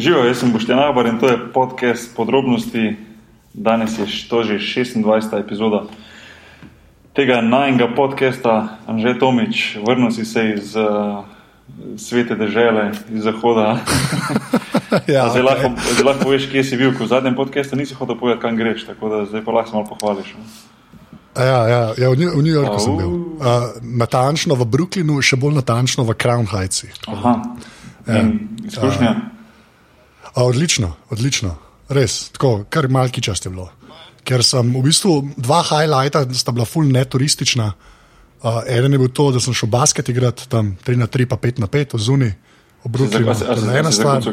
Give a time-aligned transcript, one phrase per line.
[0.00, 2.96] Živijo, jaz sem Boštjan Abar in to je podcast podrobnosti.
[3.52, 5.40] Danes je to že 26.
[5.40, 5.84] epizoda
[7.12, 8.80] tega najnega podcasta.
[8.88, 11.20] Anže Tomič, vrnil si se iz uh,
[12.00, 13.76] svete države, iz zahoda.
[15.06, 15.44] ja, zdaj, okay.
[15.44, 18.56] lahko, zdaj lahko poveš, kje si bil, ko v zadnjem podkastu nisi hotel povedati, kam
[18.56, 20.32] greš, tako da zdaj pa lahko malo pohvališ.
[20.32, 20.44] Ne?
[21.44, 23.36] Ja, ja, ja v, New, v New Yorku uh, sem bil.
[23.36, 26.88] Uh, natančno v Brooklynu, še bolj natančno v Crown Heights.
[27.04, 27.36] Aha,
[28.08, 28.24] ja.
[28.64, 29.12] izkušnja.
[29.12, 29.39] Uh,
[30.34, 31.56] Odlično, odlično,
[31.88, 33.70] res, tako, kar malki čas je bilo.
[34.24, 37.72] Ker sem v bistvu dva highlighta, sta bila full neturistična.
[38.40, 41.36] Uh, eden je bil to, da sem šel basket igrati tam 3 na 3, pa
[41.36, 42.32] 5 na 5, zunaj,
[42.84, 43.78] obročil sem se.
[43.78, 44.22] Ena stvar.
[44.22, 44.30] Uh,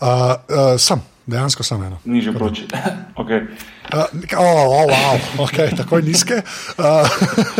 [0.00, 2.00] uh, sem, dejansko sem eno.
[2.04, 2.66] Ni že proči.
[3.18, 3.40] Okay.
[3.88, 4.04] Uh,
[4.36, 5.16] oh, oh, wow,
[5.48, 6.42] okay, tako nizke.
[6.76, 6.84] Uh,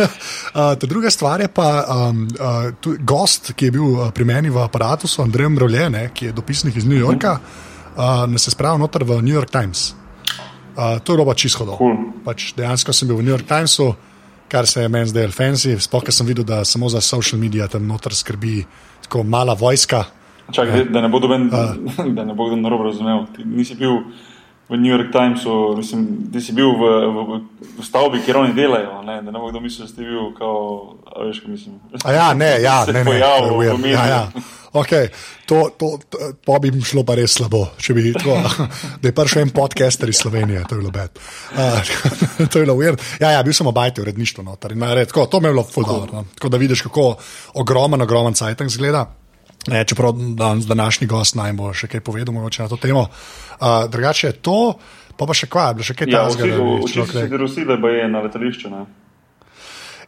[0.55, 4.49] uh, druga stvar je pa um, uh, tu, gost, ki je bil uh, pri meni
[4.53, 9.03] v aparatu, Andrej Mrolje, ki je dopisnik iz New Yorka, uh, nas je spravil noter
[9.03, 9.95] v New York Times.
[10.77, 11.75] Uh, to je bilo čisto hodno.
[11.75, 11.97] Cool.
[12.23, 13.95] Pač dejansko sem bil v New York Timesu,
[14.47, 17.67] kar se je meni zdelo fancy, sploh ker sem videl, da samo za social medije
[17.67, 18.63] tam noter skrbi
[19.03, 20.05] tako mala vojska.
[20.53, 20.83] Čak, ja.
[20.89, 23.45] Da ne bodo uh, narobe razumeli.
[23.45, 24.01] Nisi bil
[24.69, 27.41] v New York Timesu, mislim, da si bil v, v,
[27.79, 29.01] v stavbi, kjer oni delajo.
[29.01, 30.95] Ne, da ne bo kdo mislil, da si bil, kao,
[31.25, 31.79] veš, kaj mislim.
[32.05, 34.23] A ja, ne, ja, se ne, ne, ne, ja, ja.
[34.69, 35.09] Okay.
[35.45, 38.35] To, to, to, to bi mi šlo pa res slabo, če bi to,
[39.01, 41.17] da je prišel en podcaster iz Slovenije, to je bilo bed.
[41.57, 41.81] Uh,
[42.53, 43.01] to je bilo weird.
[43.17, 46.13] Ja, ja, bil sem obajte uredništvo noter in red, tako, to mi je bilo dobro.
[46.13, 46.25] No.
[46.35, 47.15] Tako da vidiš, kako
[47.57, 49.07] ogromen, ogromen cajtang zgleda.
[49.67, 53.07] Ne, čeprav danes današnji gost naj bo še kaj povedal na to temo.
[53.59, 54.79] Uh, drugače je to,
[55.17, 56.55] pa pa še kaj, bilo še kaj ja, takega.
[56.87, 57.05] Če
[57.51, 58.71] si videl, da je na letališču.
[58.71, 58.85] Ne?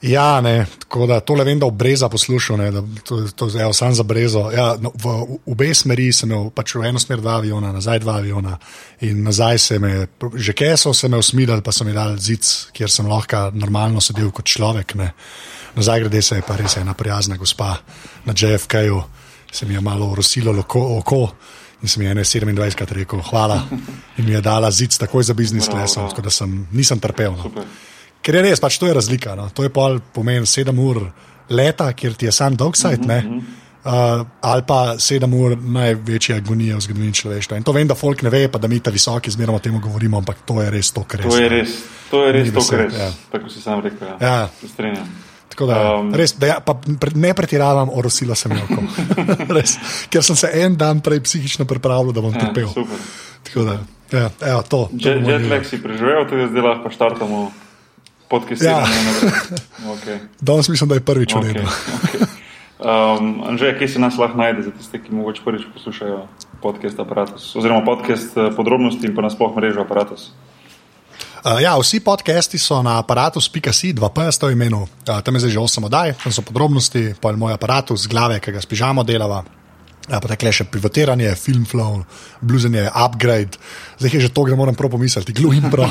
[0.02, 3.68] Ja, ne, tako da tole vem, da v Breza poslušal, ne, da to, to je
[3.74, 4.48] sam za Brezo.
[4.50, 8.02] Ja, no, v, v obe smeri sem imel, pač v eno smer dva aviona, nazaj
[8.02, 8.58] dva aviona
[9.06, 12.90] in nazaj se me, že keso se me usmilili, pa so mi dali zid, kjer
[12.90, 14.96] sem lahko normalno sedel kot človek.
[14.98, 15.12] Ne.
[15.78, 17.78] Nazaj grede se je pa res ena prijazna gospa
[18.26, 19.04] na JFK-ju
[19.52, 21.22] se mi je malo rosilo oko, oko
[21.82, 23.62] in sem jim 27krat rekel hvala
[24.18, 27.34] in mi je dala zid takoj za biznis lesom, tako da sem, nisem trpel.
[27.34, 27.66] No.
[28.22, 29.36] Ker je res, pač to je razlika.
[29.36, 29.50] No.
[29.50, 31.08] To je pa pomen 7 ur
[31.50, 33.24] leta, kjer ti je sam dogside.
[33.82, 37.58] Uh, ali pa sedem ur največje agonije v zgodovini človeštva.
[37.58, 39.80] In to vem, da folk ne ve, pa da mi ta visoki zmerno o tem
[39.82, 41.32] govorimo, ampak to je res to, kar je.
[41.32, 41.74] To je res,
[42.12, 42.92] to je res, to, kar je.
[42.94, 43.10] Ja.
[43.32, 44.06] Tako si sam rekel.
[44.22, 44.46] Ja.
[44.78, 45.06] Ja.
[45.52, 46.58] Da, um, res, da ja,
[47.16, 48.84] ne pretiravam, orosila sem jo,
[50.12, 52.72] ker sem se en dan prej psihično pripravljal, da bom ja, trpel.
[53.66, 53.78] Da,
[54.16, 57.52] ja, evo, to, to Jetlag si preživel, tudi zdaj lahko štartamo
[58.32, 58.64] podcast.
[58.64, 58.86] Ja.
[59.98, 60.24] Okay.
[60.48, 61.68] Danes mislim, da je prvič v redu.
[62.82, 66.24] Um, Anže, kje se nas lahko najde za tiste, ki mogoče prvič poslušajo
[66.62, 70.32] podcast aparatus, oziroma podcast eh, podrobnosti in pa nasploh mrežo aparatus?
[71.42, 75.60] Uh, ja, vsi podcasti so na aparatu.si, 2P, v imenu, uh, tam je zdaj že
[75.82, 79.42] 8 oddaj, tam so podrobnosti, pa je moj aparat z glave, ki ga spižamo delava.
[80.06, 82.06] Ja, potem je še pivotiranje, film flow,
[82.46, 83.58] bluzanje, upgrade,
[83.98, 85.90] zdaj je že to, da moram prav pomisliti, glue in pro.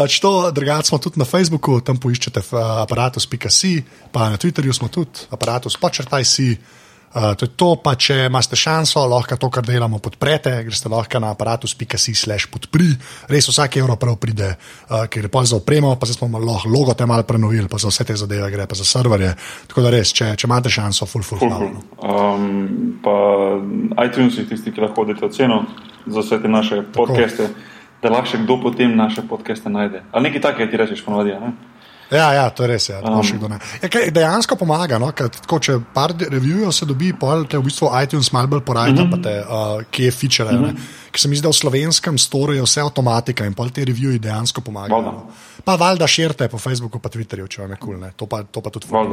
[0.00, 5.28] pač to, drugače smo tudi na Facebooku, tam poiščete aparatus.si, pa na Twitterju smo tudi,
[5.28, 6.56] aparatus počrtaj si.
[6.56, 6.81] Uh,
[7.12, 11.32] to je to, pa če imate šanso, lahko to, kar delamo, podprete, greste lahko na
[11.36, 12.88] aparatus.si/slash podpri,
[13.28, 16.94] res vsak evro prav pride, uh, ker je pa za opremo, pa smo lahko logo
[16.96, 19.34] te malo prenovili, pa za vse te zadeve gre, pa za serverje.
[19.68, 21.52] Tako da res, če, če imate šanso, full, full, full.
[21.52, 21.76] full.
[22.00, 23.16] Um, pa
[24.06, 25.66] iTunes je tisti, ki lahko hodite oceno
[26.06, 27.50] za vse te naše podcaste,
[28.02, 30.06] da lahko še kdo potem naše podcaste najde.
[30.12, 31.36] Ali nekaj takega ti rečeš, ponovadi.
[32.12, 32.88] Ja, ja, to je res.
[32.90, 33.20] Ja, um,
[33.82, 34.98] ja, kaj, dejansko pomaga.
[35.00, 38.64] No, kaj, tako, če par reviewov se dobi, pol te v bistvu iTunes malo bolj
[38.66, 39.38] porajta, uh -huh.
[39.46, 40.54] uh, kje je feature.
[40.54, 40.76] Uh -huh.
[41.10, 44.18] Ker se mi zdi, da v slovenskem storu je vse avtomatika in pol te reviewi
[44.18, 45.02] dejansko pomagajo.
[45.02, 45.26] No.
[45.64, 48.70] Pa valjda širite po Facebooku, pa Twitterju, če vam je kul, cool, to, to pa
[48.70, 49.08] tudi fajn.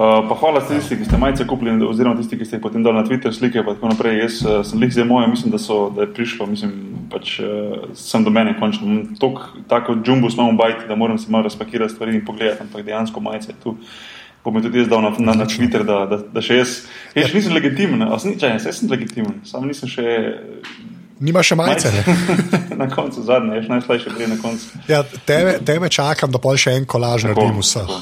[0.00, 2.96] Uh, pa hvala tisti, ki ste majice kupili, oziroma tisti, ki ste jih potem dali
[2.96, 3.60] na Twitter slike.
[3.60, 6.70] Jaz uh, sem jih zdaj moj, mislim, da, so, da je prišlo, mislim,
[7.12, 9.02] pač uh, sem do mene končno.
[9.20, 12.86] Tok, tako džumbo smo v bajti, da moram si malo razpakirati stvari in pogledati, ampak
[12.86, 13.74] dejansko majice tu.
[14.40, 16.78] Pa mi tudi jaz dal na, na, na Twitter, da, da, da še jaz,
[17.12, 17.34] jaz ja.
[17.36, 20.16] nisem legitimen, jaz sem legitimen, samo nisem še.
[21.20, 21.92] Nima še majice.
[22.80, 24.82] na koncu, zadnje, ješ najslajše prej na koncu.
[24.88, 27.94] Ja, tebe, tebe čakam, da pa še en kolaž naredim vseh.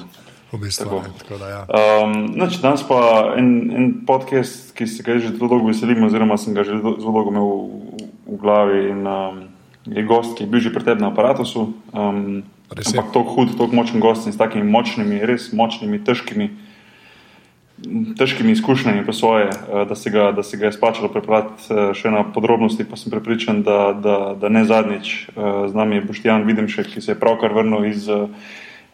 [0.53, 1.03] V bistvu, tako.
[1.05, 1.61] Ne, tako da, ja.
[1.69, 6.39] um, nač, danes pa en, en podcast, ki se ga že zelo dolgo veselim, oziroma
[6.41, 8.81] sem ga že zelo dolgo imel v, v glavi.
[8.95, 9.43] In, um,
[9.89, 11.45] je gost, ki je bil že pred tem na aparatu.
[11.93, 16.51] Um, ampak tako hud, tako močen gost in s takimi močnimi, res močnimi, težkimi
[18.19, 21.93] težkimi izkušnjami po svoje, uh, da, se ga, da se ga je splačalo prepraviti uh,
[21.95, 25.29] še na podrobnosti, pa sem prepričan, da, da, da ne zadnjič.
[25.37, 28.09] Uh, z nami je Boštjan Videmšek, ki se je pravkar vrnil iz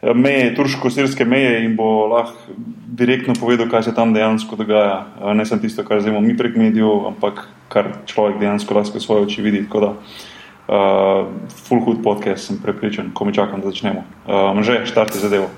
[0.01, 2.55] meje, turško-sirske meje in bo lahko
[2.87, 5.05] direktno povedal, kaj se tam dejansko dogaja.
[5.21, 9.25] Uh, ne samo tisto, kar zdajmo mi prek medijev, ampak kar človek dejansko lahko svoje
[9.29, 9.65] oči vidi.
[9.65, 11.27] Uh,
[11.67, 14.05] full hood podcast, sem prepričan, ko mi čakam, da začnemo.
[14.25, 15.51] Uh, že, štarte zadevo.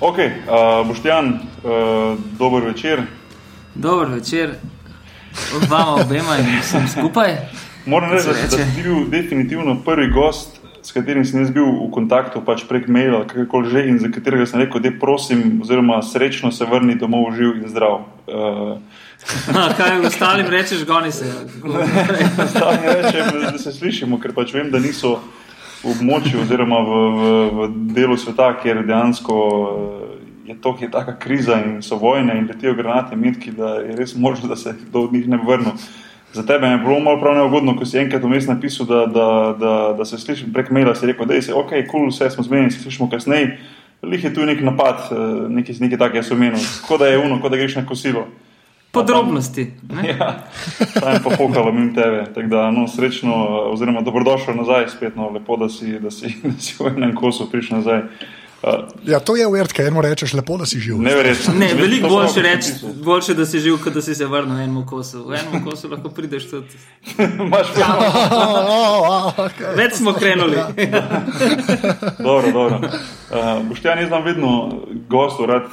[0.00, 3.02] Ok, uh, Boštjan, uh, dober večer.
[3.74, 4.54] Dober večer,
[5.68, 7.36] vama obema in vsem skupaj.
[7.86, 12.40] Moram reči, da, da si bil definitivno prvi gost, s katerim sem bil v kontaktu
[12.40, 16.64] pač prek maila, kakorkoli že, in za katerega sem rekel, da prosim, oziroma srečno se
[16.64, 18.00] vrni domov živ in zdrav.
[18.24, 18.80] Uh,
[19.76, 21.28] kaj ostalim rečeš, goni se.
[22.46, 25.18] Ostalim rečem, da se slišimo, ker pač vem, da niso
[25.84, 30.10] območju oziroma v, v, v delu sveta, kjer dejansko eh,
[30.50, 33.96] je to, ki je taka kriza in so vojne in letijo granate, mitki, da je
[33.96, 35.76] res možno, da se do njih ne vrne.
[36.32, 39.28] Za tebe je bilo malo prav neugodno, ko si enkrat vmes napisal, da, da,
[39.58, 42.44] da, da se slišim prek maila, si rekel, da je ok, kul, cool, vse smo
[42.46, 43.56] zmenjeni, se slišimo kasneje.
[44.02, 47.40] Lih je tu nek napad, eh, nekaj, nekaj takega so menili, kot da je uno,
[47.40, 48.28] kot da greš na kosilo.
[48.92, 49.72] Podrobnosti.
[50.18, 50.44] Ja,
[51.00, 52.24] tam je pa pokalo mimo tebe.
[52.34, 53.34] Tako da, no, srečno,
[53.72, 57.50] oziroma dobrodošel nazaj, spet no, lepo, da si, da si, da si v enem kosu
[57.50, 58.02] prišel nazaj.
[58.62, 58.72] Uh,
[59.06, 60.98] ja, to je uvert, kaj eno rečeš, lepo, da si živ.
[61.00, 61.54] Neverjetno.
[61.54, 62.72] Ne, veliko boljše reči,
[63.04, 65.22] boljše, da si živ, kot da si se vrnil v enem kosu.
[65.28, 66.68] V enem kosu lahko prideš tudi.
[67.40, 67.86] Imaš Ja.
[67.86, 69.32] prav.
[69.46, 69.76] okay.
[69.76, 70.56] Več smo krenuli.
[72.18, 72.80] dobro, dobro.
[73.30, 74.52] Uh, Boštjan, jaz znam vedno
[75.08, 75.70] gostu rad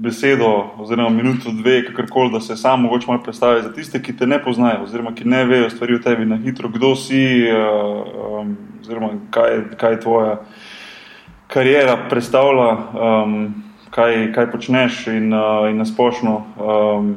[0.00, 4.26] besedo, oziroma minuto, dve, kakorkoli, da se sam mogoče malo predstavi za tiste, ki te
[4.26, 7.20] ne poznajo, oziroma ki ne vejo stvari o tebi na hitro, kdo si,
[7.52, 10.38] uh, um, oziroma kaj, kaj tvoja
[11.52, 13.36] karijera predstavlja, um,
[13.90, 16.40] kaj, kaj počneš in, uh, in nasplošno.
[16.56, 17.14] Um,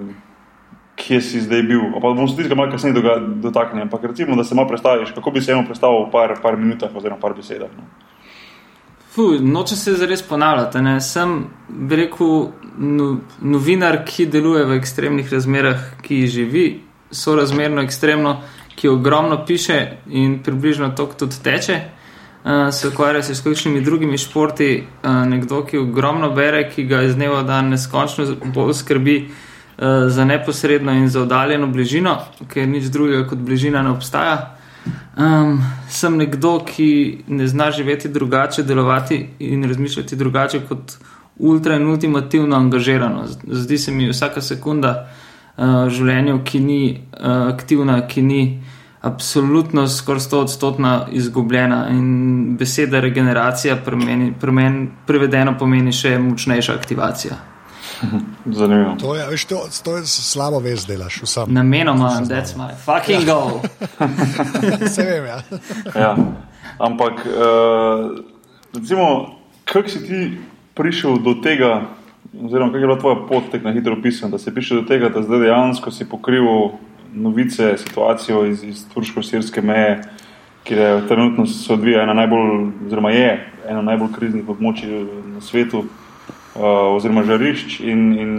[0.93, 1.87] Kje si zdaj bil?
[1.97, 3.01] Pa bom se tega malo kasneje
[3.41, 6.57] dotaknil, ampak recimo, da se malo predstaviš, kako bi se eno predstavil v par, par
[6.57, 7.71] minutah oziroma par besedah.
[7.73, 8.02] No.
[9.15, 10.81] Fuj, noče se zares ponavljati.
[10.81, 11.01] Ne?
[11.01, 16.63] Sem, bi rekel, no, novinar, ki deluje v ekstremnih razmerah, ki živi,
[17.13, 18.39] so razmerno ekstremno,
[18.75, 21.81] ki ogromno piše in približno to tudi teče.
[22.43, 27.03] Uh, se ukvarja se s kakšnimi drugimi športi, uh, nekdo, ki ogromno bere, ki ga
[27.05, 28.25] iz dneva v dan neskončno
[28.55, 32.17] bolj skrbi uh, za neposredno in za oddaljeno bližino,
[32.49, 34.52] ker nič drugega kot bližina ne obstaja.
[35.17, 40.97] Um, sem nekdo, ki ne zna živeti drugače, delovati in razmišljati drugače kot
[41.37, 43.25] ultra in ultimativno angažirano.
[43.47, 44.93] Zdi se mi vsaka sekunda
[45.57, 48.43] uh, v življenju, ki ni uh, aktivna, ki ni
[49.03, 57.52] absolutno skoraj 100 odstotna izgubljena in beseda regeneracija premeni, premen, prevedeno pomeni še močnejša aktivacija.
[58.59, 58.95] Zanimivo.
[58.99, 61.53] To je, veš, to, to je slabo vez, delaš vsem.
[61.53, 63.61] Namenoma, that's my fucking goal.
[64.93, 65.41] Se vem, ja.
[65.95, 66.17] Ja.
[66.79, 68.19] Ampak, uh,
[68.73, 70.37] recimo, kako si ti
[70.73, 71.81] prišel do tega,
[72.45, 75.09] oziroma kako je bila tvoja pot, tako na hitro opisana, da si prišel do tega,
[75.09, 76.45] da zdaj dejansko si pokril
[77.13, 80.01] novice, situacijo iz, iz turško-sirske meje,
[80.63, 85.85] kjer je trenutno se odvija ena najbolj, oziroma je ena najbolj kriznih območij na svetu.
[86.53, 88.33] Uh, oziroma, žarišč, in, in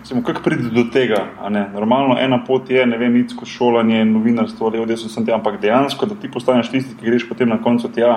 [0.00, 1.20] recimo, kako pride do tega.
[1.70, 6.08] Normalno, ena pot je, ne vem, itsko šolanje, novinarstvo, ali odvisno sem tam, ampak dejansko,
[6.10, 8.16] da ti postaneš tisti, ki greš potem na koncu tja,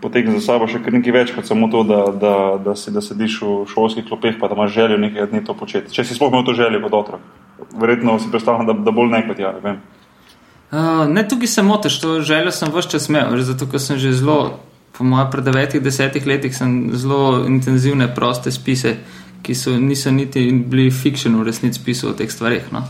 [0.00, 2.32] potegne za sabo še nekaj več kot samo to, da, da,
[2.64, 5.92] da, si, da sediš v šolskih klopeh, pa da imaš željo nekaj dni to početi.
[5.92, 7.26] Če si sploh imel to željo kot otrok,
[7.76, 9.52] verjetno si predstavljam, da, da bolj ne kot ja.
[9.58, 9.82] Ne, vem.
[10.72, 14.16] Uh, ne, tukaj se motiš, to željo sem vse čas imel, zato ker sem že
[14.16, 14.56] zelo
[14.98, 18.96] po mojem, pred devetih, desetih letih sem zelo intenzivne, proste spise,
[19.42, 22.72] ki so, niso niti bili fiction v resnici pisal o teh stvarih.
[22.72, 22.82] No.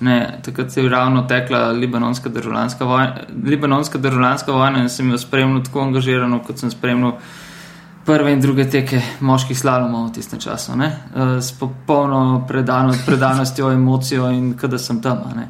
[0.00, 5.64] Ne, takrat je ravno tekla libanonska državljanska vojna, libanonska državljanska vojna in sem jo spremljal
[5.64, 7.16] tako angažirano, kot sem spremljal
[8.06, 10.76] prve in druge teke moških slalomov v tistem času.
[10.76, 10.90] Ne.
[11.40, 15.24] S popolno predano, predanostjo, emocijo in kada sem tam.
[15.36, 15.48] Ne.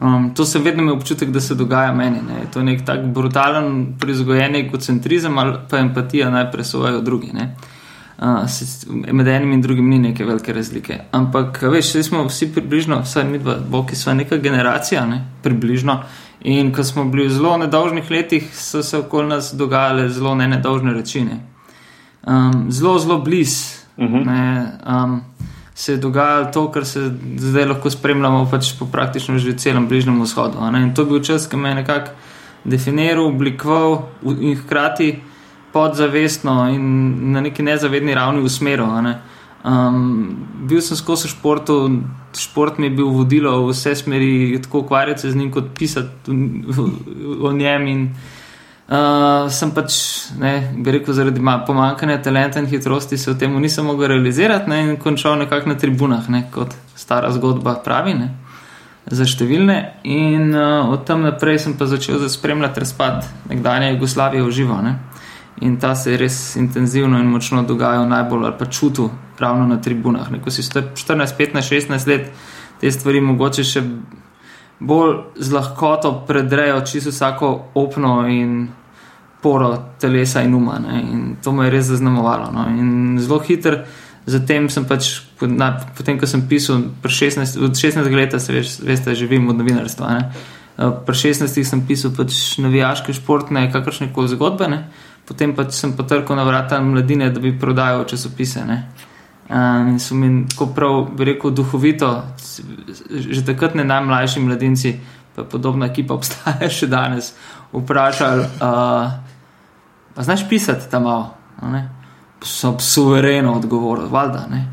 [0.00, 2.18] Um, to se vedno ima občutek, da se dogaja meni.
[2.28, 2.46] Ne.
[2.52, 7.32] To je nek tak brutalen, prizgojen egocentrizem ali pa empatija naj presojajo drugi.
[7.32, 7.56] Ne.
[8.18, 10.98] Uh, se, med enim in drugim ni neke velike razlike.
[11.12, 15.24] Ampak, veš, smo vsi približno, vsaj mi dva, boki smo neka generacija, ne?
[15.42, 16.02] približno.
[16.40, 20.48] In ko smo bili v zelo nedolžnih letih, so se okoli nas dogajale zelo ne
[20.48, 21.24] nedolžne reči.
[21.24, 21.40] Ne?
[22.26, 25.04] Um, zelo, zelo blizu uh -huh.
[25.04, 25.20] um,
[25.80, 27.00] se je dogajalo to, kar se
[27.36, 30.60] zdaj lahko spremljamo pač po praktično že celem Bližnjem vzhodu.
[30.76, 32.10] In to je bil čas, ki me je nekako
[32.64, 35.22] definiral, oblikoval in hkrati
[35.72, 36.84] podzavestno in
[37.32, 38.92] na neki nezavedni ravni usmeril.
[39.02, 39.14] Ne?
[39.64, 40.36] Um,
[40.68, 41.78] bil sem skozi športu,
[42.36, 46.36] šport mi je bil vodilo v vse smeri, tako ukvarjati se z njim, kot pisati
[47.40, 47.86] o njem.
[47.86, 48.04] In,
[48.90, 49.94] uh, sem pač,
[50.38, 54.82] ne, bi rekel, zaradi pomankanja talenta in hitrosti se v tem nisem mogel realizirati ne,
[54.84, 58.14] in končal nekako na tribunah, ne, kot stara zgodba pravi.
[58.14, 58.30] Ne.
[59.10, 64.54] Za številne, in uh, od tam naprej sem pa začel spremljati razpad nekdanje Jugoslavije v
[64.54, 64.80] živo.
[64.84, 64.98] Ne?
[65.66, 69.80] In ta se je res intenzivno in močno dogajal, najbolj ali pa čutil ravno na
[69.82, 70.30] tribunah.
[70.30, 70.40] Ne?
[70.40, 72.30] Ko si 14, 15, 16 let,
[72.80, 73.82] te stvari mogoče še
[74.80, 78.68] bolj z lahkoto predrejo čisto vsako opno in
[79.42, 80.78] poro telesa in uma.
[80.78, 81.00] Ne?
[81.00, 82.52] In to me je res zaznamovalo.
[82.52, 82.68] No?
[82.68, 83.84] In zelo hiter.
[84.30, 89.14] Zatem sem pač, na, potem ko sem pisal, 16, od 16 let, se veš, veste,
[89.16, 90.10] živim od novinarstva.
[90.76, 94.68] Uh, pri 16 sem pisal pač navijaške, športne, kakršne koli zgodbe.
[94.68, 94.84] Ne?
[95.30, 98.66] potem pa sem potrkal na vrata mladine, da bi prodajal časopise.
[98.66, 98.90] Ne?
[99.86, 102.10] In so mi tako prav, bi rekel, duhovito,
[103.06, 104.94] že takrat ne najmlajši mladinci,
[105.36, 107.30] pa podobna ekipa obstaja še danes,
[107.70, 109.29] vprašali, uh,
[110.14, 111.34] pa znaš pisati tam malo.
[112.42, 114.46] So suvereno odgovorili, valjda.
[114.50, 114.66] Ne?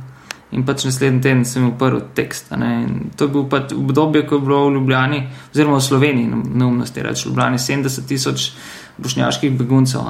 [0.52, 2.54] In pač naslednji teden sem imel prvi tekst.
[3.16, 7.26] To je bil pač obdobje, ko je bilo v Ljubljani, oziroma v Sloveniji, neumnosti reči,
[7.26, 8.52] v Ljubljani 70 tisoč
[8.98, 10.08] bošnjaških beguncev.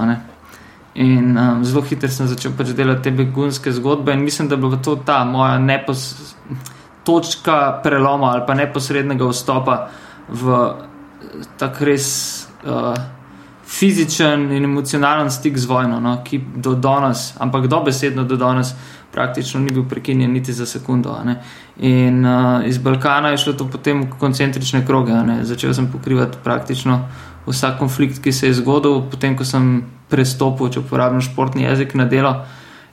[0.98, 4.69] In um, zelo hitro sem začel pač delati te begunske zgodbe, in mislim, da bo
[4.77, 6.36] to ta moja nepos,
[7.05, 9.77] točka preloma ali pa neposrednega vstopa
[10.29, 10.57] v
[11.57, 12.07] tak res
[12.65, 12.93] uh,
[13.67, 18.74] fizičen in emocionalen stik z vojno, no, ki do danes, ampak dobesedno do danes,
[19.12, 21.17] praktično ni bil prekinjen niti za sekundo.
[21.77, 25.13] In uh, iz Balkana je šlo to potem v koncentrične kroge.
[25.43, 27.01] Začel sem pokrivati praktično
[27.47, 32.05] vsak konflikt, ki se je zgodil, potem ko sem prestopil, če uporabljam športni jezik na
[32.05, 32.33] delo,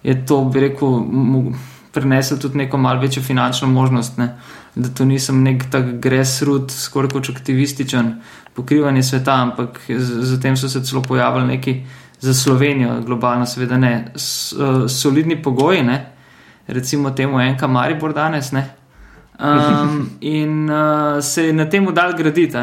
[0.02, 1.00] je to, bi rekel,
[1.94, 4.18] prinesel tudi neko malce večjo finančno možnost.
[4.18, 4.34] Ne?
[4.74, 8.14] Da to nisem nek tak gresrud, skoraj kot aktivističen
[8.54, 11.82] pokrivanje sveta, ampak zatem so se celo pojavili neki
[12.20, 16.14] za Slovenijo, globalno, seveda ne, S, uh, solidni pogoji, ne?
[16.66, 18.52] recimo temu enka Maribor danes.
[18.52, 18.70] Ne?
[19.38, 22.58] Um, in uh, se je na tem dal graditi.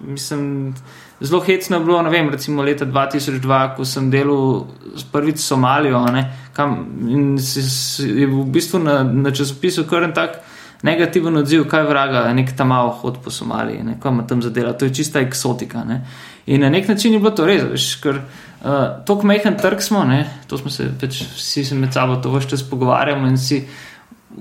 [0.00, 0.74] Mislim,
[1.20, 4.66] zelo hecno je bilo, ne vem, recimo leta 2002, ko sem delal
[5.12, 6.04] prvič Somalijo.
[6.12, 10.42] Ne, kam, in si, si, je v bistvu na, na časopisu kar en tak
[10.84, 14.74] negativen odziv, kaj vraga, nek tam malo hod po Somaliji, ne, kaj ima tam zadela.
[14.76, 15.84] To je čista eksotika.
[15.84, 16.02] Ne.
[16.46, 20.04] In na nek način je bilo to res, veš, ker uh, tako majhen trg smo,
[20.04, 23.62] ne, to smo se več vsi se med sabo to vse čas pogovarjamo in si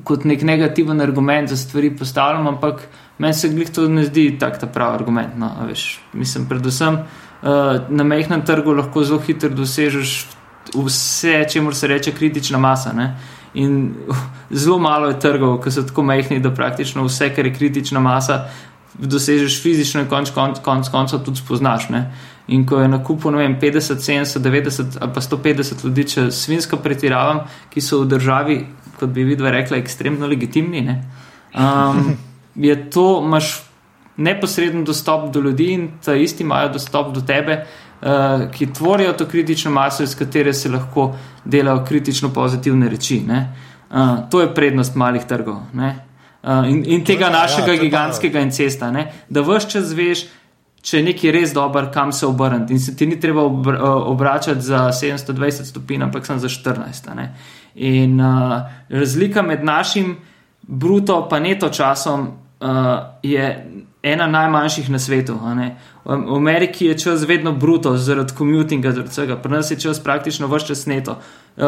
[0.03, 2.81] kot nek negativen argument za stvari postavljamo, ampak
[3.23, 5.37] meni se glih to ne zdi tak ta pravi argument.
[5.39, 10.17] No, veš, mislim, predvsem uh, na majhnem trgu lahko zelo hitro dosežeš
[10.75, 12.91] vse, čemu se reče kritična masa.
[12.93, 13.13] Ne?
[13.53, 13.93] In
[14.63, 18.45] zelo malo je trgov, ki so tako majhni, da praktično vse, kar je kritična masa,
[18.93, 21.89] dosežeš fizično in konc koncev konc, konc tudi spoznaš.
[21.89, 22.03] Ne?
[22.47, 26.31] In ko je na kupu, ne vem, 50, 70, 90 ali pa 150 ljudi, če
[26.31, 28.57] svinsko pretiravam, ki so v državi,
[28.99, 30.83] kot bi vidva rekla, ekstremno legitimni,
[31.55, 32.17] um,
[32.69, 33.55] je to, imaš
[34.17, 37.63] neposreden dostop do ljudi in ta isti imajo dostop do tebe,
[38.51, 43.21] ki tvorijo to kritično maso, iz katere se lahko delajo kritično pozitivne reči.
[43.27, 48.91] Uh, to je prednost malih trgov uh, in, in tega ja, našega ja, gigantskega incesta,
[48.91, 49.11] ne?
[49.29, 50.25] da vse čas veš,
[50.81, 52.73] če je nekaj res dober, kam se obrniti.
[52.73, 57.27] In se ti ni treba obr obračati za 720 stopinj, ampak sem za 14.
[57.75, 60.17] In uh, razlika med našim
[60.61, 62.67] bruto in neto časom uh,
[63.23, 63.47] je
[64.03, 65.39] ena najmanjših na svetu.
[66.05, 70.47] V Ameriki je čas vedno bruto, zaradi komutinga, zaradi vsega, pri nas je čas praktično
[70.47, 71.17] vse čas neto.
[71.57, 71.65] Uh,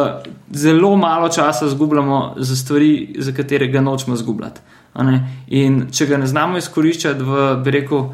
[0.51, 4.61] zelo malo časa izgubljamo za stvari, za katere ga nočemo izgubljati.
[5.47, 8.09] In če ga ne znamo izkoriščati v, bi rekel,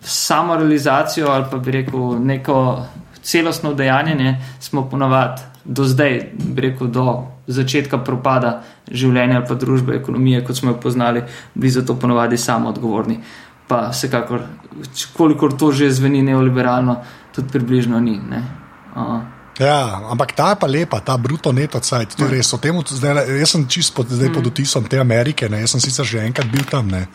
[0.00, 2.86] samo realizacijo ali pa bi rekel neko
[3.22, 9.96] celostno dejanje, smo ponovadi do zdaj, bi rekel, do začetka propada življenja ali pa družbe,
[9.98, 11.22] ekonomije, kot smo jo poznali,
[11.54, 13.18] bili za to ponovadi samo odgovorni.
[13.68, 14.46] Pa vsekakor,
[15.16, 17.02] kolikor to že zveni neoliberalno,
[17.34, 18.16] tudi približno ni.
[18.96, 19.20] Uh.
[19.58, 22.14] Ja, ampak ta je pa lepa, ta bruto neto cajt.
[22.14, 22.52] To je res.
[22.54, 25.60] o tem zdaj- Jaz sem čist pod, zdaj pod vtisom te Amerike, ne.
[25.60, 26.88] jaz sem sicer že enkrat bil tam.
[26.88, 27.06] Ne.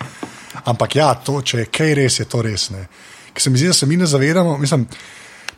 [0.65, 2.69] Ampak ja, to, če je kaj res, je to res.
[2.69, 2.87] Ne.
[3.33, 4.57] Ker se mi zdi, da se mi ne zavedamo.
[4.57, 4.87] Mislim,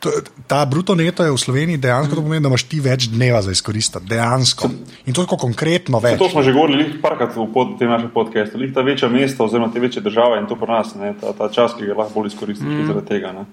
[0.00, 0.10] to,
[0.46, 3.54] ta bruto neto je v Sloveniji dejansko to pomeni, da imaš ti več dneva za
[3.54, 4.06] izkoristiti.
[4.08, 4.70] Dejansko.
[5.06, 6.18] In to tako konkretno več.
[6.20, 8.60] To smo že govorili parkrat v pod, tem našem podkastu.
[8.74, 11.74] Ta večja mesta, oziroma te večje države in to pri nas, ne, ta, ta čas,
[11.78, 12.86] ki ga lahko bolj izkoristiš mm.
[12.90, 13.32] zaradi tega.
[13.32, 13.46] Ne.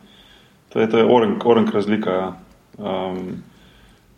[0.73, 2.19] To je, to je orenk, orenk razlika.
[2.19, 2.29] Ja.
[2.77, 3.43] Um,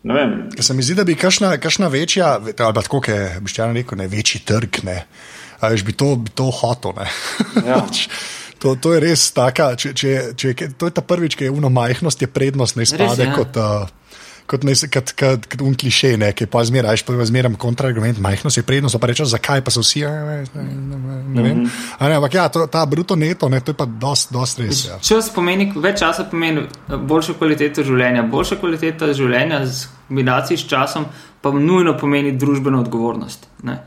[0.06, 3.74] Ker se mi zdi, da bi kakšna, kakšna večja, ali pa tako, kot je Biščan
[3.74, 5.00] rekel, ne, večji trg, ne,
[5.58, 6.94] a veš, bi to, bi to hotel.
[6.94, 7.08] ne.
[7.66, 7.82] Ja.
[8.66, 11.70] To, to je res taka, če, če, če, to je ta prvič, ki je uno
[11.70, 13.36] majhnost, je prednost, ne izpade ja.
[13.36, 13.54] kot.
[13.54, 13.94] Uh,
[14.46, 18.60] Kot, ne, kot, kot, kot un kliše, ne, ki pa zmeraj, pa zmeraj kontraargument, majhnost
[18.60, 21.64] je prednost, pa rečeš, zakaj pa so vsi, a, ne, ne, ne, ne vem.
[21.98, 24.84] A Ne, ampak ja, to, ta bruto neto, ne, to je pa dost, dost res.
[24.86, 25.00] Ja.
[25.02, 28.22] Čas pomeni, več časa pomeni eh, boljšo kvaliteto življenja.
[28.30, 31.10] Boljša kvaliteta življenja z kombinacijo s časom
[31.42, 33.50] pa nujno pomeni družbeno odgovornost.
[33.66, 33.80] Ne?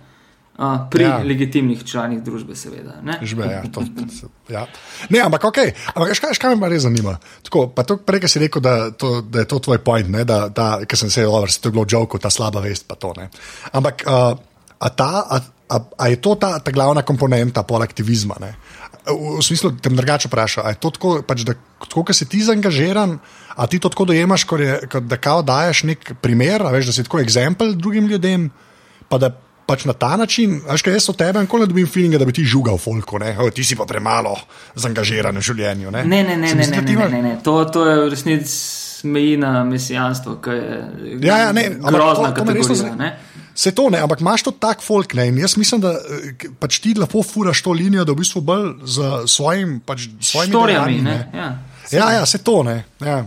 [0.60, 1.24] Uh, pri Ja.
[1.24, 2.98] legitimnih članih družbe, seveda.
[3.00, 3.16] Ne?
[3.24, 4.66] Žbe, ja, to, to, ja.
[5.08, 5.60] Ne, ampak ok,
[5.96, 7.14] ampak veš kaj, veš, kaj me pa res zanima.
[7.48, 10.26] Tako, pa to prej, ki si rekel, da, to, da je to tvoj point, ne,
[10.28, 13.00] da, da ker sem se dobro, se to je bilo joke, ta slaba vest, pa
[13.00, 13.30] to ne.
[13.72, 14.36] Ampak uh,
[14.84, 18.36] a, ta, a, a, a je to ta, ta glavna komponenta pol aktivizma?
[18.44, 18.52] Ne?
[19.08, 21.56] V, v smislu, da te drugače vprašal, a je to tako, pač, da
[21.88, 23.16] tako, si ti zaangažiran,
[23.56, 27.00] a ti to tako dojemaš, kot je, kot da kao daješ nek primer, veš, da
[27.00, 28.52] si tako eksempel drugim ljudem,
[29.08, 29.32] pa da
[29.70, 32.34] pač na ta način, veš, kaj jaz od tebe nikoli ne dobim feelinga, da bi
[32.34, 34.34] ti žugal folko, ne, o, ti si pa premalo
[34.76, 35.92] zaangažiran v življenju.
[35.92, 37.34] Ne, Ne, ne, ne, Se mi ne, ne, da ne, ne, ne.
[37.42, 38.58] To, to je v resnici
[39.06, 42.96] meji na mesijanstvo, ki je Ja, ja, ne, ampak grozna to- to resno kategorija.
[42.98, 43.12] ne.
[43.56, 46.80] Se to ne, ampak imaš to tak folk, ne, in jaz mislim, da eh, pač
[46.80, 48.98] ti lahko furaš to linijo, da v bistvu bolj z
[49.28, 51.18] svojim, pač, svojimi Štorijami, dejanji, ne.
[51.34, 51.50] Ja.
[51.92, 52.78] Ja, ja, se to ne.
[53.00, 53.26] Ja.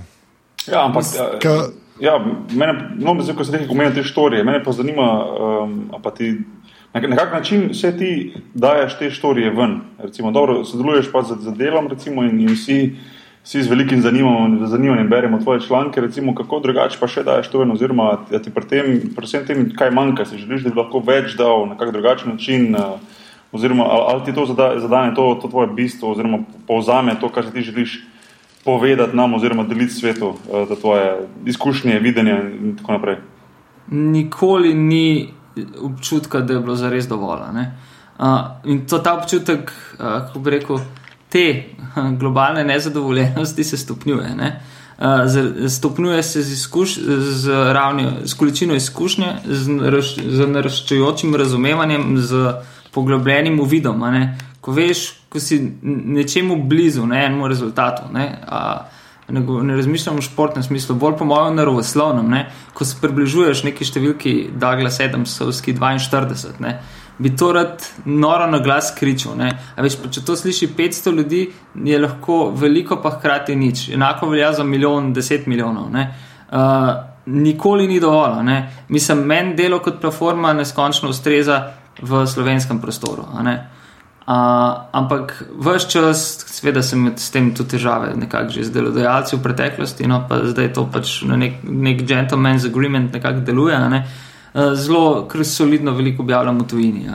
[0.66, 1.04] Ja, ampak.
[1.38, 1.68] Ka-
[2.02, 2.16] Ja,
[2.50, 5.04] mene, no, zdaj, ko si rekel, omenjate te štorije, mene pa zanima,
[5.62, 6.32] um, pa ti,
[6.90, 8.08] na, na kak način vse ti
[8.58, 9.76] daješ te štorije ven.
[10.02, 12.78] Recimo, dobro, sodeluješ pa z, z delom, recimo, in, in vsi,
[13.44, 17.62] vsi z velikim zanimam, zanimanjem beremo tvoje članke, recimo, kako drugače pa še daješ to
[17.62, 20.82] ven, oziroma a ti pri tem, pri vsem tem, kaj manjka, si želiš, da bi
[20.82, 22.72] lahko več dal na kak drugačen način.
[22.74, 23.20] Uh,
[23.52, 27.44] Oziroma, ali, ali ti to zada- zadane, to, to tvoje bistvo, oziroma povzame to, kar
[27.44, 27.98] si ti želiš
[28.64, 33.16] povedati nam, oziroma deliti svetu, eh, da tvoje izkušnje, videnje in tako naprej.
[33.90, 35.28] nikoli ni
[35.80, 37.40] občutka, da je bilo zares dovolj.
[37.52, 37.78] ne.
[38.18, 38.26] Uh,
[38.64, 40.78] in to ta občutek, uh, kako bi rekel,
[41.28, 41.64] te
[41.96, 44.34] uh, globalne nezadovoljenosti se stopnjuje.
[44.36, 44.60] Ne?
[44.98, 51.34] Uh, z- stopnjuje se z, izkuš, z, ravnjo, z količino izkušnje, z, naraš, z naraščajočim
[51.36, 52.54] razumevanjem, z
[52.92, 54.00] poglobljenim uvidom.
[54.62, 58.06] Ko veš, ko si nečemu blizu, ne enemu rezultatu.
[58.14, 58.60] Ne, a,
[59.28, 62.28] ne, ne razmišljam v športnem smislu, bolj po mojem naravoslovnem.
[62.30, 62.42] Ne?
[62.74, 66.76] Ko se približuješ neki številki Douglas Adamsovski 42, ne?
[67.22, 69.34] bi to rad noro na glas kričal.
[69.36, 69.50] ne.
[69.76, 71.42] A Veš, če to sliši 500 ljudi,
[71.74, 73.88] je lahko veliko, pa hkrati nič.
[73.98, 75.90] Enako velja za milijon, deset milijonov.
[75.90, 76.06] ne.
[76.52, 76.94] Uh,
[77.26, 78.42] nikoli ni dovolj.
[78.46, 78.58] ne.
[78.88, 81.62] Mislim, meni delo kot platforma neskončno ustreza
[82.00, 83.26] v slovenskem prostoru.
[83.42, 83.54] ne.
[83.54, 83.81] Uh,
[84.26, 90.06] ampak vse čas, seveda, sem s tem tudi težave, nekako že z delodajalci v preteklosti,
[90.06, 93.78] no pa zdaj to pač na nek, nek gentleman's agreement nekako deluje.
[93.90, 94.06] Ne?
[94.54, 97.08] Uh, zelo kar solidno veliko objavljam v tujini.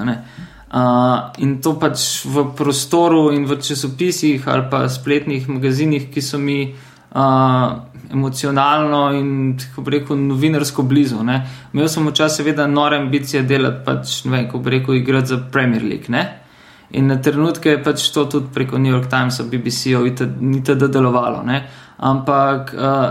[0.68, 6.38] Uh, in to pač v prostoru in v časopisih ali pa spletnih magazinih, ki so
[6.38, 7.68] mi uh,
[8.12, 11.24] emocionalno in kako bi rekel, novinarsko blizu.
[11.24, 11.40] Ne.
[11.72, 15.40] Imel sem včasih seveda nore ambicije delati, pač, ne vem, kako bi rekel, igrati za
[15.52, 16.12] Premier League.
[16.12, 16.47] Ne.
[16.92, 20.08] In na trenutke je pač to tudi preko New York Timesa, BBC-ov,
[20.40, 21.44] ni teda delovalo.
[21.44, 21.66] Ne.
[21.98, 23.08] Ampak uh,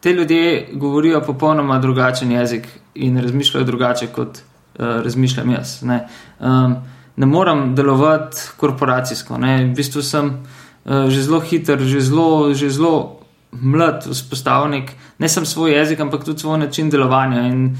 [0.00, 5.78] te ljudje govorijo popolnoma drugačen jezik in razmišljajo drugače, kot uh, razmišljam jaz.
[5.82, 6.04] Ne,
[6.40, 6.76] um,
[7.16, 9.38] ne morem delovati korporacijsko.
[9.38, 9.56] Ne.
[9.64, 15.46] V bistvu sem uh, že zelo hiter, že zelo, že zelo mlad, vzpostavnik, ne samo
[15.46, 17.46] svoj jezik, ampak tudi svoj način delovanja.
[17.48, 17.78] In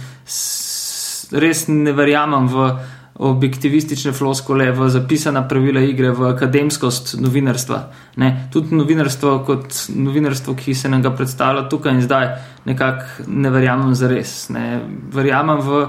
[1.32, 2.68] res ne verjamem v
[3.14, 7.78] objektivistične floskole, v zapisana pravila igre, v akademskost novinarstva.
[8.16, 8.48] Ne.
[8.52, 12.26] Tudi novinarstvo, kot novinarstvo, ki se nam ga predstavlja tukaj in zdaj,
[12.66, 14.48] nekako ne verjamem za res.
[14.50, 14.80] Ne.
[15.14, 15.86] Verjamem v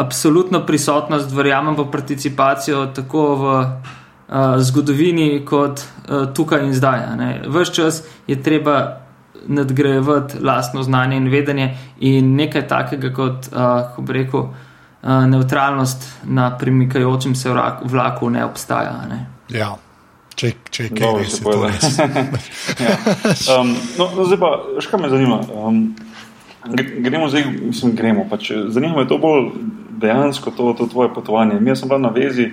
[0.00, 7.08] absolutno prisotnost, verjamem v participacijo tako v uh, zgodovini, kot uh, tukaj in zdaj.
[7.46, 9.04] Ves čas je treba
[9.44, 14.48] nadgrajevati lastno znanje in vedenje, in nekaj takega, kot uh, ko bi rekel,
[15.04, 17.50] neutralnost na premikajočem se
[17.84, 19.04] vlaku ne obstaja.
[19.08, 19.26] Ne?
[19.48, 19.74] Ja.
[20.34, 21.98] Če, če kaj Dobro res, se je to res.
[22.84, 22.94] Ja.
[23.60, 24.50] Um, no, no, zdaj pa,
[24.82, 25.36] še kaj me zanima.
[25.54, 25.78] Um,
[26.64, 28.24] gre- gremo zdaj, mislim, gremo.
[28.30, 29.52] Pač, zanima me to bolj
[30.02, 31.60] dejansko, to, to tvoje potovanje.
[31.60, 32.48] Mi sem bil na vezi,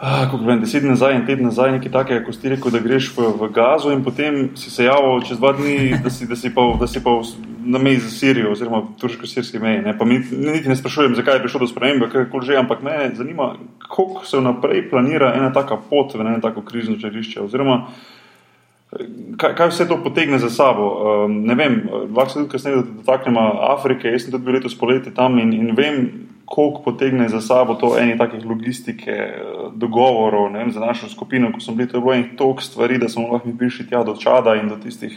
[0.00, 3.10] ah, kako vem, deset nazaj pet dni nazaj, nekaj takega, ko si rekel, da greš
[3.16, 6.52] v, v Gazo in potem si se javil čez dva dni, da si, da si,
[6.54, 7.18] pa, da si pa
[7.64, 9.82] na meji za Sirijo oziroma turško-sirski meji.
[9.84, 9.92] Ne?
[9.98, 13.52] Pa mi niti ne sprašujem, zakaj je prišlo do spremembe, kako že, ampak me zanima,
[13.88, 17.44] koliko se vnaprej planira ena taka pot v eno tako krizno žarišče.
[17.44, 17.82] Oziroma,
[19.36, 20.88] kaj, kaj vse to potegne za sabo.
[20.88, 21.82] Um, ne vem,
[22.16, 24.08] lahko se tudi kasneje dotaknemo Afrike.
[24.08, 27.94] Jaz sem tudi bil letos poleti tam in, in vem, koliko potegne za sabo to
[27.98, 29.42] eni takih logistike, eh,
[29.74, 33.08] dogovorov vem, za našo skupino, ko sem bil to je bilo enih toliko stvari, da
[33.08, 35.14] smo lahko prišli tja do Čada in do tistih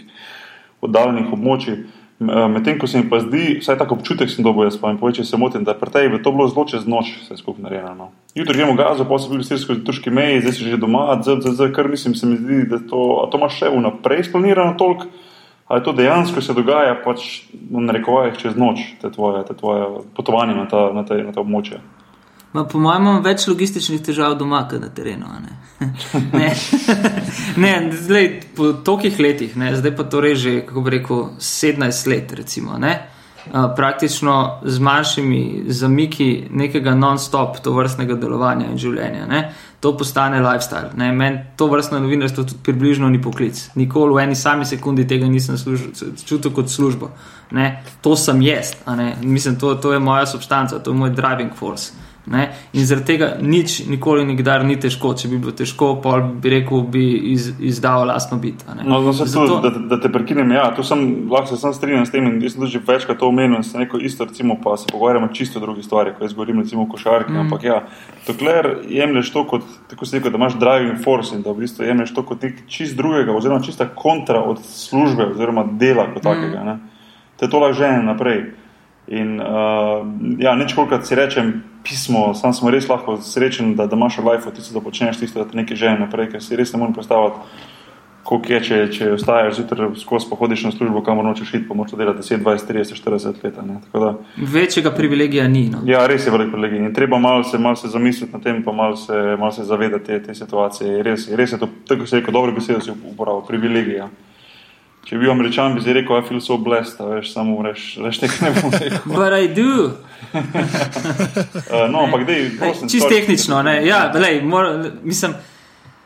[0.82, 1.74] oddaljenih območij.
[2.22, 5.02] Eh, Medtem ko se mi pa zdi, vsaj tako občutek sem dobil, jaz pa jim
[5.02, 7.65] povem, če se motim, da je pri tebi to bilo zelo čez noč, vse skupaj
[7.65, 7.96] narejeno.
[7.98, 8.12] No.
[8.38, 11.41] Jutri gremo v Gazo, pa so bili sirsko turški meji, zdaj si že doma, zdaj,
[11.41, 13.02] zdaj, zdaj, kar mislim, se mi zdi, da to,
[13.34, 15.10] to imaš še vnaprej splanirano toliko,
[15.67, 20.56] ali to dejansko se dogaja pač na narekovajih čez noč, te tvoje, te tvoje potovanje
[20.56, 21.80] na ta, na te, na te območje.
[22.54, 25.26] Ma, po mojem, imam več logističnih težav doma, kot na terenu.
[25.41, 25.56] Ne,
[26.39, 26.52] ne.
[27.63, 32.36] ne zdaj, po tolikih letih, ne, zdaj pa torej že, kako bi rekel, 17 let,
[32.38, 32.93] recimo, ne,
[33.51, 39.25] praktično z manjšimi zamiki nekega non-stop to vrstnega delovanja in življenja.
[39.27, 39.43] Ne.
[39.79, 40.93] To postane lifestyle.
[40.95, 41.12] ne.
[41.12, 43.69] Meni to vrstno novinarstvo tudi približno ni poklic.
[43.75, 45.58] Nikoli v eni sami sekundi tega nisem
[46.25, 47.12] čutil kot službo.
[47.51, 47.84] Ne.
[48.01, 48.75] To sem jaz,
[49.21, 51.93] mislim, to, to je moja substanca, to je moj driving force.
[52.26, 52.46] Ne?
[52.74, 55.12] In zaradi tega nič, nikoli, nikdar ni težko.
[55.20, 58.64] Če bi bilo težko, pol bi rekel, bi iz, izdal lastno bit.
[58.80, 59.58] No, no se Zato- Zato...
[59.66, 62.56] da, da te prekinem, ja, tu sem, lahko se sam strinjam s tem in jaz
[62.56, 65.66] sem tudi večkrat to omenil in sem rekel isto, recimo, pa se pogovarjamo čisto o
[65.66, 67.44] drugi stvari, ko jaz govorim recimo o košarki, mm.
[67.44, 67.82] ampak ja,
[68.28, 71.92] dokler jemlješ to kot, tako si rekel, da imaš driving force in da v bistvu
[71.92, 76.64] jemlješ to kot nekaj čist drugega oziroma čista kontra od službe oziroma dela kot takega,
[76.64, 76.80] ne,
[77.36, 78.46] te to lahko žene naprej.
[79.08, 80.08] In uh,
[80.39, 84.54] ja, nečkolikrat si rečem pismo, sam sem res lahko srečen, da, da imaš v lifeu
[84.56, 87.44] tisto, da počneš tisto, da te nekaj žene naprej, ker si res ne morem predstavljati,
[88.24, 91.76] koliko je, če, če ostaješ zjutraj skozi pa hodiš na službo, kamor nočeš iti, pa
[91.76, 93.88] moraš to delati 10, 20, 30, 40 let.
[93.92, 94.13] Da,
[94.54, 95.66] Večjega privilegija ni.
[95.74, 95.84] No.
[95.88, 98.72] ja, res je velik privilegij in treba malo se, malo se zamisliti na tem, pa
[98.72, 101.04] malo se, malo se zavedati te, te situacije.
[101.04, 104.08] Res, res je to, tako se je rekel, dobre besede si uporabil, privilegija.
[105.04, 108.39] Če bi američan, bi si rekel, I feel so blessed, veš, samo reš, reš nekaj
[108.42, 109.00] ne bom rekel.
[109.06, 109.92] But I do.
[110.34, 112.88] Uh, no, ampak dej, prosim.
[112.89, 113.18] Čist sorry.
[113.18, 113.86] tehnično, ne.
[113.86, 114.72] Ja, lej, mora,
[115.04, 115.34] mislim,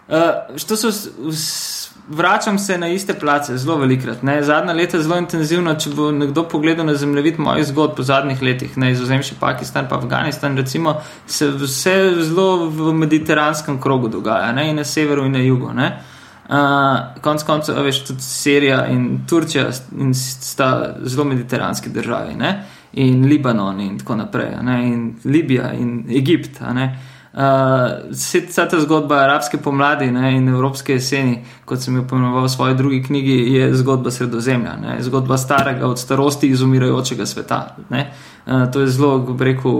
[0.07, 0.15] uh,
[0.57, 0.91] što so.
[0.91, 1.77] s- s-
[2.09, 4.21] Vračam se na iste place, zelo velikrat.
[4.23, 4.43] Ne.
[4.43, 5.73] Zadnja leta zelo intenzivno.
[5.75, 9.97] Če bo nekdo pogledal na zemljevid mojih zgodb po zadnjih letih, ne izuzemši Pakistan, pa
[9.97, 10.93] Afganistan, recimo,
[11.27, 15.73] se vse zelo v mediteranskem krogu dogaja, ne, in na severu, in na jugu.
[15.73, 15.87] Ne.
[15.87, 16.16] Uh,
[17.21, 22.63] konc koncev, veš, tudi Sirija in Turčija in sta zelo mediteranski državi, ne?
[22.97, 24.87] in Libanon in tako naprej, ne?
[24.87, 26.61] in Libija in Egipt.
[26.61, 26.97] a ne.
[27.37, 27.43] Uh,
[28.11, 32.75] vsa ta zgodba arabske pomladi ne, in evropske jeseni, kot sem jo pojmenoval v svoji
[32.75, 37.59] drugi knjigi, je zgodba sredozemlja, ne, zgodba starega, od starosti izumirajočega sveta.
[37.89, 38.07] Ne.
[38.45, 39.77] Uh, to je zelo, kako rekel,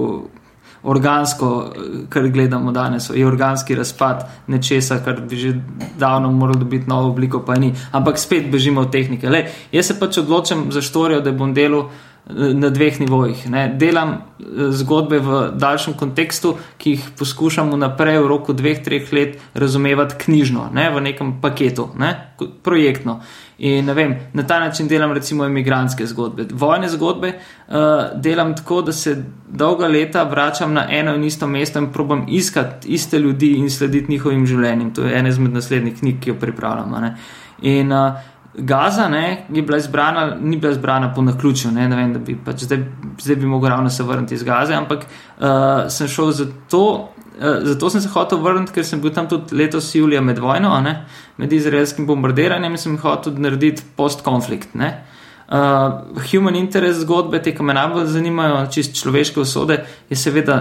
[0.87, 1.73] organsko,
[2.09, 5.53] kar gledamo danes, je organski razpad nečesa, kar bi že
[5.99, 7.73] davno moralo dobiti novo obliko, pa ni.
[7.91, 9.29] Ampak spet bežimo od tehnike.
[9.29, 13.49] Lej, jaz se pač odločam za štorijo, da bom delal eh, na dveh nivojih.
[13.51, 13.65] Ne.
[13.75, 19.35] Delam eh, zgodbe v daljšem kontekstu, ki jih poskušam vnaprej v roku dveh, treh let
[19.55, 22.15] razumevati knjižno, ne, v nekem paketu, ne,
[22.63, 23.19] projektno.
[23.57, 26.45] In vem, na ta način delam recimo imigranske zgodbe.
[26.51, 27.73] Vojne zgodbe uh,
[28.15, 32.87] delam tako, da se dolga leta vračam na eno in isto mesto in probam iskati
[32.87, 34.93] iste ljudi in slediti njihovim življenjem.
[34.93, 37.01] To je ena izmed naslednjih knjig, ki jo pripravljam.
[37.01, 37.15] ne.
[37.61, 38.13] In uh,
[38.57, 42.37] Gaza ne, je bila izbrana, ni bila izbrana po naključju, ne, ne vem, da bi
[42.45, 42.79] pač zdaj,
[43.21, 45.45] zdaj bi mogel ravno se vrniti iz Gaze, ampak uh,
[45.89, 47.09] sem šel zato.
[47.37, 50.71] Uh, zato sem se hotel vrniti, ker sem bil tam tudi letos julija med vojno,
[50.73, 51.05] a ne,
[51.37, 54.73] med izraelskim bombardiranjem in sem hotel narediti post-konflikt.
[54.75, 55.03] ne.
[55.47, 59.77] Uh, human interest zgodbe, te, ki me najbolj zanimajo, čist človeške usode,
[60.09, 60.57] je seveda,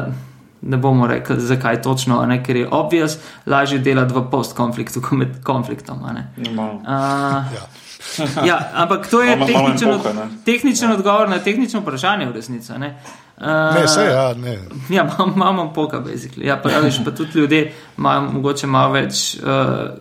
[0.62, 5.18] ne bomo rekli, zakaj točno, a ne, ker je obvious, lažje delati v post-konfliktu kot
[5.18, 6.04] med konfliktom.
[6.04, 6.28] a ne.
[6.54, 6.78] Malo.
[6.84, 8.44] Uh, Ja.
[8.44, 10.28] ja, ampak to je Malo- malo tehničen, epoha, ne.
[10.44, 12.72] tehničen odgovor na tehnično vprašanje v resnici.
[12.72, 12.78] a
[13.40, 13.74] ne.
[13.74, 14.58] Ne, vse je, ja, ne.
[14.88, 16.46] Ja, imamo poka, basically.
[16.46, 19.48] Ja, pa, veš, pa tudi ljudje imajo mogoče malo več uh,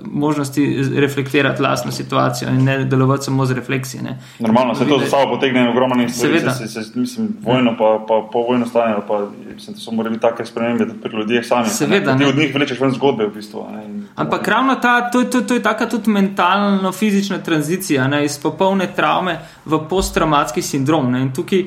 [0.04, 4.02] možnosti reflektirati lastno situacijo in ne delovati samo z refleksijo.
[4.40, 6.40] Normalno se to za sabo potegne ogromno stvari.
[6.40, 6.52] Seveda.
[6.52, 10.46] Se, se, se, mislim, vojno pa, pa po vojno stanje, pa mislim, so morali take
[10.46, 11.72] spremembe pri ljudeh samih.
[11.72, 12.18] Seveda, ne.
[12.18, 12.30] Ti ne.
[12.30, 13.68] od njih vlečeš ven zgodbe v bistvu.
[13.72, 13.86] Ne.
[13.86, 18.40] In, Ampak ravno ta, to, je- to, to je taka tudi mentalno-fizična tranzicija ne, iz
[18.40, 21.12] popolne travme v posttraumatski sindrom.
[21.12, 21.64] Ne, in tukaj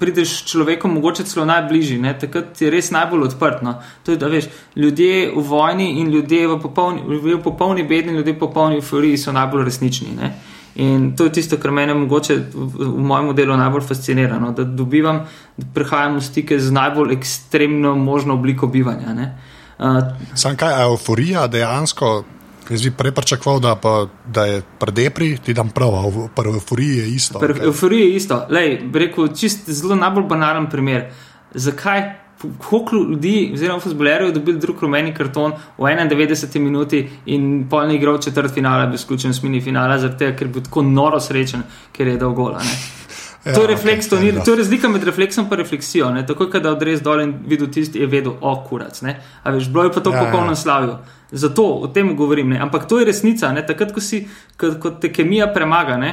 [0.00, 3.62] prideš človeku mogoče celo najbližji, ne, takrat je res najbolj odprt.
[3.62, 3.78] No.
[4.04, 8.12] To je, da veš, ljudje v vojni in ljudje v popolni, ljudje v popolni bedni,
[8.12, 10.14] ljudje v popolni euforiji so najbolj resnični.
[10.20, 10.32] Ne.
[10.78, 14.64] In to je tisto, kar mene mogoče v, v mojem delu najbolj fascinira, no, da
[14.64, 15.24] dobivam,
[15.56, 19.14] da prihajam v stike z najbolj ekstremno možno obliko bivanja.
[19.14, 19.32] Ne.
[19.78, 20.02] Uh,
[20.34, 22.22] Sam kaj, euforija dejansko,
[22.70, 26.98] jaz bi prej pričakoval, da, pa, da je pri depri, ti dam prav, pri euforiji
[26.98, 27.38] je isto.
[27.38, 28.40] Pri euforiji je isto.
[28.50, 31.10] Lej, rekel, čist zelo najbolj banalen primer.
[31.54, 32.02] Zakaj?
[32.38, 38.20] Koliko ljudi, oziroma futbolerjev, je dobil drug rumeni karton v 91 minuti in polni igral
[38.22, 41.66] četrt finala, bi izključen s mini finala, zaradi tega, ker je bil tako noro srečen,
[41.92, 42.62] ker je dal gola.
[42.62, 42.97] Ne?
[43.44, 46.10] Ja, To je refleks, to, ni, to je razlika med refleksom in refleksijo.
[46.10, 46.26] Ne?
[46.26, 49.00] Tako, da odrez dol in videl tisti, je vedel, o kurac.
[49.02, 49.14] Ne?
[49.42, 50.30] A veš, bilo je pa to Ja, ja, ja.
[50.30, 50.96] popolno slavil.
[51.30, 52.48] Zato o tem govorim.
[52.48, 52.58] Ne?
[52.58, 53.52] Ampak to je resnica.
[53.52, 53.62] Ne?
[53.66, 56.10] Takrat, ko, si, ko, ko te kemija premaga, ne?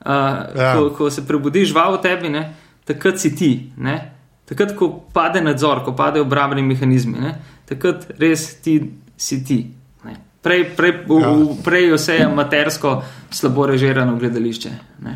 [0.00, 0.10] uh,
[0.54, 0.62] Ja.
[0.62, 0.74] ja.
[0.74, 2.54] ko, ko se prebudi žival v tebi, ne?
[2.84, 3.72] takrat si ti.
[3.76, 4.12] Ne?
[4.44, 7.32] Takrat, ko pade nadzor, ko padejo obrambni mehanizmi, ne?
[7.66, 8.76] takrat res ti
[9.16, 9.58] si ti.
[10.04, 10.14] Ne?
[10.42, 11.30] Prej, prej, Ja.
[11.30, 14.70] v, prej vse je amatersko, slabo režirano gledališče.
[15.02, 15.14] Ne?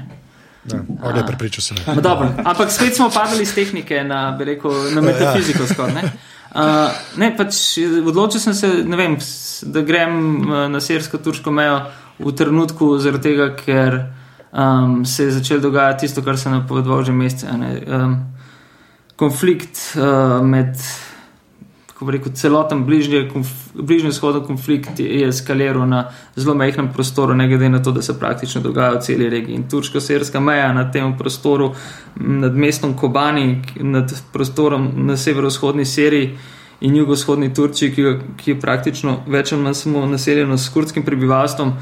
[0.68, 1.76] Ja, okay, prepričal sem.
[1.86, 5.66] Ma Dobro, ampak spet smo padli iz tehnike na, rekel, na metafiziko.
[5.66, 6.10] Skoraj, ne?
[6.50, 9.14] Uh, ne, pač odločil sem se, vem,
[9.70, 11.78] da grem uh, na sirsko-turško mejo
[12.20, 13.96] v trenutku, zaradi tega, ker
[14.50, 17.46] um, se je začelo dogajati tisto, kar sem napovedoval že mesece.
[17.86, 18.18] Um,
[19.16, 20.74] konflikt uh, med,
[22.00, 27.34] kako bi rekel, celoten bližnji, konf, bližnji vzhodni konflikt je eskaliral na zelo majhnem prostoru,
[27.34, 29.54] ne glede na to, da se praktično dogaja v celi regiji.
[29.54, 31.74] In turško-serska meja na tem prostoru,
[32.16, 36.38] nad mestom Kobani, nad prostorom na severovzhodni Siriji.
[36.80, 38.02] In jugovzhodni Turčiji, ki,
[38.40, 41.74] ki je praktično več ali manj samo naseljeno s kurdskim prebivalstvom,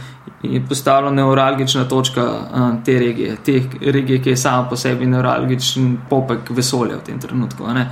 [0.42, 5.96] je postala neuralgična točka uh, te regije, te regije, ki je sama po sebi neuralgičen
[6.10, 7.64] popek vesolja v tem trenutku.
[7.64, 7.90] a ne.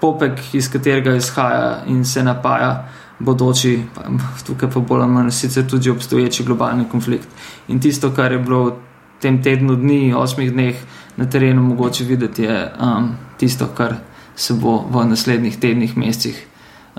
[0.00, 4.02] Popek, iz katerega izhaja in se napaja bodoči, pa,
[4.46, 7.28] tukaj pa bolj ali manj sicer tudi obstoječi globalni konflikt.
[7.68, 8.72] In tisto, kar je bilo v
[9.20, 10.76] tem tednu dni, osmih dneh
[11.16, 13.96] na terenu mogoče videti, je um, tisto, kar
[14.36, 16.49] se bo v naslednjih tednih, mesecih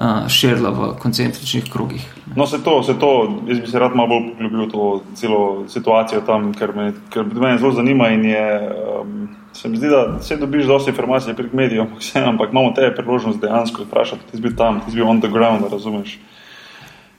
[0.01, 2.05] uh, širilo v koncentričnih krogih.
[2.35, 6.21] No, se to, se to, jaz bi se rad malo bolj poglobil to celo situacijo
[6.25, 8.47] tam, ker me, ker me zelo zanima in je.
[9.01, 12.71] Um, se mi zdi, da se dobiš dosti informacij prek medijev, ampak, vse, ampak imamo
[12.71, 14.31] te priložnost dejansko vprašati.
[14.31, 16.19] Ti si bil tam, ti si bil on the ground, razumeš.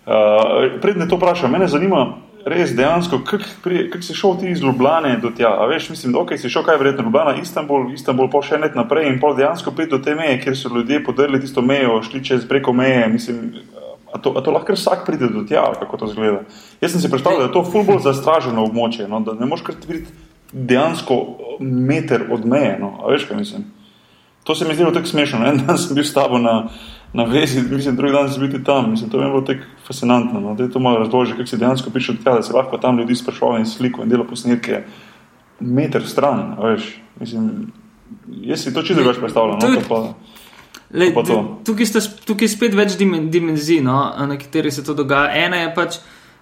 [0.07, 2.07] Uh, Predne to vprašam, mene zanima
[2.47, 5.51] res dejansko, kako si šel ti iz Ljubljane do tja.
[5.63, 8.75] A veš, mislim, da okay, si šel kaj verjetno Ljubljana, Istanbul, Istanbul, pa še net
[8.79, 12.25] naprej in pol dejansko priti do te meje, kjer so ljudje podrli tisto mejo, šli
[12.25, 13.07] čez preko meje.
[13.13, 13.53] Mislim,
[14.13, 16.43] A to, a to lahko vsak pride do tja, kako to zgleda?
[16.81, 19.65] Jaz sem si predstavljal, da je to ful bolj zastraženo območje, no, da ne moreš
[19.65, 20.13] kar videti
[20.53, 21.17] dejansko
[21.61, 22.77] meter od meje.
[22.81, 23.65] No, a veš, kaj mislim?
[24.45, 25.47] To se mi zdi tako smešno.
[25.47, 26.69] En dan sem bil s tabo na,
[27.13, 28.91] na vezi, mislim, drugi dan sem bil tam.
[28.91, 30.41] Mislim, to je bilo tako fascinantno.
[30.41, 30.55] No?
[30.55, 33.15] Da je to malo razloži, kako si dejansko prišel tega, da si lahko tam ljudi
[33.17, 34.83] sprašoval in sliko in delo posnetke
[35.61, 36.57] meter stran.
[36.63, 36.89] Veš,
[37.21, 37.73] mislim,
[38.43, 39.59] jaz si to čisto drugače predstavljam.
[39.63, 39.81] No?
[39.89, 40.03] pa,
[40.93, 41.23] Lej, Pa
[41.65, 45.47] tukaj, sta, tukaj je spet več dimen- dimenzij, no, na katerih se to dogaja.
[45.47, 45.97] Ena je pač,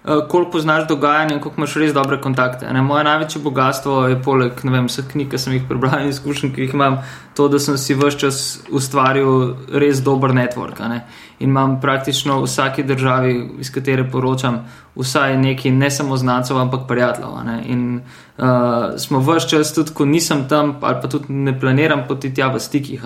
[0.05, 2.73] koliko poznaš dogajanje in koliko imaš res dobre kontakte.
[2.73, 2.83] Ne?
[2.83, 6.65] Moje največje bogatstvo je poleg vem, vseh knjig, ki sem jih prebral in izkušenj, ki
[6.65, 6.97] jih imam,
[7.37, 8.39] to, da sem si vse čas
[8.73, 10.81] ustvaril res dober network.
[10.89, 11.03] Ne?
[11.41, 14.63] In imam praktično v vsaki državi, iz katere poročam,
[14.97, 17.45] vsaj neki ne samo znancev, ampak prijateljev.
[17.45, 17.63] ne.
[17.67, 18.01] In
[18.41, 22.49] uh, smo vse čas, tudi ko nisem tam, ali pa tudi ne planiram poti tja
[22.49, 23.05] v stikih.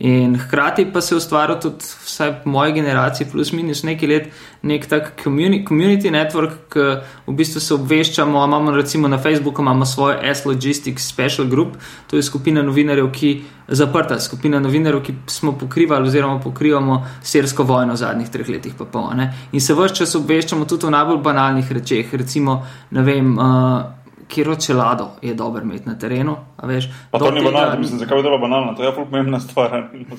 [0.00, 4.30] In hkrati pa se je ustvaril tudi, vsaj v moji generaciji, plus minus nekaj let,
[4.62, 6.86] nek tak community, community network, ki
[7.26, 8.44] v bistvu se obveščamo.
[8.44, 13.34] Imamo recimo na Facebooku imamo svojo S-Logistics Special Group, to je skupina novinarjev, ki
[13.68, 18.74] zaprta, skupina novinarjev, ki smo pokrivali oziroma pokrivamo sirsko vojno v zadnjih treh letih.
[18.78, 19.32] Pa pol, ne.
[19.52, 23.34] In se vse čas obveščamo tudi o najbolj banalnih rečeh, recimo, ne vem.
[23.38, 23.99] Uh,
[24.30, 26.36] Kjer čelado je dobro imeti na terenu.
[26.56, 29.40] a Veš, pa to ni banalno, mislim, zakaj je to banalno, to je ful pomembna
[29.40, 29.70] stvar.
[29.92, 30.16] no.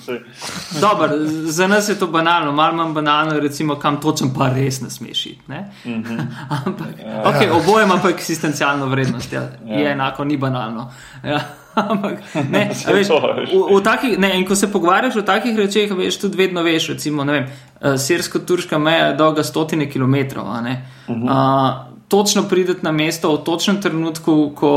[0.81, 1.09] Dobar,
[1.45, 5.25] za nas je to banalno, malo manj banalno, recimo, kam točen pa res ne smeš
[5.25, 5.41] iti.
[5.47, 5.71] ne.
[5.85, 6.19] Mhm.
[6.65, 6.87] Ampak,
[7.25, 9.41] okay, oboje ima pa eksistencialno vrednost, ja.
[9.65, 9.91] je Ja.
[9.91, 10.91] enako, ni banalno.
[11.23, 11.39] Ja.
[11.89, 12.19] Ampak,
[12.49, 16.37] ne, veš, v, v takih, ne, in ko se pogovarjaš o takih rečeh, veš, tudi
[16.37, 20.47] vedno veš, recimo, ne vem, uh, sirsko-turška meja je dolga stotine kilometrov.
[20.47, 20.85] a ne.
[21.07, 24.71] Uh, točno prideti na mesto v točnem trenutku, ko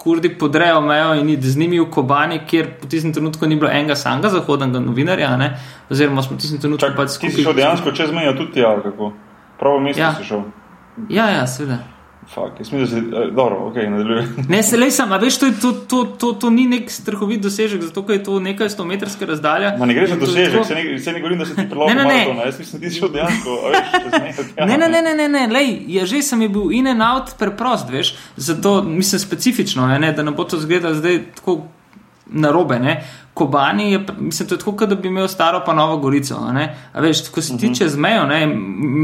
[0.00, 3.70] kurdi podrejo mejo in iti z njimi v Kobani, kjer v tistem trenutku ni bilo
[3.70, 5.50] enega samega zahodnega novinarja, ne,
[5.90, 8.86] oziroma smo v tistem trenutku pač ti si šel dejansko čez mejo tudi tja, ali
[8.86, 9.12] kako?
[9.58, 10.14] Pravo mesto Ja.
[10.14, 10.46] si šel.
[11.10, 11.95] Ja, ja, seveda.
[12.26, 14.22] Fak, jaz mislim, da si, eh, dobro, ok, nadaljuj.
[14.48, 18.12] Ne, se le sam, veš, to, to, to, to, to ni nek strahovit dosežek, zato
[18.12, 19.76] je to nekaj stometrska razdalja.
[19.78, 21.66] Ma ne gre za to dosežek, tako- se ne, se ne govorim, da si ti
[21.70, 22.14] priložil Ne, ne, ne.
[22.16, 24.36] maratona, jaz mislim, da ti šel dejansko, veš.
[24.58, 25.46] Ne, ne, ne, ne, ne, ne.
[25.48, 30.12] Lej, je že sem je bil in en out preprost, veš, zato mislim specifično, ne,
[30.12, 31.60] da ne bo to izgledalo zdaj tako
[32.26, 32.78] narobe.
[32.78, 33.04] Ne.
[33.36, 36.34] Kobani je, mislim, je tako, kot da bi imel staro pa novo gorico.
[36.92, 38.46] a veš, ko si ti čez mejo, ne,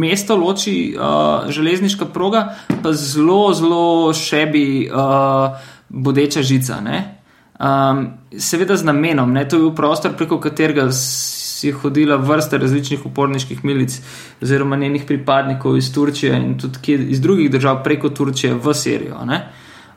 [0.01, 6.81] mesto loči uh, železniška proga, pa zelo, zelo šebi uh, bodeča žica.
[6.81, 7.19] Ne.
[7.61, 8.07] Um,
[8.39, 13.65] seveda z namenom, ne, to je bil prostor, preko katerega si hodila vrsta različnih uporniških
[13.65, 13.99] milic,
[14.43, 19.25] oziroma njenih pripadnikov iz Turčije in tudi iz drugih držav preko Turčije v Sirijo.
[19.29, 19.45] Ne.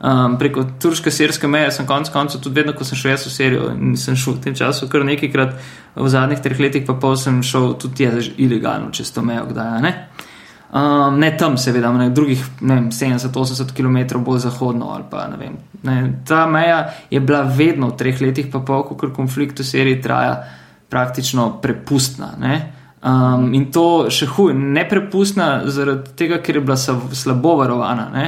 [0.05, 3.71] Um, preko turške-sirske meje sem konec koncev tudi vedno, ko sem šel jaz v Sirijo
[3.73, 5.55] in sem šel v tem času kar nekajkrat,
[5.95, 9.81] v zadnjih treh letih pa pol sem šel tudi jaz ilegalno čez to mejo, kdaj
[9.81, 9.93] ne.
[10.75, 14.91] Um, ne tam, seveda, na drugih ne vem, 70-80 km bolj zahodno.
[14.93, 15.97] ali Pa, ne vem, ne.
[16.27, 20.43] Ta meja je bila vedno v treh letih, pa pol, ker konflikt v Siriji traja,
[20.89, 22.33] praktično prepustna.
[22.37, 22.57] Ne.
[23.05, 28.09] Um, in to še huje, neprepustna, zaradi tega, ker je bila slabo varovana.
[28.13, 28.25] Ne.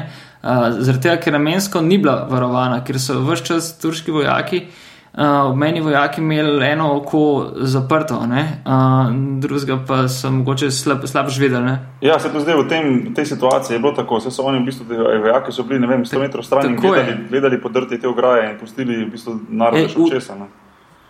[0.47, 5.49] Uh, zaradi tega, ker namensko ni bila varovana, ker so vse čas turški vojaki, uh,
[5.49, 7.23] obmejni vojaki, imeli eno oko
[7.67, 9.09] zaprto, uh,
[9.43, 11.65] drugega pa so mogoče slab, slabš vedeli.
[11.65, 11.75] Ne.
[12.01, 14.21] Ja, se to zdaj v tem, tej situaciji je bilo tako.
[14.21, 14.87] Vse so oni v bistvu,
[15.25, 18.57] vojaki so bili, ne vem, 100 metrov stran in gledali, gledali podrti te ograje in
[18.61, 20.39] pustili v bistvu narod Ej, še česa.
[20.39, 20.47] Ne?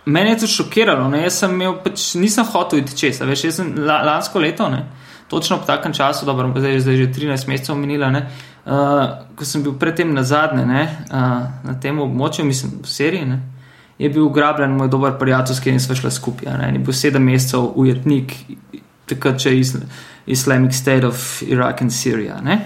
[0.08, 1.28] Mene je to šokiralo, ne?
[1.28, 3.22] jaz sem imel, pač nisem hotel iti čez.
[3.22, 4.88] a Veš, jaz sem la, lansko leto, ne?
[5.28, 8.22] točno v takem času, dobro, zdaj zdaj že 13 mesecev minila, ne?
[8.24, 8.57] uh,
[9.36, 10.84] ko sem bil predtem na zadnje, ne?
[11.12, 13.42] uh, na tem območju, mislim, v Siriji, ne?
[13.98, 16.54] je bil ugrabljen moj dober prijatelj, s katerim smo šli skupaj.
[16.54, 16.70] a Ne?
[16.70, 18.34] In Je bil sedem mesecev ujetnik,
[19.06, 19.78] takrat če je Isl
[20.28, 22.42] Islamic State of Iraq in Sirija.
[22.44, 22.60] Ne?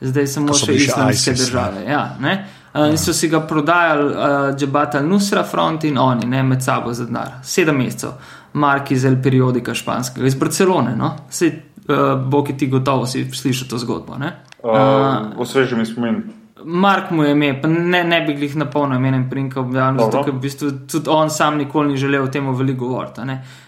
[0.00, 1.44] Zdaj samo še še islamske ISIS, ne.
[1.44, 1.84] države.
[1.88, 2.34] Ja, ne?
[2.74, 6.92] Uh, in so si ga prodajali uh, Džabat al-Nusra front in oni ne, med sabo
[6.94, 7.40] za denar.
[7.42, 8.14] Sedem mesecev,
[8.54, 10.94] Mark iz El Periodika španskega, iz Barcelone.
[10.96, 11.10] No?
[11.30, 11.52] Sej,
[11.88, 14.18] uh, Boki ti gotovo si slišal to zgodbo.
[14.18, 14.32] Ne?
[14.64, 16.22] Uh, osveži mi spomin.
[16.64, 20.12] Mark mu je ime, pa ne, ne bi jih na polno imenem prinka objavil, Dobro.
[20.12, 23.20] zato ker v bistvu tudi on sam nikoli ni želel o tem veliko govoriti.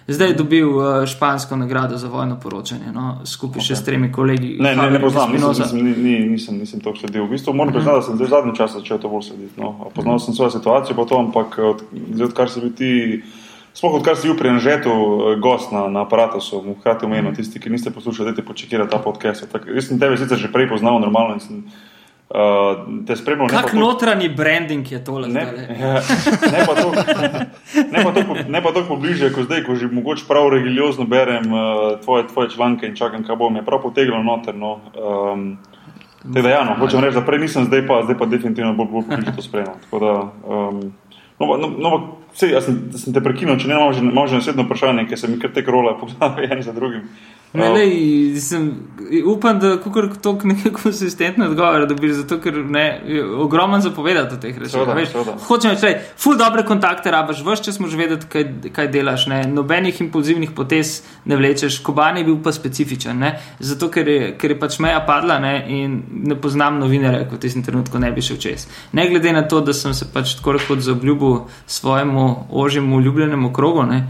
[0.09, 3.67] Zdaj je dobil uh, špansko nagrado za vojno poročanje, no, skupaj okay.
[3.67, 4.57] še s tremi kolegi.
[4.61, 7.27] Ne, ne, ne poznam, nisem, nisem, ni- ni- nisem, nisem to sledil.
[7.27, 9.61] V bistvu moram priznati, da sem zdaj v zadnjem času začel to bolj slediti.
[9.61, 9.91] No.
[9.95, 12.93] Poznal sem svojo situacijo, pa to, ampak od, zdaj, odkar si bil ti,
[13.77, 17.37] sploh odkar si bil pri Anžetu eh, gost na, na aparatu, so mu hkrati omenil,
[17.37, 19.45] tisti, ki niste poslušali, dajte počekirati ta podcast.
[19.53, 21.57] Tak, jaz sem tebe sicer že prej poznal normalno in sem
[22.33, 23.53] uh, te spremljal.
[23.53, 25.29] Kak notranji branding je tole?
[25.29, 25.45] Ne,
[25.77, 26.01] ja,
[26.53, 26.89] ne pa to,
[27.93, 31.45] ne pa to, ne pa to pobliže, kot zdaj, ko že mogoče prav religiozno berem
[31.53, 34.57] uh, tvoje, tvoje članke in čakam, kaj bo mi prav potegnilo noter.
[34.57, 34.81] No.
[34.97, 35.59] Um,
[36.27, 39.05] Teda, ja, no, hočem reči, da prej nisem, zdaj pa, zdaj pa definitivno bolj, bolj
[39.07, 39.77] pobliže to spremljam.
[39.85, 40.81] Tako da, um,
[41.39, 44.29] no, no, no, pa, sej, jaz sem, sem te prekinil, če ne imam že, imam
[44.29, 47.09] že naslednjo vprašanje, ker se mi kar tek rola poglavi en za drugim.
[47.57, 48.73] Ne, Uh, lej, sem,
[49.25, 54.41] upam, da kukor to nekaj konsistentno odgovor dobiš, zato ker ne, je ogromno zapovedati o
[54.41, 55.37] teh seveda.
[55.47, 58.45] Hočem reči, ful dobre kontakte rabaš, vse čas moraš vedeti, kaj,
[58.77, 59.41] kaj delaš, ne.
[59.49, 61.81] nobenih impulzivnih potez ne vlečeš.
[61.87, 63.33] Koban je bil pa specifičen, ne.
[63.59, 67.47] zato ker je, ker je pač meja padla ne, in ne poznam novinarja, kot v
[67.47, 68.69] tistem trenutku ne bi šel čez.
[68.93, 73.87] Ne glede na to, da sem se pač tako kot zaobljubil svojemu ožjemu ljubljenemu krogu.
[73.89, 74.07] Ne,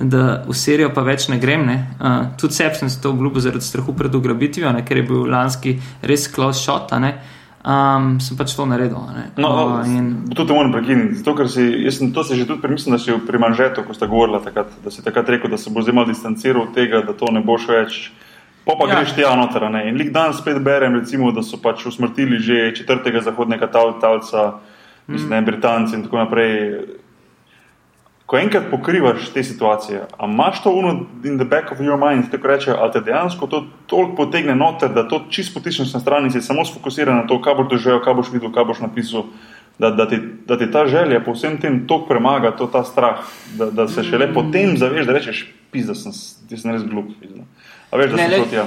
[0.00, 1.66] da v Sirijo pa več ne grem.
[1.66, 1.78] Ne.
[2.00, 5.26] Uh, tudi sebi sem se to obljubil zaradi strahu pred ugrabitvijo, ne, ker je bil
[5.26, 6.90] lanski res close shot.
[6.92, 7.18] ne.
[7.60, 9.02] Um, sem pač to naredil.
[9.12, 9.26] Ne.
[9.36, 12.46] No, Uh, in, To te moram prekiniti, zato ker si, jaz sem to si že
[12.46, 15.58] tudi premislil, da si pri Manžetu, ko sta govorila takrat, da si takrat rekel, da
[15.58, 18.12] se bo zdaj malo distanciral od tega, da to ne boš več.
[18.64, 18.94] Pa pa Ja.
[18.94, 19.88] greš tja noter, ne.
[19.88, 24.56] In lik dan spet berem, recimo, da so pač usmrtili že četrtega zahodnega tal, talca,
[25.06, 25.32] mislim, Mm.
[25.32, 26.80] ne, Britanci in tako naprej.
[28.30, 30.92] Ko enkrat pokrivaš te situacije, a imaš to uno
[31.26, 34.92] in the back of your mind, tako reče, ali te dejansko to toliko potegne noter,
[34.94, 37.98] da to čist potišneš na stran in si samo sfokusiran na to, kaj boš doživel,
[38.04, 39.26] kaj boš videl, kaj boš napisal.
[39.80, 43.24] Da, da, ti, da ti ta želja po vsem tem toliko premaga, to ta strah,
[43.58, 45.40] da, da se šele potem zaveš, da rečeš,
[45.72, 46.12] pis, da sem,
[46.48, 47.08] ti sem res glup.
[47.20, 47.42] pizda."
[47.90, 48.66] A veš, da Ne, si lej, šel tja.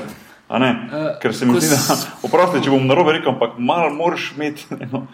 [0.49, 0.71] A ne?
[0.91, 1.95] eh, Ker se mi zdi, da,
[2.27, 5.05] oprosti, če bom narobe rekel, ampak malo moraš imeti eno,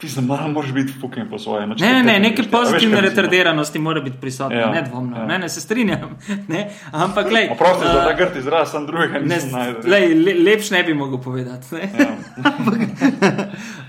[0.00, 1.66] Ti se malo moraš biti fucking po svoje.
[1.66, 5.16] Ne, ne, ne, neke pozitivne retardiranosti mora biti prisotne, ja, nedvomno.
[5.16, 5.26] Ja.
[5.26, 6.18] Ne, ne, se strinjam.
[6.48, 7.50] Ne, ampak, glej.
[7.58, 9.74] Prosim, uh, za ta grd izraz, sem drugega ne znam.
[9.84, 10.00] Le,
[10.44, 11.76] lepš ne bi mogel povedati.
[11.76, 12.06] Ja.
[12.44, 12.78] ampak,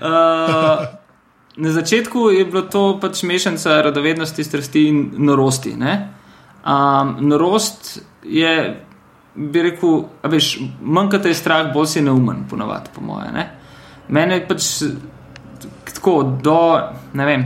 [0.00, 0.84] uh,
[1.56, 5.72] na začetku je bilo to pač mešanica radovednosti, strasti in norosti.
[5.72, 8.52] Um, norost je,
[9.34, 13.32] bi rekel, veš, manj kot je strah, bolj si neumen, ponovadi, po moje.
[13.32, 13.48] Ne?
[14.08, 14.68] Mene pač
[16.02, 16.82] tako do,
[17.14, 17.44] ne vem,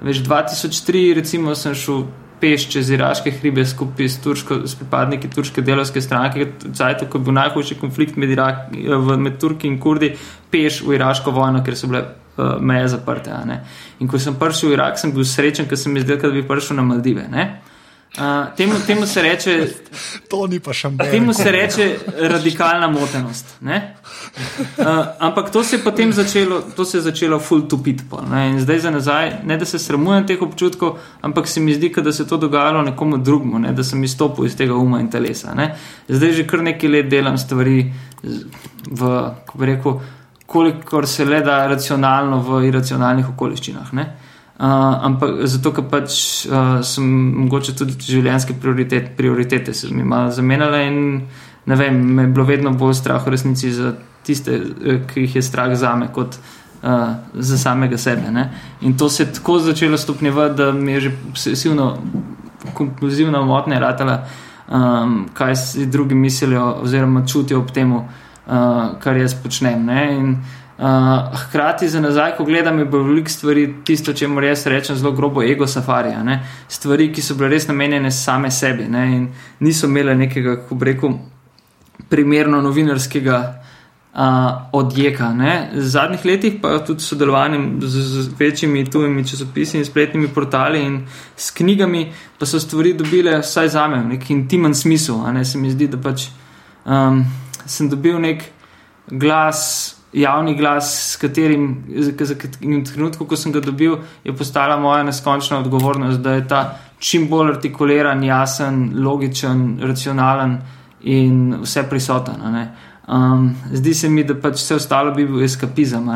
[0.00, 2.06] več 2003, recimo, sem šel
[2.40, 7.26] peš čez iraške hribe skupaj s, turško, s pripadniki turške delovske stranke, zdaj tako je
[7.26, 8.70] bil najhujši konflikt med, Irak,
[9.20, 10.14] med Turki in Kurdi,
[10.48, 13.36] peš v iraško vojno, ker so bile uh, meje zaprte.
[14.00, 16.80] In ko sem prišel v Irak, sem bil srečen, ker sem izdelal, da bi prišel
[16.80, 17.28] na Maldive.
[17.28, 17.50] Ne?
[18.18, 19.66] Uh, temu, temu se reče,
[20.28, 21.10] to ni pa malo.
[21.10, 23.46] Temu se reče radikalna motenost.
[24.78, 24.86] Uh,
[25.18, 28.22] ampak to se je potem začelo, to se je začelo full to.
[28.50, 32.12] In zdaj za nazaj, ne da se sramujem teh občutkov, ampak se mi zdi, da
[32.12, 35.54] se je to dogajalo nekomu drugemu, ne, da sem izstopil iz tega uma in telesa.
[35.54, 35.76] Ne.
[36.08, 37.92] Zdaj že kar nekaj let delam stvari
[38.90, 38.98] v,
[39.46, 40.00] kako bi rekel,
[40.46, 43.92] kolikor se le da racionalno v iracionalnih okoliščinah.
[43.92, 44.08] Ne.
[44.60, 44.66] Uh,
[45.06, 47.04] ampak zato, ker pač uh, sem
[47.46, 50.98] mogoče tudi življenjske prioritet, prioritete se mi malo zamenjale in
[51.64, 53.94] ne vem, me je bilo vedno bolj strah v resnici za
[54.26, 58.28] tiste, eh, ki jih je strah za me, kot uh, za samega sebe.
[58.30, 58.50] Ne?
[58.80, 61.96] In to se je tako začelo stopnjevati, da mi je že obsesivno,
[62.74, 64.24] kompulzivno motnje ratala,
[64.68, 68.04] um, kaj si drugi mislijo oziroma čutijo ob tem, uh,
[69.00, 69.84] kar jaz počnem.
[69.84, 70.16] Ne?
[70.16, 70.36] In
[70.80, 70.86] Uh,
[71.36, 75.10] hkrati za nazaj, ko gledam, je bilo veliko stvari, tisto, če moram jaz reči, zelo
[75.12, 76.22] grobo ego safarija.
[76.24, 76.38] Ne?
[76.72, 79.02] Stvari, ki so bile res namenjene same sebi ne?
[79.16, 79.26] in
[79.60, 81.18] niso imele nekega, kako bi rekel,
[82.08, 83.42] primerno novinarskega
[84.14, 85.34] uh, odjeka.
[85.36, 85.68] Ne?
[85.74, 91.00] V zadnjih letih pa tudi sodelovanjem z, z večjimi tujimi časopisi in spletnimi portali in
[91.36, 92.06] s knjigami,
[92.38, 95.20] pa so stvari dobile vsaj za me nek intimen smisel.
[95.44, 96.30] Se mi zdi, da pač
[96.88, 97.24] um,
[97.66, 98.48] sem dobil nek
[99.10, 101.84] glas javni glas, s katerim,
[102.60, 106.62] in v trenutku, ko sem ga dobil, je postala moja neskončna odgovornost, da je ta
[106.98, 110.58] čim bolj artikuliran, jasen, logičen, racionalen
[111.02, 112.42] in vse prisoten.
[113.10, 116.10] Um, zdi se mi, da pač vse ostalo bi bil eskapizem.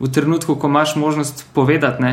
[0.00, 2.12] V trenutku, ko imaš možnost povedati, ne,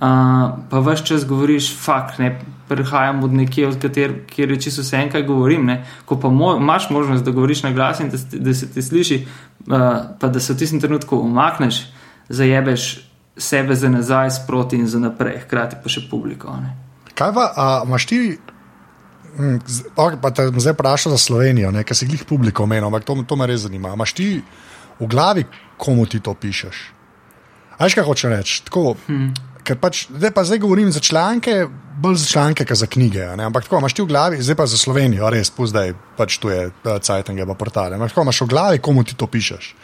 [0.00, 4.82] uh, pa vse čas govoriš, fakt, ne, prihajam od nekje, od kater, kjer je čisto
[4.82, 5.66] vse en, kaj govorim.
[5.66, 5.84] Ne?
[6.04, 9.26] Ko pa mo imaš možnost, da govoriš na glas in da, da se ti sliši,
[9.66, 9.76] uh,
[10.20, 11.86] pa da se v tistem trenutku umakneš,
[12.28, 16.54] zajebeš sebe za nazaj, sproti in za naprej, hkrati pa še publiko.
[16.60, 16.76] Ne?
[17.14, 18.20] Kaj pa, a, imaš ti?
[19.38, 19.58] Hm,
[19.94, 23.46] pa te zdaj vprašam za Slovenijo, ker si jih publiko omenil, ampak to, to me
[23.46, 23.94] res zanima.
[23.94, 24.28] Imaš ti
[24.98, 25.46] v glavi,
[25.78, 26.78] komu ti to pišeš?
[27.78, 28.62] Aj, kaj hočeš reči?
[29.06, 29.30] Hmm
[29.68, 31.66] ker pač, zdaj pa zdaj govorim za članke,
[32.00, 33.26] bolj za članke, kot za knjige.
[33.36, 33.48] Ne?
[33.48, 36.70] Ampak tako imaš ti v glavi, zdaj pa za Slovenijo, res, zdaj pač tu je
[36.84, 37.98] Cajtang, pa portale.
[37.98, 39.74] Ampak tako imaš v glavi, komu ti to pišeš.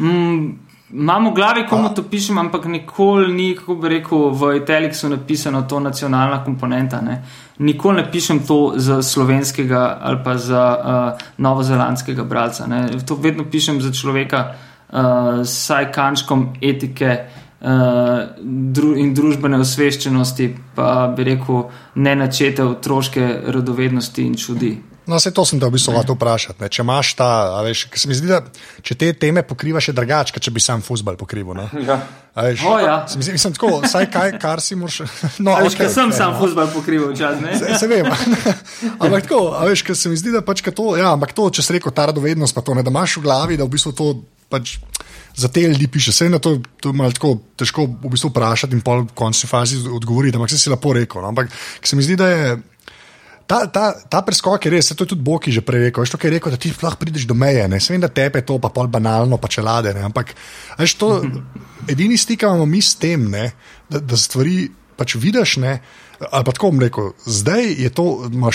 [0.00, 0.56] Mm.
[0.86, 5.64] Imam v glavi, komu to pišem, ampak nikoli ni, kako bi rekel, v Italiksu napisano
[5.66, 7.00] to nacionalna komponenta.
[7.02, 7.24] Ne.
[7.58, 12.70] Nikoli ne pišem to za slovenskega ali pa za uh, novozelandskega bralca.
[12.70, 12.86] Ne.
[13.02, 20.50] To vedno pišem za človeka uh, s saj kančkom etike, uh, dru in družbene osveščenosti,
[20.76, 21.64] pa bi rekel,
[21.96, 24.74] ne načete otroške radovednosti in čudi.
[25.06, 26.66] No, vse to sem te v bistvu hotel vprašati.
[26.66, 27.28] Če imaš ta,
[27.62, 28.40] veš, se mi zdi, da
[28.82, 31.62] če te teme pokrivaš, je drugače, če bi sam futbol pokrival.
[31.78, 32.00] Ja.
[32.34, 32.96] Veš, o, ja.
[33.14, 35.06] Mislim, mislim tako, vsaj kaj, kar si moraš.
[35.46, 36.40] No, veš, okay, sem okay, sam no.
[36.42, 37.54] futbol pokrival, čas ne.
[37.54, 38.10] Se, se vem.
[39.02, 41.94] ampak tako, veš, se mi zdi, da pač to, ja, ampak to, če si rekel
[41.94, 44.10] ta radovednost, pa to ne, da imaš v glavi, da v bistvu to
[44.50, 44.80] pač
[45.36, 46.10] za te ljudi piše.
[46.10, 49.78] Vse na to, to je tako težko v bistvu vprašati in pol v končni fazi
[49.88, 51.22] odgovoriti, ampak se si lepo rekel.
[51.22, 51.28] No?
[51.28, 52.56] Ampak se mi zdi, da je.
[53.46, 56.02] Ta, ta, ta preskok je res, to je tudi Boki že prej rekel.
[56.02, 57.68] Veš, to, je rekel, da ti lahko prideš do meje.
[57.68, 59.92] Ne vem, da tepe to, pa pol banalno, pa čelade.
[59.94, 60.02] Ne?
[60.08, 60.34] Ampak
[60.80, 61.10] veš, to,
[61.92, 63.52] edini stik imamo mi s tem, ne?
[63.88, 64.66] da, da stvari
[64.96, 65.60] pač vidiš.
[65.62, 65.78] Ne?
[66.30, 68.04] Ali pa tako bom rekel, zdaj je to,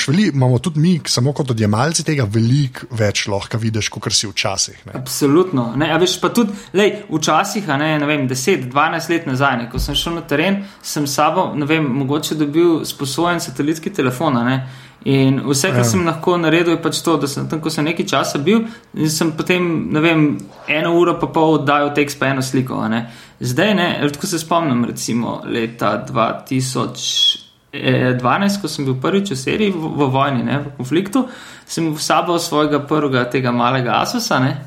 [0.08, 4.86] veli, imamo tudi mi, samo kot odjemalci tega, veliko več lahko vidiš, kot si včasih.
[4.86, 4.94] Ne.
[4.98, 5.72] Absolutno.
[5.78, 9.98] Ne, veš, pa tudi lej, včasih, ne, ne vem, 10-12 let nazaj, ne, ko sem
[9.98, 14.42] šel na teren, sem sabo, ne vem, mogoče dobil sposoben satelitski telefon.
[14.46, 14.62] Ne,
[15.06, 15.84] In vse, kar ja.
[15.90, 19.10] sem lahko naredil, je pač to, da sem tam, ko sem nekaj časa bil, in
[19.10, 20.26] sem potem, ne vem,
[20.70, 22.78] eno uro pa pol oddajal tekst pa eno sliko.
[22.92, 23.08] Ne.
[23.42, 27.41] Zdaj, ne, tako se spomnim, recimo leta 2000.
[27.72, 31.24] 12, ko sem bil prvič v seriji, v, v vojni, ne, v konfliktu,
[31.64, 34.58] sem v sabo svojega prvega tega malega Asusa ne,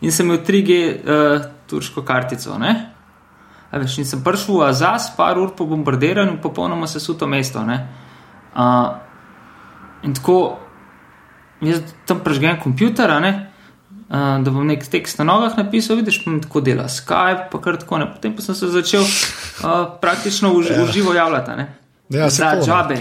[0.00, 2.56] in sem imel 3G uh, eh, turško kartico.
[2.56, 2.72] Ne.
[3.68, 7.60] A veš, in sem prišel v Azaz, par ur po bombardiranju, popolnoma se suto mesto.
[7.60, 8.96] Uh,
[10.08, 10.56] in tako,
[11.60, 13.42] jaz tam prežgem kompjuter, uh,
[14.40, 17.76] da bom nek tekst na nogah napisal, vidiš, pa mi tako dela Skype, pa kar
[17.76, 18.08] tako ne.
[18.08, 21.20] Potem pa sem se začel uh, praktično v, ja.
[21.26, 21.68] javljati.
[22.10, 22.96] Ja, Za džabe.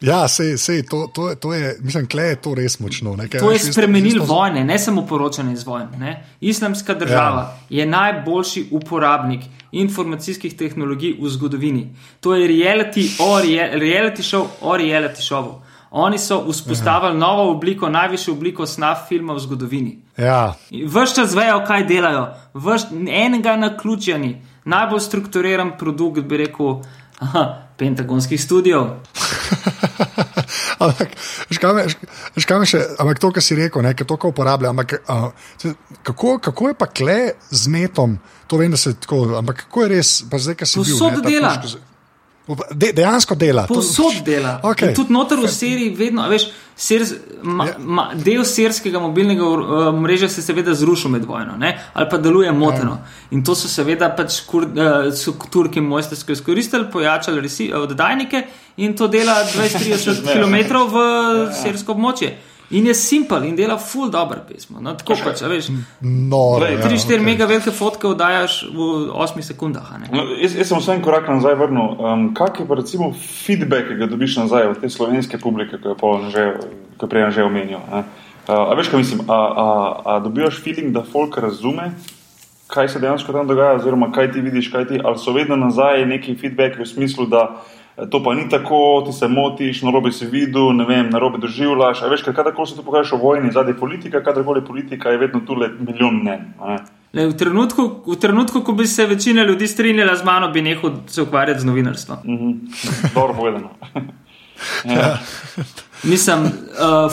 [0.00, 3.16] Ja, sej, sej, to, to, to je, mislim, da je to res močno.
[3.16, 6.24] Ne, to je spremenilo vojne, ne samo poročanje iz vojne.
[6.40, 7.40] Islamska država
[7.70, 7.80] ja.
[7.80, 9.40] je najboljši uporabnik
[9.72, 11.88] informacijskih tehnologij v zgodovini.
[12.20, 13.40] To je reality, o,
[13.74, 15.60] reality show o reality showu.
[15.90, 17.18] Oni so vzpostavili ja.
[17.18, 19.98] novo obliko, najvišjo obliko snaf filma v zgodovini.
[20.16, 20.54] Ja.
[20.86, 26.82] Vrš čas vejo, kaj delajo, vrš enega na ključjani, najbolj strukturiran produkt, bi rekel,
[27.18, 28.88] aha, Pentagonskih studijev.
[30.82, 31.14] ampak,
[32.38, 34.72] škame še, ampak to, kar si rekel, ne, to, kar uporablja.
[34.74, 35.30] Ampak, uh,
[36.06, 37.18] kako, kako je pa kle
[37.50, 38.18] z netom?
[38.48, 40.96] To vem, da se tako, ampak kako je res, pa zdaj, kar si bil.
[40.96, 41.54] Vso dela.
[41.62, 41.87] Puško,
[42.48, 43.66] De, dejansko dela.
[43.68, 44.60] Povsod dela.
[44.64, 44.94] Okay.
[44.96, 46.46] Tudi noter v seriji, vedno, veš,
[46.76, 47.04] ser,
[47.42, 47.74] ma, ja.
[47.78, 51.74] ma, del serskega mobilnega uh, mreža se seveda zrušil med vojno, ne?
[51.92, 52.96] ali pa deluje moteno.
[53.02, 53.26] Ja.
[53.36, 58.46] In to so seveda pač kur, uh, so turki mojstersko izkoristili, pojačali resi, uh, oddajnike
[58.76, 61.52] in to dela 20-30 km v ja.
[61.62, 62.32] sersko območje.
[62.70, 64.80] In je simpel in dela full dobro pismo.
[64.80, 65.70] No, tako pač, veš.
[66.04, 67.24] No, 3-4 ja, okay.
[67.24, 69.94] mega velike fotke oddajaš v 8 sekundah.
[70.12, 71.96] No, jaz, jaz sem vse en korak nazaj vrnil.
[71.96, 75.94] Um, kak je pa recimo feedback, ki ga dobiš nazaj od te slovenske publike, ki
[75.94, 77.80] je prej že omenil?
[77.80, 78.04] Uh,
[78.52, 79.24] a veš, kaj mislim?
[79.24, 79.66] A, a,
[80.04, 81.94] a dobivaš feeling, da folk razume?
[82.68, 86.04] Kaj se dejansko tam dogaja, oziroma kaj ti vidiš, kaj ti, ali so vedno nazaj
[86.04, 87.77] neki feedback v smislu, da uh,
[88.10, 91.38] to pa ni tako, ti se motiš, na robe si videl, ne vem, na robe
[91.38, 92.02] doživljaš.
[92.10, 95.68] Veš, kadarkoli se tu pokažeš o vojni, zadnji politika, kadarkoli politika, je vedno tu le
[95.78, 96.52] milijon mnen.
[97.12, 100.90] Le, v, trenutku, v trenutku, ko bi se večina ljudi strinjala z mano, bi nehal
[101.06, 102.18] se ukvarjati z novinarstvom.
[102.24, 103.14] Mm -hmm.
[103.14, 103.70] Dobro povedano.
[104.96, 105.18] ja.
[106.02, 106.50] Mislim, uh,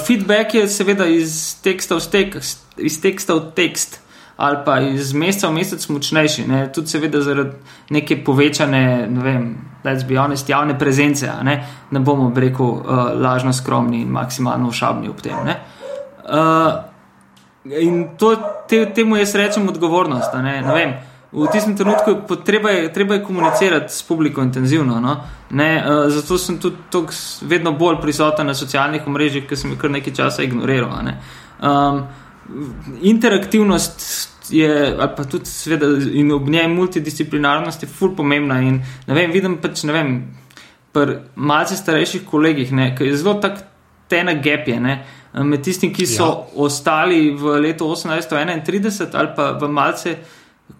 [0.07, 2.65] feedback je seveda iz teksta v tekst.
[2.77, 4.04] Iz teksta v tekst
[4.37, 6.71] ali pa iz meseca v mesec močnejši, ne?
[6.73, 7.55] tudi seveda zaradi
[7.89, 9.45] neke povečane, ne vem,
[9.83, 11.55] let's be honest, javne prezence, ne,
[11.91, 12.81] ne bomo rekel uh,
[13.21, 15.37] lažno skromni in maksimalno šabni ob tem.
[16.25, 16.73] Uh,
[17.65, 18.35] in to,
[18.69, 20.33] te, temu jaz rečem odgovornost.
[20.43, 20.59] Ne?
[20.61, 20.93] Ne vem,
[21.31, 24.99] v tistem trenutku je treba, je treba je komunicirati s publiko intenzivno.
[24.99, 25.15] No?
[25.49, 27.07] Ne, uh, zato sem tudi
[27.41, 30.91] vedno bolj prisoten na socialnih omrežjih, ker sem jih kar nekaj časa ignoriral.
[31.61, 32.03] Um,
[33.01, 34.01] interaktivnost
[34.49, 38.59] je, ali pa tudi, seveda, in ob njej multidisciplinarnost je ful pomembna.
[38.61, 40.11] In, vem, vidim pač, ne vem,
[40.93, 43.63] pri malce starejših kolegih, ki je zelo tak
[44.09, 44.79] tena gapje.
[45.35, 46.35] Med tistim, ki so ja.
[46.63, 50.15] ostali v letu 1831 ali pa v malce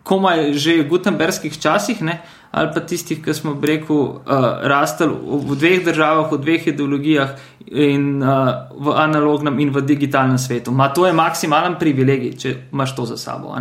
[0.04, 2.22] komaj že v gutenbergskih časih, ne,
[2.56, 7.34] ali pa tistih, ki smo rekel, uh, rastli v dveh državah, v dveh ideologijah,
[7.68, 10.72] in uh, v analognem in v digitalnem svetu.
[10.72, 13.52] Ma to je maksimalen privilegij, če imaš to za sabo.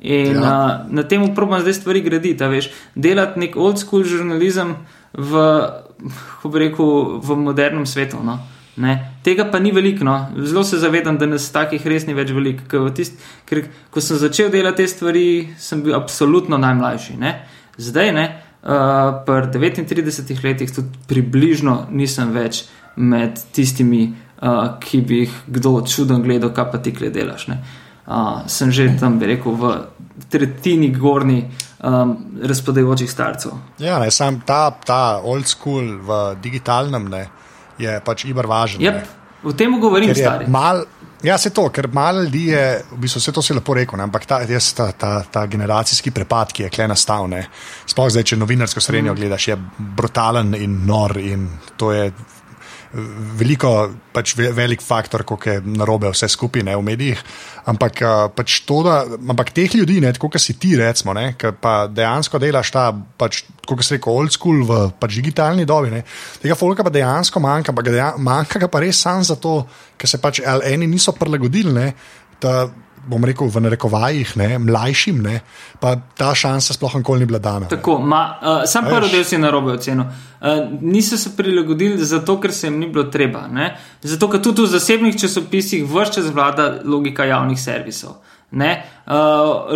[0.00, 0.40] In ja.
[0.40, 4.76] uh, na tem probam zdaj stvari graditi, veš, delati nek old school žurnalizem
[5.12, 5.44] v,
[6.56, 8.22] rekel, v modernem svetu.
[8.24, 8.38] No?
[8.80, 9.20] Ne?
[9.24, 10.16] Tega pa ni veliko, no?
[10.40, 12.88] zelo se zavedam, da nas takih res ni več veliko.
[13.44, 13.62] Ker
[13.92, 15.26] ko sem začel delati te stvari,
[15.60, 17.20] sem bil absolutno najmlajši.
[17.20, 17.34] Ne?
[17.78, 18.26] Zdaj, ne,
[18.62, 22.64] uh, pri 39 letih, tudi približno nisem več
[22.96, 24.08] med tistimi,
[24.40, 27.48] uh, ki bi jih kdo čudno gledal, kaj pa ti kle delaš.
[27.50, 29.74] Uh, sem že tam, bi rekel, v
[30.30, 31.42] tretjini gorni
[31.84, 33.52] um, razpadajočih starcev.
[33.78, 37.26] Ja, ne, sam ta, ta old school v digitalnem ne,
[37.78, 38.80] je pač ibar važen.
[38.80, 39.04] Yep,
[39.44, 40.48] v tem govorim, stari.
[40.48, 40.86] Mal,
[41.22, 44.04] Ja, se to, ker malo ljudi je, v bistvu vse to si lepo rekel, ne?
[44.04, 47.30] ampak ta, jaz, ta, ta, ta generacijski prepad, ki je kle nastal,
[47.88, 49.20] sploh zdaj, če novinarsko srednjo mm.
[49.20, 49.56] gledaš, je
[49.96, 52.10] brutalen in nor in to je
[53.38, 53.70] veliko,
[54.14, 57.22] pač velik faktor, kako je narobe vse skupaj ne, v medijih.
[57.66, 58.00] Ampak,
[58.36, 62.86] pač to, da, ampak teh ljudi, kot si ti, recimo, ki pa dejansko delaš ta,
[62.92, 66.04] pač, kot se reče, old school v pač digitalni dobi, ne,
[66.42, 69.54] tega folka pa dejansko manjka, pa ga dejansko, manjka ga pa res samo zato,
[69.98, 71.74] ker se pač eni niso prilagodili.
[71.76, 71.88] Ne,
[73.06, 75.40] bom rekel, v narekovajih, ne, mlajšim, ne,
[75.80, 77.68] pa ta šansa sploh nikoli ni bila dana.
[77.70, 80.06] Tako, ma, uh, sam prvi del si na robe ocenil.
[80.06, 83.46] Uh, niso se prilagodili zato, ker se jim ni bilo treba.
[83.48, 83.72] Ne?
[84.02, 88.18] Zato, ker tudi v zasebnih časopisih vršče zvlada logika javnih servisov.
[88.52, 88.62] Uh,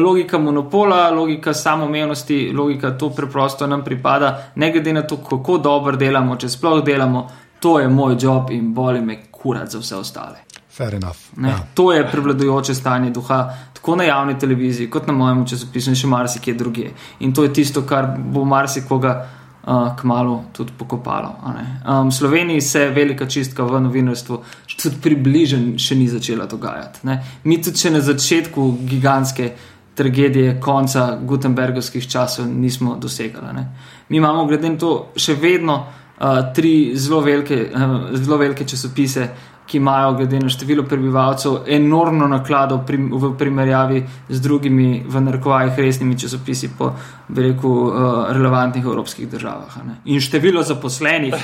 [0.00, 5.96] logika monopola, logika samoumevnosti, logika to preprosto nam pripada, ne glede na to, kako dobro
[5.96, 7.26] delamo, če sploh delamo,
[7.60, 10.46] to je moj job in boli me kurat za vse ostale.
[10.80, 11.18] Fair enough.
[11.36, 11.58] Ne, Ja.
[11.74, 13.40] To je prevladujoče stanje duha,
[13.74, 16.90] tako na javni televiziji, kot na mojem časopisu in še marsikje druge.
[17.20, 21.34] In to je tisto, kar bo marsikoga uh, kmalo tudi pokopalo.
[21.56, 21.66] ne.
[21.84, 24.42] Um, v Sloveniji se velika čistka v novinarstvu
[24.82, 27.04] tudi približno še ni začela dogajati.
[27.04, 27.20] Ne.
[27.44, 29.52] Mi tudi še na začetku gigantske
[29.94, 33.52] tragedije konca Gutenbergovskih časov nismo dosegali.
[33.52, 33.66] Ne.
[34.08, 39.28] Mi imamo glede na to še vedno uh, tri zelo velike, uh, zelo velike časopise,
[39.70, 45.78] ki imajo, glede na število prebivalcev, enormno naklado prim, v primerjavi z drugimi, v narekovajih,
[45.78, 46.90] resnimi časopisi po
[47.30, 47.94] reku, uh,
[48.30, 49.76] relevantnih evropskih državah.
[49.76, 49.94] a ne.
[50.06, 51.34] In število zaposlenih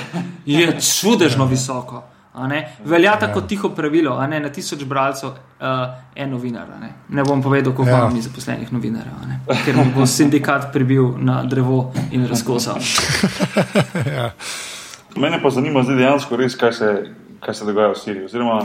[0.45, 2.03] je čudežno visoko.
[2.33, 2.59] a Ne?
[2.85, 5.35] Velja tako tiho pravilo, a ne na tisoč bralcev, uh,
[6.15, 6.67] en novinar.
[6.69, 6.91] a Ne?
[7.09, 7.97] ne bom povedal, koliko Ja.
[7.97, 9.39] imamo mi zaposlenih novinarjev, a ne.
[9.65, 11.79] ker mi bo sindikat pribil na drevo
[12.11, 12.75] in razkosal.
[15.15, 16.89] Mene pa zanima zdaj dejansko res, kaj se,
[17.39, 18.25] kaj se dogaja v Siriji.
[18.25, 18.59] Oziroma,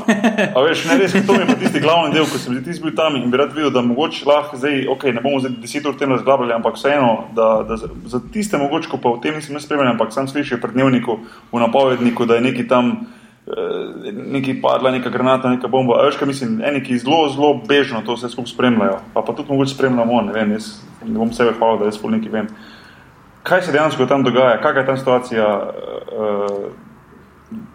[0.67, 3.31] veš, ne res, to je pa tisti glavni del, ko sem že bil tam in
[3.31, 6.55] bi rad videl, da mogoče lahko zdaj, ok, ne bomo zdaj deset ur tem razglabljali,
[6.57, 10.13] ampak vseeno, da, da za, za tiste mogoče, ko pa v tem nisem spremljal, ampak
[10.13, 11.19] sam slišal pri dnevniku,
[11.53, 13.07] v napovedniku, da je neki tam.
[13.47, 15.99] eh, Neki padla, neka granata, neka bomba.
[15.99, 19.35] A Veš, kaj mislim, eni, ki zelo, zelo bežno to vse skupaj spremljajo, pa, pa
[19.35, 22.49] tudi mogoče spremljamo, ne vem, jaz ne bom sebe hvalil, da jaz pol nekaj vem.
[23.43, 25.47] Kaj se dejansko tam dogaja, kakšna je tam situacija?
[26.15, 26.92] Uh,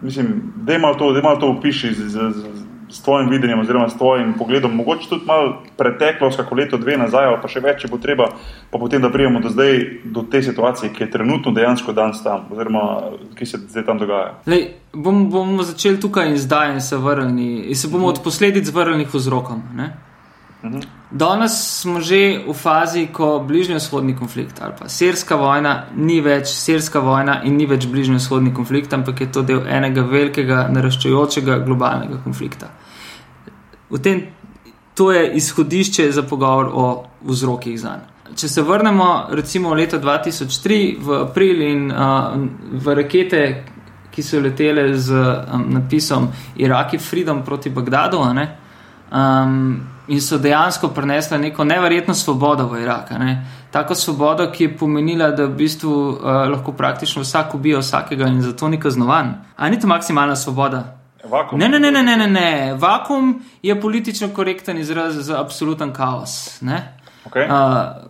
[0.02, 2.44] mislim, da je malo to, da je malo to upiši z, z, z,
[2.90, 4.76] s tvojim videnjem, oziroma s tvojim pogledom.
[4.76, 8.30] Mogoče tudi malo preteklost, kako leto, dve nazaj, pa še več, če bo treba,
[8.70, 12.48] pa potem, da prijemo do zdaj, do te situacije, ki je trenutno dejansko danes tam,
[12.50, 12.84] oziroma
[13.38, 14.36] ki se zdaj tam dogaja.
[14.46, 17.68] Lej, bom, bomo začeli tukaj in zdaj in se vrnili.
[17.68, 19.62] In se bomo od posledic vrnili k vzrokom.
[19.76, 19.92] Ne?
[21.10, 27.00] Danes smo že v fazi, ko bližnjo-vzhodni konflikt ali pa sirska vojna ni več sirska
[27.00, 32.68] vojna in ni več bližnjo-vzhodni konflikt, ampak je to del enega velikega, naraščajočega globalnega konflikta.
[33.88, 34.22] V tem,
[34.94, 36.86] to je izhodišče za pogovor o
[37.24, 38.14] vzrokih za njega.
[38.36, 42.36] Če se vrnemo recimo v leto 2003, v april in uh,
[42.84, 43.42] v rakete,
[44.12, 46.28] ki so letele z um, napisom
[46.60, 48.44] Iraki Freedom proti Bagdadu, ne,
[49.08, 53.10] um, in so dejansko prinesle neko neverjetno svobodo v Irak.
[53.10, 53.44] Ne.
[53.70, 58.42] Tako svobodo, ki je pomenila, da v bistvu uh, lahko praktično vsak ubija vsakega in
[58.42, 59.34] zato ni kaznovan.
[59.56, 60.96] A ni to maksimalna svoboda?
[61.24, 61.58] Vakum.
[61.58, 62.74] Ne, ne, ne, ne, ne, ne, ne.
[62.78, 66.60] Vakum je politično korekten izraz za absoluten kaos.
[66.60, 66.94] Ne?
[67.30, 67.44] Okay.
[67.44, 68.08] Uh,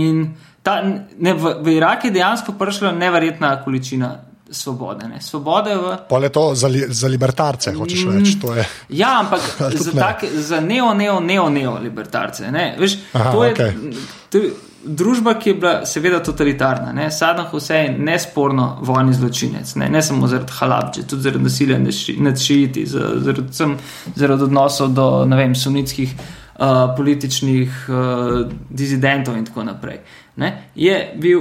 [0.00, 0.82] in ta,
[1.18, 4.16] ne, v, v Irak je dejansko prišla neverjetna količina
[4.52, 5.08] svobode.
[5.08, 5.20] Ne.
[5.20, 5.96] Svobode v.
[6.08, 8.38] Pol je to za, li, za libertarce, hočeš reči.
[8.56, 8.64] je.
[8.88, 9.40] Ja, ampak
[9.76, 12.50] za, take, za neo, neo, neo, neo libertarce.
[12.50, 12.76] Ne?
[12.78, 13.72] Veš, Aha, to je okej.
[14.28, 14.50] to je
[14.84, 16.92] družba, ki je bila seveda totalitarna.
[16.92, 17.10] Ne?
[17.10, 21.92] Saddam Hussein je nesporno vojni zločinec, ne, ne samo zaradi halabče, tudi zaradi nasilja nad
[21.92, 23.76] ši- nad šiiti, za- zaradi, vsem-
[24.14, 26.14] zaradi odnosov do vem, sunitskih.
[26.52, 27.94] Uh, političnih uh,
[28.70, 29.96] dizidentov in tako naprej.
[30.36, 30.68] Ne?
[30.74, 31.40] Je bil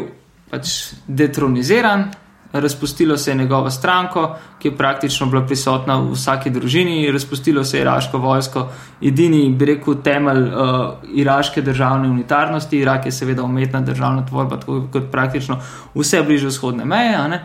[0.49, 0.72] pač
[1.07, 2.05] detroniziran,
[2.53, 7.77] razpustilo se je njegovo stranko, ki je praktično bila prisotna v vsaki družini, razpustilo se
[7.77, 8.67] je iraško vojsko,
[9.01, 12.77] edini, bi rekel, temelj uh, iraške državne unitarnosti.
[12.77, 15.59] Irak je seveda umetna državna tvorba, tako kot praktično
[15.95, 17.41] vse bliže vzhodne meje.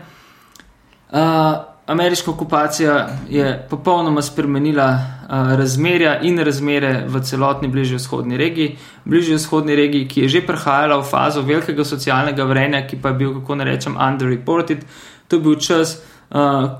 [1.10, 1.18] Uh,
[1.86, 8.78] ameriška okupacija je popolnoma spremenila uh, razmerja in razmere v celotni bližnji vzhodni regiji.
[9.04, 13.14] Bližnji vzhodni regiji, ki je že prehajala v fazo velikega socialnega vrenja, ki pa je
[13.14, 14.84] bil, kako naj rečem, underreported.
[15.28, 16.70] To je bil čas, uh,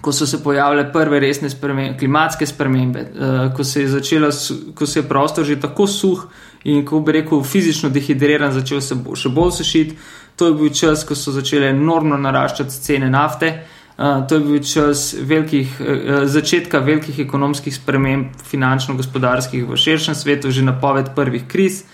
[0.00, 4.30] ko so se pojavile prve resne spremembe, klimatske spremembe, uh, ko, se je začela,
[4.74, 6.26] ko se je prostor že tako suh
[6.64, 9.96] in, ko bi rekel, fizično dehidriran, začel se bo, še bolj sušiti.
[10.36, 13.73] To je bil čas, ko so začele enormno naraščati cene nafte.
[13.94, 20.50] Uh, to je bil čas velikih, uh, začetka velikih ekonomskih sprememb, finančno-gospodarskih v širšem svetu,
[20.50, 21.84] že napoved prvih kriz.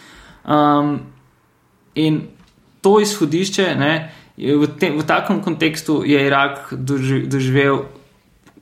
[0.48, 1.00] Um,
[1.94, 2.22] in
[2.80, 3.92] to izhodišče, ne,
[4.40, 7.84] v, te, v takem kontekstu je Irak doži, doživel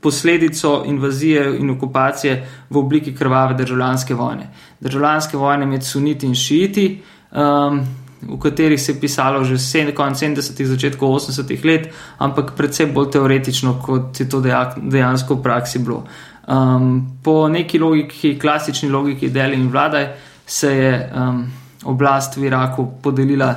[0.01, 4.51] posledico invazije in okupacije v obliki krvave državljanske vojne.
[4.81, 7.03] Državljanske vojne med suniti in šiiti.
[7.31, 7.81] Um,
[8.23, 11.89] v katerih se je pisalo že konec 70-ih, začetku 80-ih let,
[12.19, 16.05] ampak predvsem bolj teoretično, kot je to dejansko v praksi bilo.
[16.49, 20.09] Um, po neki logiki, klasični logiki deli in vladaj,
[20.47, 21.45] se je um,
[21.85, 23.55] oblast v Iraku podelila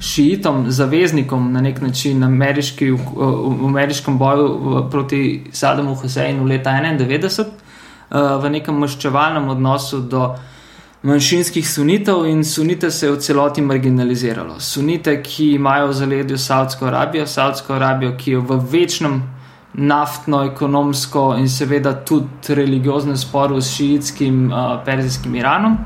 [0.00, 2.96] šiitom, zaveznikom na nek način ameriški, v,
[3.60, 10.34] v ameriškem boju proti Sadamu Huseinu leta 91, uh, v nekem maščevalnem odnosu do
[11.02, 14.60] manjšinskih sunitev in sunite se je v celoti marginaliziralo.
[14.60, 19.22] Sunite, ki imajo v zaledju Saudsko Arabijo, Saudsko Arabijo, ki je v večnem
[19.74, 25.78] naftno, ekonomsko in seveda tudi religioznem sporu s šiitskim uh, perzijskim Iranom.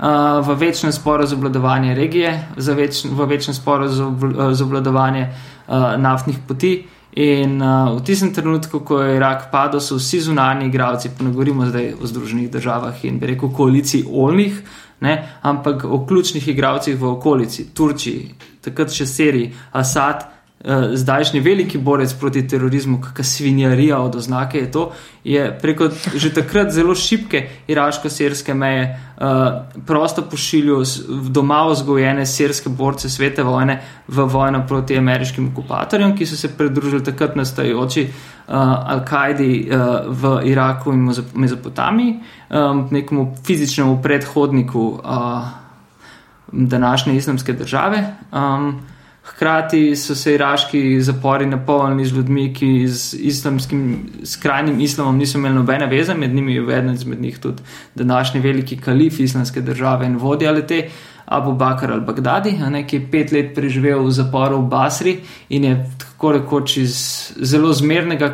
[0.00, 6.38] Uh, v večnem sporu za obladovanje regije, več, v večnem sporu za obladovanje uh, naftnih
[6.48, 6.88] poti.
[7.18, 11.32] In uh, v tistem trenutku, ko je Irak padel, so vsi zunani igravci, pa ne
[11.34, 14.60] govorimo zdaj o Združenih državah in bi rekel koaliciji Olnih,
[15.00, 20.22] ne, ampak o ključnih igravcih v okolici, Turčiji, takrat še seriji Assad,
[20.64, 24.92] uh, zdajšnji veliki borec proti terorizmu, kakšna svinjarija od oznake je to,
[25.24, 28.84] je preko že takrat zelo šibke iraško-sirske meje
[29.16, 29.26] uh,
[29.86, 30.84] prosto pošiljal
[31.28, 37.04] doma vzgojene sirske borce svete vojne v vojno proti ameriškim okupatorjem, ki so se pridružili
[37.04, 38.54] takrat nastajajoči uh,
[38.94, 42.14] Al-Kaidi uh, v Iraku in Mezopotamiji,
[42.50, 45.60] um, nekemu fizičnemu predhodniku uh,
[46.52, 48.04] današnje islamske države.
[48.32, 48.80] Um,
[49.30, 53.84] Hkrati so se iraški zapori napolnili z ljudmi, ki z islamskim
[54.24, 57.62] skrajnim islamom niso imeli nobene veze, med njimi je eden izmed njih tudi
[57.94, 60.88] današnji veliki kalif islamske države in vodja lete,
[61.30, 62.56] Abu Bakr al-Baghdadi,
[62.86, 65.12] ki je pet let preživel v zaporu v Basri
[65.48, 66.96] in je tako rekoč iz
[67.38, 68.32] zelo zmernega,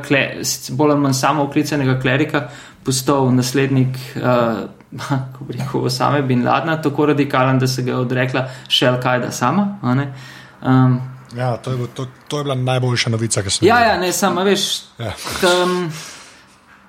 [0.71, 2.49] bolj ali manj samo uklicanega klerika
[2.85, 4.01] postal naslednik.
[4.17, 4.65] Uh,
[5.37, 9.29] Ko bi rekel, Osame bin Ladna, tako radikalen, da se ga je odrekla še Al-Kaida
[9.35, 9.67] sama.
[10.67, 11.01] Um,
[11.37, 13.87] ja, to, je, to, to je bila najboljša novica, ki sem jo videl.
[13.87, 14.65] Ja, ja, ne, samo veš.
[14.99, 15.13] Ja.
[15.41, 15.77] Tam,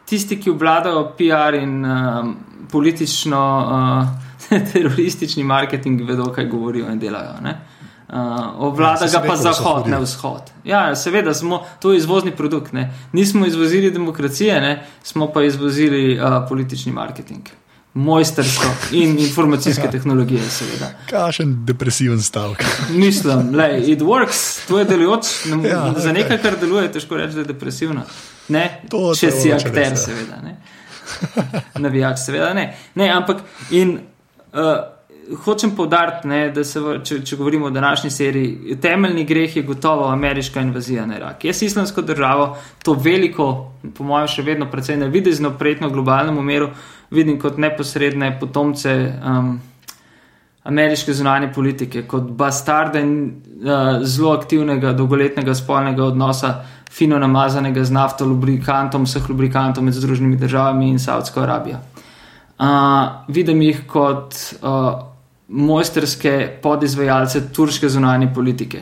[0.10, 2.36] tisti, ki obvladajo PR in um,
[2.72, 7.36] politično uh, teroristični marketing, vedo, kaj govorijo in delajo.
[7.44, 7.54] Uh,
[8.70, 10.52] obvlada ja, ga pa zahod, ne vzhod.
[10.66, 12.74] Ja, seveda, smo, to je izvozni produkt.
[12.74, 12.90] Ne.
[13.12, 14.74] Nismo izvozili demokracije, ne,
[15.04, 17.50] smo pa izvozili uh, politični marketing
[17.94, 19.92] mojsterstvo in informacijske ja.
[19.92, 20.92] tehnologije, seveda.
[21.10, 22.64] Kašen depresiven stavek.
[22.90, 25.26] Mislim, da it works, to je delujoč.
[25.72, 28.02] Ja, za nekaj, kar deluje, težko reči, da je depresivno.
[28.48, 29.98] Ne, to, če si akter, res, ja.
[29.98, 30.42] seveda.
[30.44, 30.58] Ne.
[31.84, 32.70] Navijač, seveda ne.
[32.96, 34.00] ne ampak in.
[34.54, 34.94] Uh,
[35.44, 40.62] Hočem povdariti, da se, če, če govorimo o današnji seriji, temeljni greh je gotovo ameriška
[40.64, 41.44] invazija na Irak.
[41.44, 42.46] Jaz islamsko državo,
[42.80, 43.48] to veliko,
[43.98, 48.94] po mojem, še vedno precej nevidno, prijetno globalnemu meru, uh, vidim kot neposredne potomce
[49.26, 49.60] um,
[50.68, 56.54] ameriške zunanje politike, kot bastarde uh, zelo aktivnega dolgoletnega spolnega odnosa,
[56.92, 61.80] fino namazanega z nafto, lubrikantom, vseh lubrikantov med Združenimi državami in Saudsko Arabijo.
[62.58, 62.66] Uh,
[63.28, 64.92] vidim jih kot uh,
[65.48, 68.82] mojsterske podizvajalce turške zunanje politike.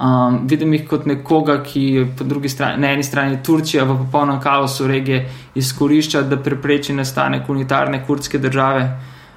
[0.00, 4.38] Um, vidim jih kot nekoga, ki po drugi strani, na eni strani Turčija v popolnem
[4.40, 8.86] kaosu regije izkorišča, da prepreči nastanek unitarne kurdske države,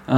[0.08, 0.14] uh,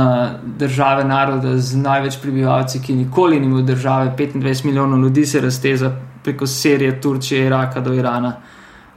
[0.60, 5.92] države naroda z največ prebivalci, ki nikoli ni imel države, 25 milijonov ljudi se razteza
[6.24, 8.36] preko Sirije, Turčije, Iraka do Irana.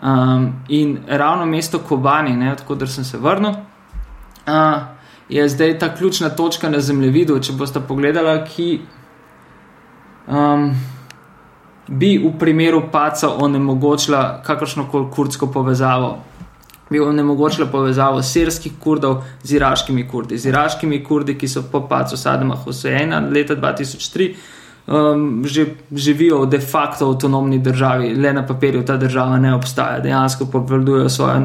[0.03, 4.82] Um, in ravno mesto Kobani, odkud sem se vrnil, uh,
[5.28, 7.41] je zdaj ta ključna točka na zemljevidu.
[7.41, 8.80] Če boste pogledali, ki.
[10.28, 10.74] Um,
[11.91, 16.18] bi v primeru paca onemogočila kakršno koli kurdsko povezavo.
[16.91, 20.38] Bi onemogočila povezavo sirskih kurdov z iraškimi kurdi.
[20.38, 24.34] Z iraškimi kurdi, ki so po pacu Sadama Huseina leta 2003
[24.86, 30.01] um, že živijo v de facto avtonomni državi, le na papirju ta država ne obstaja,
[30.01, 31.41] dejansko pa obvladujejo svoje,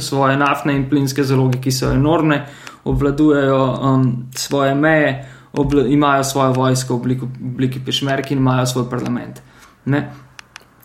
[0.00, 2.46] svoje naftne in plinske zaloge, ki so enormne,
[2.84, 8.90] obvladujejo um, svoje meje, obla, imajo svojo vojsko v obliki, obliki pešmerk in imajo svoj
[8.90, 9.42] parlament.
[9.84, 10.10] Ne?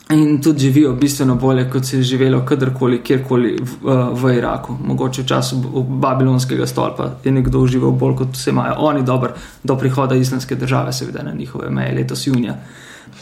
[0.09, 4.77] In tudi živijo bistveno bolje, kot se je živelo kadarkoli, kjerkoli v, v Iraku.
[4.83, 9.33] Mogoče v času Babilonskega stolpa je nekdo užival bolj, kot se imajo oni, dobro,
[9.63, 12.55] do prihoda islamske države, seveda na njihove meje letos junija.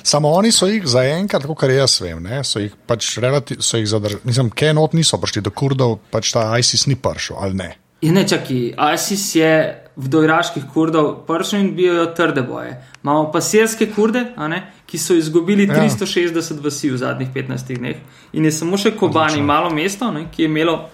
[0.04, 4.22] Samo oni so jih zaenkrat, kot jaz vem, ne, so jih pač relativno zadržali.
[4.24, 7.72] Mislim, kaj not niso prišli do Kurdov, pač ta ISIS ni prišel ali ne.
[8.02, 9.52] In ne čakaj, ISIS je
[9.96, 12.78] v doiraških Kurdov prišel in bijajo trde boje.
[13.04, 16.62] Imamo pa sirske Kurde, ne, ki so izgubili 360 ja.
[16.64, 17.98] vasi v zadnjih 15 dneh.
[18.34, 19.46] In je samo še Kobani, Odlično.
[19.46, 20.90] malo mesto, ne, ki je imelo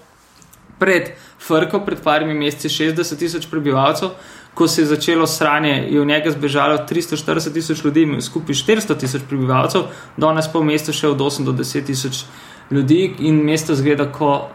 [0.78, 4.14] pred Frko, pred parimi meseci 60 tisoč prebivalcev.
[4.54, 9.22] Ko se je začelo sranje, je v njega zbežalo 340 tisoč ljudi, skupaj 400 tisoč
[9.28, 12.24] prebivalcev, danes pa v mestu še od 8 do 10 tisoč
[12.70, 14.52] ljudi in mesto zgleda kot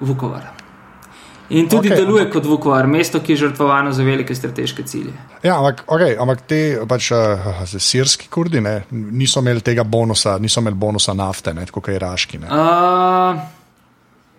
[0.00, 0.59] Vukovar.
[1.50, 5.14] In tudi okay, deluje ampak, kot Vukovar, mesto, ki je žrtvovano za velike strateške cilje.
[5.42, 10.62] Ja, ampak, okay, ampak te pač, uh, sirski kurdi ne, niso imeli tega bonusa, niso
[10.62, 12.38] imeli bonusa nafte, ne, kot iraški.
[12.46, 13.40] Uh,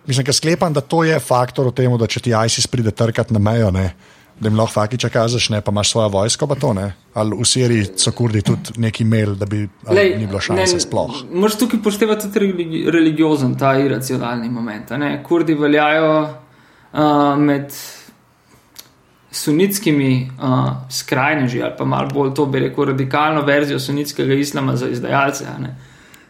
[0.06, 3.36] Mislim, da sklepam, da to je faktor v tem, da če ti ISIS pride trkati
[3.36, 3.92] na mejo, ne,
[4.40, 6.86] da jim lahko fakiča kažeš, ne pa imaš svojo vojsko, pa to ne.
[7.14, 11.22] Ali v Siriji so kurdi tudi neki imeli, da bi Lej, ni bilo šanse sploh.
[11.30, 14.90] Moš tukaj poštevati tudi religi religiozen, ta iracionalni moment.
[14.98, 15.18] Ne?
[15.22, 16.16] Kurdi veljajo
[16.92, 17.72] uh, med
[19.30, 24.88] sunitskimi uh, skrajneži ali pa malo bolj to bi rekel radikalno verzijo sunitskega islama za
[24.88, 25.44] izdajalce.
[25.58, 25.76] Ne?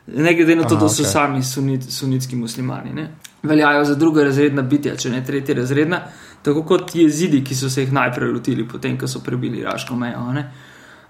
[0.06, 1.10] ne glede na to, Aha, da so okej.
[1.12, 2.92] sami sunit, sunitski muslimani.
[2.94, 3.10] Ne?
[3.42, 6.00] Veljajo za druga razredna bitja, če ne tretja razredna,
[6.42, 10.32] tako kot jezidi, ki so se jih najprej lotili, potem ko so prebili iraško mejo.
[10.32, 10.50] ne.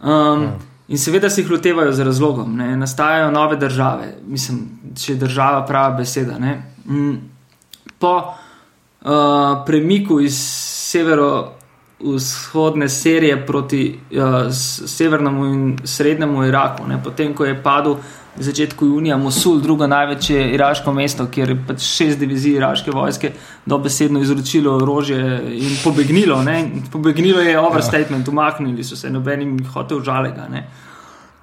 [0.03, 0.47] Um,
[0.89, 2.77] in seveda se jih lotevajo z razlogom, ne?
[2.77, 4.61] nastajajo nove države, mislim,
[4.97, 6.39] če je država prava beseda.
[6.39, 6.63] ne.
[6.87, 7.17] Mm,
[7.99, 8.35] Po
[9.05, 9.11] uh,
[9.67, 10.39] premiku iz
[10.93, 14.25] severovzhodne Sirije proti uh,
[14.87, 17.03] severnemu in srednjemu Iraku, ne?
[17.05, 17.97] potem ko je padel
[18.37, 23.33] v začetku junija Mosul, drugo največje iraško mesto, kjer je pač šest divizij iraške vojske
[23.67, 25.19] dobesedno izročilo orožje
[25.53, 26.43] in pobegnilo.
[26.43, 26.61] Ne?
[26.61, 30.49] In Pobegnilo je overstatement, umaknili so se, nobenim jih hotel žalega.
[30.49, 30.67] Ne?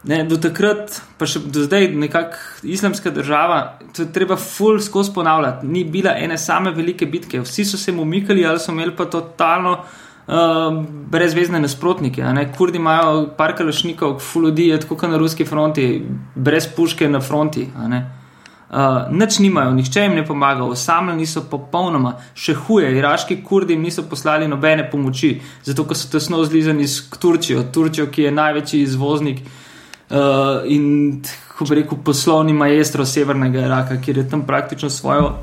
[0.04, 5.12] Ne, do takrat, pa še do zdaj, nekako islamska država, to je treba full skozi
[5.16, 5.68] ponavljati.
[5.68, 9.74] Ni bila ene same velike bitke, vsi so se umikali ali so imeli pa totalno
[9.82, 10.80] uh,
[11.12, 12.24] brezvezne nasprotnike.
[12.24, 12.48] Ne?
[12.56, 15.92] Kurdi imajo par kalašnikov, full ljudi je tako na ruski fronti,
[16.36, 17.68] brez puške na fronti.
[17.76, 18.00] Uh,
[19.12, 24.08] nič nimajo, nihče jim ne pomaga, osamljeni so popolnoma, še huje, iraški kurdi jim niso
[24.08, 29.42] poslali nobene pomoči, zato ker so tesno zlizani s Turčijo, Turčijo, ki je največji izvoznik
[29.42, 29.59] uh,
[30.66, 31.22] in,
[31.58, 35.36] ko bi rekel, poslovni maestro severnega Iraka, kjer je tam praktično svojo.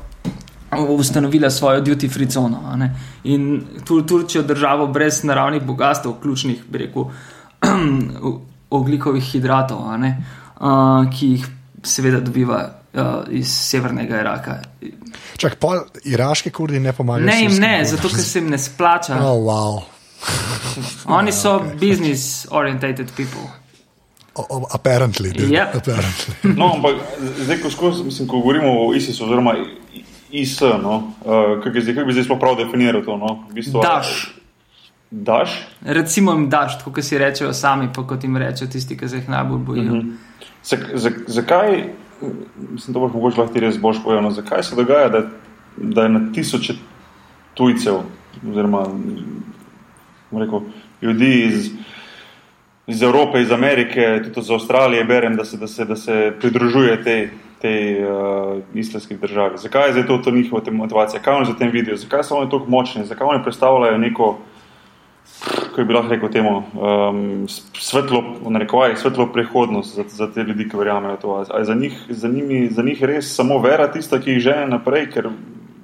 [0.89, 2.75] Ustanovila svojo duty free cono.
[2.75, 2.91] ne.
[3.23, 7.05] In Tur Turčijo, državo brez naravnih bogatstv, ključnih, bi rekel,
[8.79, 11.47] oglikovih hidratov, uh, ki jih
[11.83, 12.59] seveda dobiva
[12.93, 14.57] uh, iz severnega Iraka.
[15.37, 17.25] Čak, pol iraški kurdi ne pomagajo.
[17.25, 17.91] Ne jim ne, kurdom.
[17.95, 19.19] zato ker se jim ne splača.
[19.21, 19.81] Oh, wow.
[21.05, 23.47] Oni so business oriented people.
[24.73, 25.31] Apparently.
[25.33, 25.75] dude, Yep.
[25.75, 26.33] apparently.
[26.57, 26.95] No, ampak
[27.37, 29.55] zdaj, ko, skozi, mislim, ko govorimo o ISIS, oziroma
[30.31, 33.17] IS, no, uh, kako, kako bi zdaj sploh prav definiral to?
[33.17, 33.45] No?
[33.49, 34.33] V bistvu, Daš.
[35.11, 35.67] Daš?
[35.81, 39.21] Recimo jim daš, tako kot si rečejo sami, pa kot jim rečejo tisti, ki se
[39.21, 39.93] jih najbolj bojijo.
[39.93, 40.15] Mm -hmm.
[40.63, 41.83] Zak, zak, zakaj,
[42.71, 45.21] mislim, da boš mogoče lahko ti res boš povedal, no, zakaj se dogaja, da,
[45.77, 46.73] da je na tisoče
[47.53, 47.95] tujcev,
[48.49, 48.85] oziroma
[50.31, 50.61] bom rekel,
[51.01, 51.71] ljudi iz,
[52.87, 57.03] iz Evrope, iz Amerike, tudi iz Avstralije, berem, da se, da se, da se pridružuje
[57.03, 57.29] tej,
[57.61, 59.57] tej uh, islamski državi.
[59.57, 61.21] Zakaj je zdaj to, to njihova motivacija?
[61.21, 61.97] Kaj oni za tem vidijo?
[61.97, 63.05] Zakaj so oni tako močni?
[63.05, 64.37] Zakaj oni predstavljajo neko
[65.77, 70.69] kako bi lahko rekel temu, um, svetlo, v narekovajih, svetlo prihodnost za, za te ljudi,
[70.69, 71.43] ki verjamejo to.
[71.53, 74.67] A je za njih, za, njimi, za njih res samo vera tista, ki jih žene
[74.67, 75.29] naprej, ker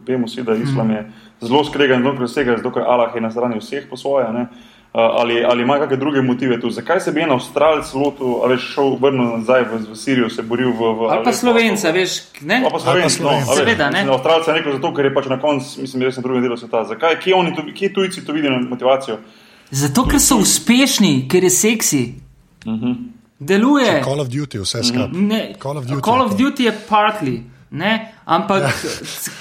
[0.08, 1.04] vemo vsi, da islam je
[1.42, 4.32] zelo skregan, zelo vsega, zato ker Allah je na strani vseh po svoje.
[4.34, 4.48] Ne?
[4.94, 6.70] Uh, ali, ali ima kakšne druge motive tu?
[6.70, 10.42] Zakaj se bi en Avstralec lotil, ali veš, šel vrnil nazaj v, v Sirijo, se
[10.42, 10.92] boril v.
[10.94, 12.60] v Ali pa Slovenca, veš, ne?
[12.62, 14.04] Ali pa Slovenci, no, a Seveda, ne.
[14.04, 16.58] mislim, Avstralci je rekel zato, ker je pač na koncu, mislim, res na drugem delu
[16.58, 16.84] sveta.
[16.86, 19.18] Zakaj, kje, oni, to- kje tujci to vidijo motivacijo?
[19.72, 22.04] Zato, ker so uspešni, ker je seksi.
[23.40, 24.02] Deluje.
[24.04, 25.10] Call of Duty, vse skupaj.
[25.12, 26.38] Ne, Call of Duty Call of.
[26.38, 27.42] Duty je partly,
[27.74, 28.64] ne, ampak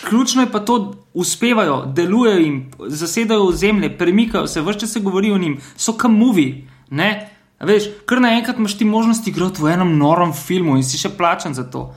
[0.08, 5.38] ključno je pa to, uspevajo, delujejo jim, zasedajo zemlje, premikajo se, vse se govori o
[5.38, 6.16] njim, so kam
[7.62, 11.12] A veš, kar naenkrat imaš ti možnost igrati v enem norem filmu in si še
[11.14, 11.92] plačan za to.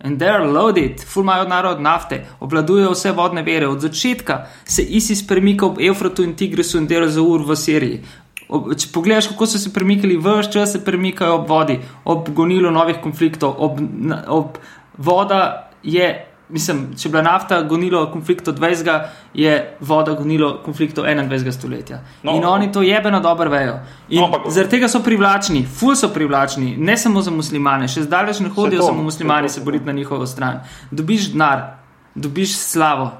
[0.00, 3.68] And they're loaded, ful imajo narod nafte, obvladujejo vse vodne vere.
[3.68, 8.00] Od začetka se ISIS premika ob Eufratu in Tigrisu in delo za ur v Siriji.
[8.48, 12.72] Ob, če pogledaš, kako so se premikali, vse čas se premikajo ob vodi, ob gonilu
[12.72, 13.82] novih konfliktov, ob,
[14.26, 14.56] ob
[14.96, 19.08] voda je, mislim, če je bila nafta gonilo konfliktov 20.
[19.34, 21.52] je voda gonilo konfliktov 21.
[21.52, 22.00] stoletja.
[22.22, 23.78] No, in oni to jebeno dobro vejo.
[24.08, 28.40] No, ampak- zaradi tega so privlačni, ful so privlačni, ne samo za muslimane, še zdaleč
[28.40, 30.60] ne hodijo to, samo muslimani saj to, se boriti na njihovo stran.
[30.90, 31.76] Dobiš denar,
[32.14, 33.10] dobiš slavo.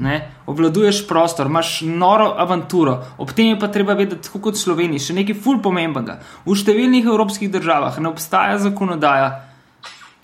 [0.00, 0.30] Ne?
[0.46, 4.98] Obvladuješ prostor, imaš noro avanturo, ob tem je pa treba vedeti, tako kot v Sloveniji,
[4.98, 6.22] še nekaj ful pomembnega.
[6.46, 9.44] V številnih evropskih državah ne obstaja zakonodaja,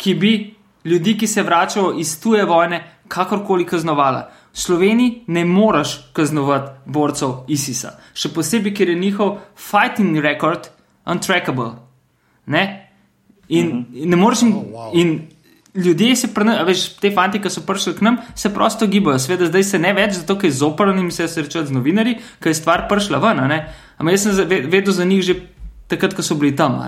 [0.01, 0.56] ki bi
[0.87, 4.30] ljudi, ki se vračajo iz tuje vojne, kakorkoli kaznovala.
[4.53, 10.70] V Sloveniji ne moreš kaznovati borcev ISIS-a, še posebej, ker je njihov fighting record
[11.07, 11.72] untrackable.
[12.47, 12.64] Ne?
[13.49, 14.03] In, -huh.
[14.03, 14.57] in ne moreš jim.
[14.57, 14.91] Oh, wow.
[14.93, 15.20] in
[15.76, 19.18] Ljudje se, prene, a veš, te fanti, ki so prišli k nam, se prosto gibajo.
[19.18, 22.51] Sveda, zdaj se ne več, zato ker je zoprn in se srečati z novinarji, ker
[22.51, 23.43] je stvar prišla ven.
[23.45, 25.34] Ampak jaz sem vedel za njih že
[25.87, 26.80] takrat, ko so bili tam,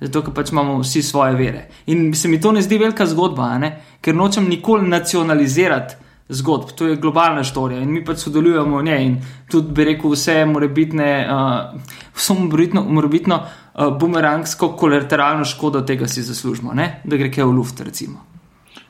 [0.00, 1.68] zato ker pač imamo vsi svoje vere.
[1.86, 3.52] In se mi to ne zdi velika zgodba,
[4.00, 9.04] ker nočem nikoli nacionalizirati zgodb, to je globalna štorija in mi pač sodelujemo v njej.
[9.06, 9.16] In
[9.50, 16.22] tudi bi rekel, vse morebitne, uh, vso morebitno, morebitno uh, bumerangsko kolateralno škodo tega si
[16.26, 17.00] zaslužimo, ne?
[17.04, 17.80] da gre kaj v luft.
[17.80, 18.24] Recimo.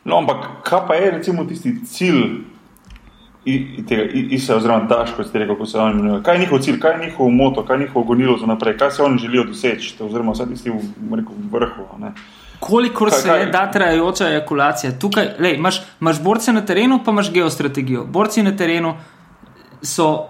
[0.05, 2.56] No, ampak kaj pa je recimo tisti cilj
[3.47, 6.23] ISA, oziroma Daš, kot ste rekli, kako se oni imenujejo?
[6.23, 8.91] Kaj je njihov cilj, kaj je njihov moto, kaj je njihovo gonilo za naprej, kaj
[8.91, 10.81] se oni želijo doseči, oziroma vse tisti v,
[11.17, 11.87] rekel, vrhu.
[11.99, 12.13] Ne?
[12.61, 14.99] Kolikor se je da trajajoča ejakulacija.
[14.99, 18.05] Tukaj lej, imaš, imaš borce na terenu, pa imaš geostrategijo.
[18.05, 18.95] Borci na terenu
[19.83, 20.27] so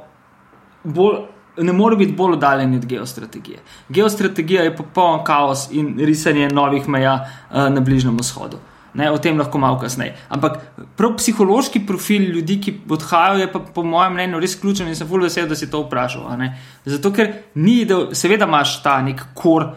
[0.84, 1.16] bolj.
[1.56, 3.58] Ne more biti bolj oddaljen od geostrategije.
[3.88, 8.58] Geostrategija je popoln kaos in risanje novih meja uh, na Bližnjem vzhodu.
[8.96, 10.14] Ne, o tem lahko malo kasneje.
[10.32, 10.56] Ampak
[10.96, 15.08] prav psihološki profil ljudi, ki odhajajo, je pa po mojem mnenju res ključen in sem
[15.08, 16.30] fulj vesel, da si to vprašal.
[16.88, 19.68] Zato, ker ni, da seveda imaš ta nek kor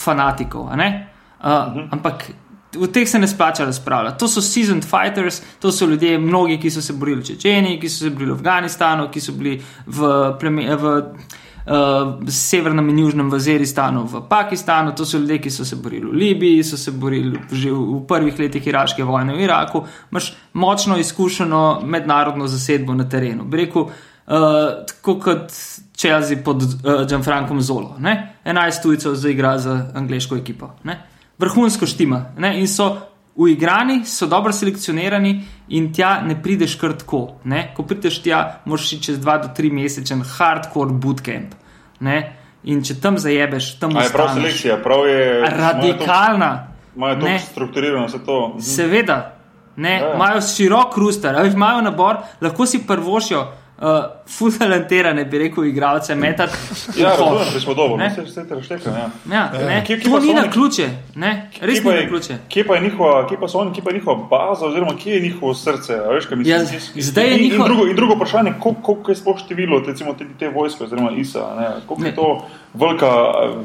[0.00, 0.72] fanatikov.
[0.72, 2.30] Uh, ampak
[2.76, 4.18] v teh se ne splača razpravljati.
[4.18, 7.88] To so seasoned fighters, to so ljudje, mnogi, ki so se borili v Čečeni, ki
[7.88, 10.94] so se borili v Afganistanu, ki so bili v, pleme, v
[11.66, 16.12] uh, severnem in južnem Vaziristanu, v Pakistanu, to so ljudje, ki so se borili v
[16.12, 19.84] Libiji, so se borili že v prvih letih iraške vojne v Iraku.
[20.10, 23.44] Imáš močno izkušeno mednarodno zasedbo na terenu.
[23.44, 24.32] Breku, uh,
[24.86, 25.52] tako kot
[25.96, 27.96] Chelsea pod uh, Gianfrankom Zolo.
[27.98, 28.36] Ne?
[28.44, 30.70] 11 tujcev zaigra za angliško ekipo.
[30.84, 31.02] Ne?
[31.38, 32.24] vrhunsko štima.
[32.38, 32.60] Ne?
[32.60, 32.96] In so
[33.36, 35.32] uigrani, so dobro selekcionirani,
[35.68, 37.22] in tja ne prideš kar tako.
[37.44, 37.68] Ne?
[37.76, 41.54] Ko prideš tja, moraš iti čez dva do tri mesečen hardcore bootcamp.
[42.00, 42.16] Ne?
[42.66, 46.50] In če tam zajebeš, tam je prav selekcija, prav je radikalna.
[46.96, 48.38] Imajo to strukturirano, vse to.
[48.64, 49.18] Seveda,
[49.76, 53.44] imajo širok ruster, imajo nabor, lahko si prvošijo
[53.78, 53.86] uh,
[54.38, 56.56] fultalentirane, bi rekel, igralce, metati.
[56.96, 58.90] Ja, razumem, da smo dobro, ne se vse prešteka.
[58.90, 59.10] Ja.
[59.32, 59.84] Ja, ja.
[59.84, 61.50] Kje, kje to ni na ključe, ne?
[61.60, 62.38] res ni na ključe.
[62.48, 65.14] Kje pa je njihova, kje pa so oni, kje pa je njihova baza, oziroma kje
[65.14, 65.96] je njihovo srce?
[65.96, 66.64] Veš, mislim, ja,
[66.96, 67.66] zdaj je njihovo.
[67.66, 71.10] In drugo, in drugo vprašanje, koliko kol je sploh število recimo, te, te vojske, oziroma
[71.10, 73.60] ISA, koliko je to velika uh,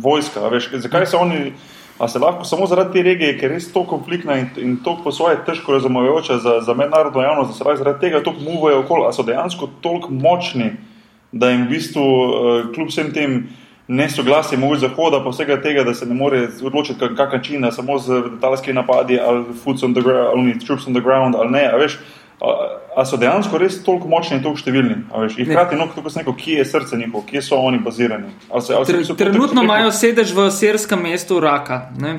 [0.00, 1.52] vojska, veš, zakaj so oni.
[1.98, 4.96] A se lahko samo zaradi te regije, ker je res to konfliktna in, in to
[5.04, 8.80] po svoje težko razumevajoče za, za mednarodno javnost, da se lahko zaradi tega tako muvajo
[8.80, 10.72] okoli, a so dejansko toliko močni,
[11.32, 13.44] da jim v bistvu uh, kljub vsem tem
[13.88, 18.22] nesoglasjem v zahoda, pa vsega tega, da se ne more odločiti, kak način, samo z
[18.32, 21.98] letalskimi napadi ali foot on the ground, ali troops on the ground, ali ne, veš.
[22.94, 25.00] Ali so dejansko res toliko močni in toliko številni?
[25.10, 28.30] Hkrati, no, kako se neko, kje je srce njihovo, kje so oni bazirani?
[28.50, 32.14] Ali se, ali se Trenutno imajo sedež v serskem mestu Raka, ne?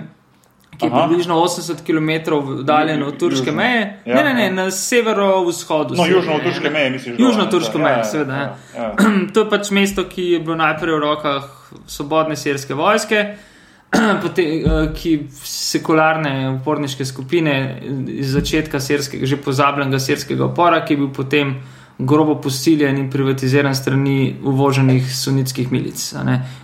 [0.77, 1.07] ki je Aha.
[1.07, 4.01] približno 80 km oddaljen od turške meje.
[4.05, 5.95] Ja, ne, ne, ne, na severovzhodu.
[5.95, 7.19] No, južno od turške meje, misliš?
[7.19, 8.35] Južno od turške meje, seveda.
[8.35, 8.91] Ja, ja.
[9.33, 11.47] To je pač mesto, ki je bilo najprej v rokah
[11.87, 13.23] svobodne sirske vojske.
[14.37, 15.11] Eh, ki
[15.43, 21.55] sekularne uporniške skupine iz začetka sirskega, že pozabljenega sirskega upora, ki je bil potem
[21.97, 26.01] grobo posiljen in privatiziran strani uvoženih sunitskih milic.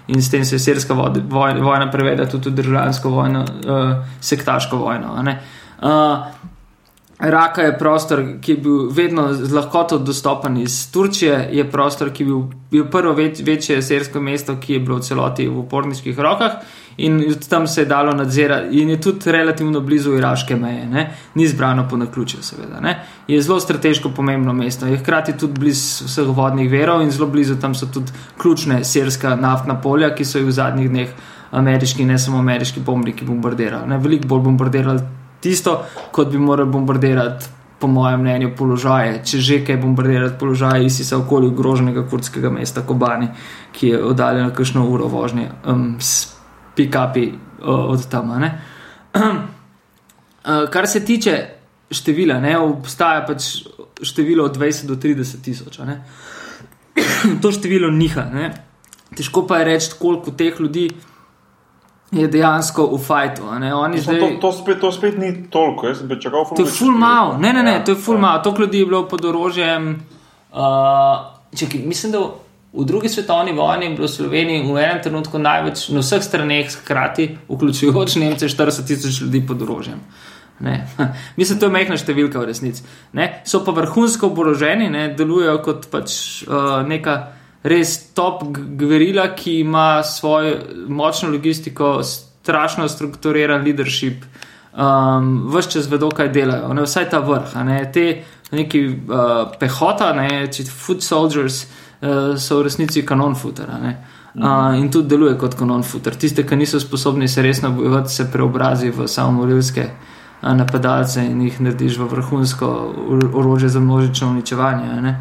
[0.07, 5.15] In s tem se je sirska vojna, prevedla tudi v državljansko vojno, uh, sektaško vojno.
[5.81, 6.27] Uh,
[7.19, 12.23] Raka je prostor, ki je bil vedno z lahkoto dostopen iz Turčije, je prostor, ki
[12.23, 16.19] je bil, bil prvo več, večje sirsko mesto, ki je bilo v celoti v uporniških
[16.19, 16.59] rokah
[16.97, 21.11] in tam se je dalo nadzirati, in je tudi relativno blizu iraške meje, ne?
[21.35, 22.79] ni zbrano po naključju, seveda.
[22.79, 22.99] Ne?
[23.27, 27.55] Je zelo strateško pomembno mesto, je hkrati tudi blizu vseh vodnih verov in zelo blizu
[27.61, 28.11] tam so tudi
[28.41, 31.15] ključne sirska naftna polja, ki so jih v zadnjih dneh
[31.51, 33.89] ameriški, ne samo ameriški bombniki bombardirali.
[33.89, 33.97] Ne?
[33.97, 35.01] Veliko bolj bombardirali
[35.41, 35.81] tisto,
[36.11, 37.57] kot bi morali bombardirati.
[37.81, 42.83] Po mojem mnenju, položaje, če že kaj bombardirati položaje, isi se okoli ogroženega kurdskega mesta
[42.85, 43.31] Kobani,
[43.73, 45.47] ki je oddaljeno kakšno uro vožnje.
[45.65, 45.95] Um,
[46.81, 47.31] pikapi
[47.63, 48.33] od tam.
[50.73, 51.37] Kar se tiče
[51.91, 53.51] števila, ne, obstaja pač
[54.01, 55.79] število od 20 do 30 tisoč.
[57.41, 58.25] To število niha.
[58.33, 58.49] Ne.
[59.13, 60.87] Težko pa je reči, koliko teh ljudi
[62.11, 63.43] je dejansko v fajtu.
[64.01, 64.19] Zdaj...
[64.19, 66.63] To, to, spet, to spet ni toliko, jaz sem čakal, da bo to.
[66.63, 68.21] To je full mal, ne, ne, ne, ja, to je full ja.
[68.21, 68.41] mal.
[68.43, 69.91] Toliko ljudi je bilo pod orožjem.
[70.51, 70.57] Uh,
[71.55, 72.25] čekaj, mislim, da.
[72.73, 76.71] V drugi svetovni vojni je bilo v Sloveniji v enem trenutku največ na vseh straneh,
[76.71, 79.99] hkrati, vključujoč Nemce, 40 tisoč ljudi pod orožjem.
[81.37, 82.85] Mislim, da je to majhna številka v resnici.
[83.17, 83.41] Ne?
[83.43, 85.09] So pa vrhunsko oboroženi, ne?
[85.17, 86.15] delujejo kot pač,
[86.47, 87.17] uh, neka
[87.67, 94.23] res top gverila, ki ima svojo močno logistiko, strašno strukturiran leadership,
[94.71, 96.71] um, vse čas vedo, kaj delajo.
[96.77, 96.87] Ne?
[96.87, 97.83] Vsaj ta vrh, ne?
[97.91, 98.07] te
[98.55, 100.47] neki uh, pehota, ne?
[100.71, 101.65] foot soldiers.
[102.01, 103.77] Eh, so v resnici kanon futera.
[104.33, 106.15] Uh, in tudi deluje kot kanon futer.
[106.15, 109.89] Tiste, ki niso sposobni se resno bojevati, se preobrazi v samomorilske
[110.41, 112.67] a, napadalce in jih narediš v vrhunsko
[113.09, 115.15] or- orožje za množično uničevanje, ne,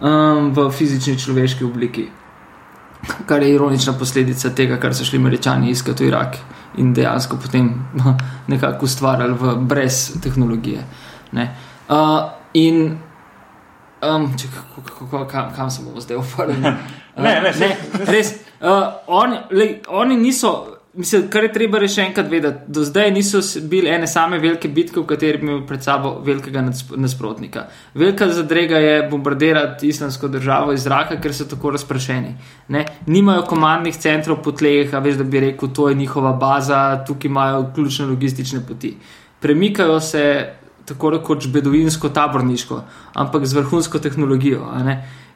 [0.00, 2.06] um, v fizični človeški obliki.
[3.26, 6.38] Kar je ironična posledica tega, kar so šli američani iskati v Irak
[6.78, 7.74] in dejansko potem
[8.52, 10.86] nekako ustvarjali v, brez tehnologije.
[11.32, 11.50] Ne.
[11.88, 12.96] Uh, in
[14.10, 16.74] um, če, kako, kako, kam, kam se bomo zdaj uporabili?
[17.14, 17.66] Ne, ne, ne,
[18.10, 18.32] res.
[18.58, 20.54] Uh, oni, lej, oni niso.
[20.94, 23.38] Mislim, kar je treba reči enkrat vedeti, do zdaj niso
[23.70, 26.62] bili ene same velike bitke, v kateri bi imeli pred sabo velikega
[26.96, 27.64] nasprotnika.
[27.94, 32.34] Velika zadrega je bombardirati islamsko državo iz zraka, ker so tako razpršeni.
[32.74, 32.84] Ne?
[33.06, 37.30] Nimajo komandnih centrov po tleh, a veš, da bi rekel, to je njihova baza, tukaj
[37.30, 38.96] imajo ključne logistične poti.
[39.40, 40.24] Premikajo se
[40.84, 42.82] tako rekoč beduinsko, taborniško,
[43.14, 44.68] ampak z vrhunsko tehnologijo.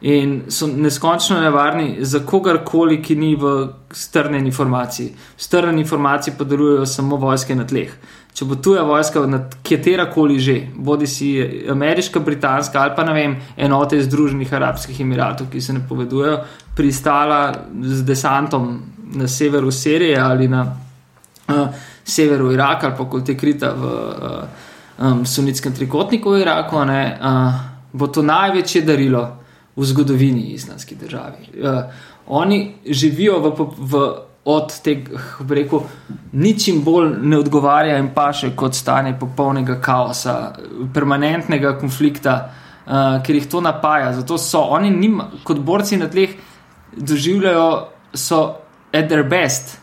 [0.00, 5.08] In so neskončno nevarni za kogarkoli, ki ni v strnjeni informaciji.
[5.36, 7.94] V strnjeni informaciji pa delujejo samo vojske na tleh.
[8.38, 9.24] Če bo tuja vojska,
[9.66, 11.32] katerakoli že, bodi si
[11.70, 16.36] ameriška, britanska ali pa ne vem, enote iz Združenih arabskih emiratov, ki se ne povedujejo,
[16.78, 17.40] pristala
[17.82, 18.68] z desantom
[19.18, 20.62] na severu Sirije ali na
[21.48, 21.68] uh,
[22.04, 24.67] severu Iraka ali pa kot je krita v uh,
[24.98, 27.58] um, sunitskem trikotniku v Iraku, ne, uh,
[27.92, 29.24] bo to največje darilo
[29.76, 31.48] v zgodovini islamske države.
[31.54, 31.82] Uh,
[32.26, 34.02] oni živijo v, v,
[34.44, 34.72] od
[35.40, 35.80] bi rekel,
[36.32, 40.52] ničim bolj ne odgovarja in paše kot stanje popolnega kaosa,
[40.94, 42.38] permanentnega konflikta,
[42.86, 44.12] uh, ker jih to napaja.
[44.12, 46.34] Zato so oni nima, kot borci na tleh
[46.96, 47.68] doživljajo,
[48.14, 48.56] so
[48.92, 49.78] at their best.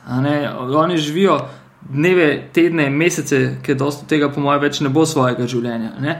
[0.75, 1.39] Oni živijo
[1.89, 5.91] dneve, tedne, mesece, ki dosta tega, po mojem, več ne bo svojega življenja.
[6.01, 6.15] Ne?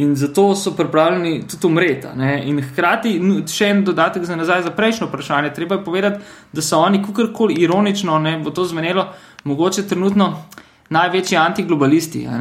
[0.00, 2.06] In zato so pripravljeni tudi umreti.
[2.46, 3.16] In hkrati,
[3.50, 5.50] še en dodatek za nazaj, za prejšnjo vprašanje.
[5.54, 9.08] Treba je povedati, da so oni, kakorkoli ironično, ne bo to zmenilo,
[9.44, 10.44] mogoče trenutno
[10.94, 12.26] največji antiglobalisti.
[12.30, 12.34] Uh,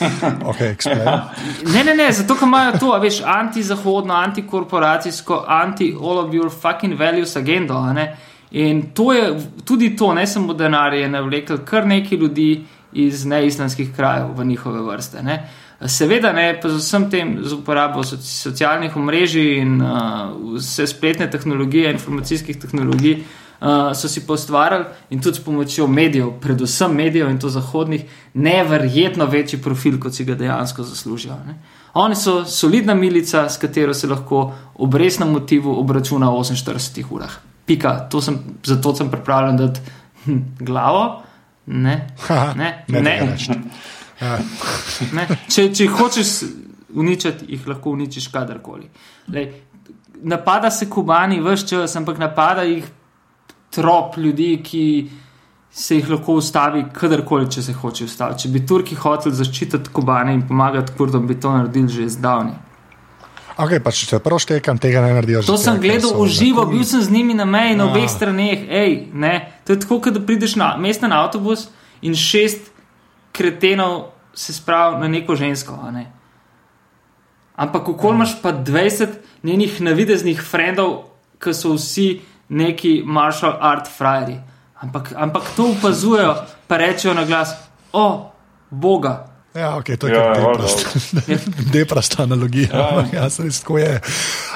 [0.44, 0.76] Okay.
[1.74, 7.92] Ne, ne, ne, zato imajo to, veš, antizahodno, antikorporacijsko, anti-all of your fucking values agendo.
[7.92, 8.16] ne.
[8.50, 13.92] In to je tudi to, ne samo denar, je navlekel kar nekaj ljudi iz neislamskih
[13.96, 15.22] krajev v njihove vrste.
[15.22, 15.48] Ne.
[15.86, 21.30] Seveda, ne, pa z vsem tem, z uporabo soci socialnih omrežij in uh, vse spletne
[21.30, 27.38] tehnologije, informacijskih tehnologij, uh, so si postvarjali in tudi s pomočjo medijev, predvsem medijev in
[27.38, 31.38] to zahodnih, neverjetno večji profil, kot si ga dejansko zaslužijo.
[31.46, 31.56] Ne.
[31.94, 37.49] Oni so solidna milica, s katero se lahko ob resnem motivu obračuna v 48 urah.
[37.70, 38.34] Pika, to sem,
[38.66, 39.80] zato sem pripravljen dati
[40.24, 41.04] hm, glavo.
[41.66, 41.94] Ne,
[42.56, 43.36] ne, ne ne.
[44.20, 44.34] Ja.
[45.16, 45.22] ne.
[45.48, 46.30] Če, če hočeš
[47.00, 48.90] uničiti, jih lahko uničiš kadarkoli.
[49.32, 49.46] Lej,
[50.28, 52.84] napada se kubani vse čas, ampak napada jih
[53.72, 54.84] trop ljudi, ki
[55.70, 58.42] se jih lahko ustavi kadarkoli, če se hoče ustaviti.
[58.42, 62.58] Če bi Turki hoteli zaščititi kubane in pomagati kurdom, bi to naredili že zdavni.
[63.60, 65.42] Okay, pa če prav štekam, tega ne naredijo.
[65.44, 67.90] To sem gledal v živo, bil sem z njimi na meji na Ja.
[67.90, 68.64] obeh straneh.
[68.70, 69.52] Ej, ne.
[69.66, 71.68] To je tako, kot da prideš na mesten avtobus
[72.00, 72.70] in šest
[73.32, 75.76] kretenov se spravi na neko žensko.
[75.92, 76.06] Ne?
[77.56, 81.04] Ampak, kako imaš pa 20 njenih navideznih frendov,
[81.40, 84.38] ki so vsi neki martial art frajeri.
[84.80, 86.34] Ampak, ampak to opazujejo,
[86.66, 87.52] pa rečejo na glas:
[87.92, 88.30] O,
[88.70, 89.26] Boga.
[89.54, 90.86] Ja, okay, to je Ja, ja, ja, deprast.
[91.72, 92.68] deprasta analogija.
[92.72, 94.00] Ja, ja se res tako je.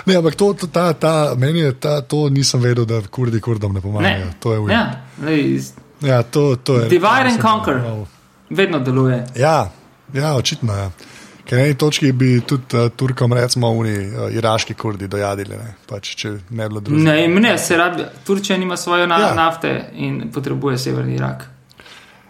[0.07, 3.75] Ne, ampak to, to, ta, ta, meni je ta, to nisem vedel, da kurdi kurdom
[3.75, 4.31] ne pomagajo.
[4.41, 4.85] To je ja, ja.
[5.27, 5.61] lej,
[6.01, 6.89] ja, to, to je.
[6.89, 7.83] Divide and conquer.
[7.83, 8.07] wow.
[8.51, 9.25] vedno deluje.
[9.37, 9.71] Ja,
[10.13, 10.81] ja, očitno je.
[10.81, 10.91] Ja.
[11.45, 15.75] Ker na eni točki bi tudi uh, Turkom, recimo, oni uh, iraški kurdi dojadili, ne?
[15.89, 17.11] pač, če ne bi bilo drugega.
[17.11, 19.27] Ne, ne, se rad, Turčija nima svoje na, Ja.
[19.29, 19.35] ja.
[19.35, 21.45] nafte in potrebuje severni Irak.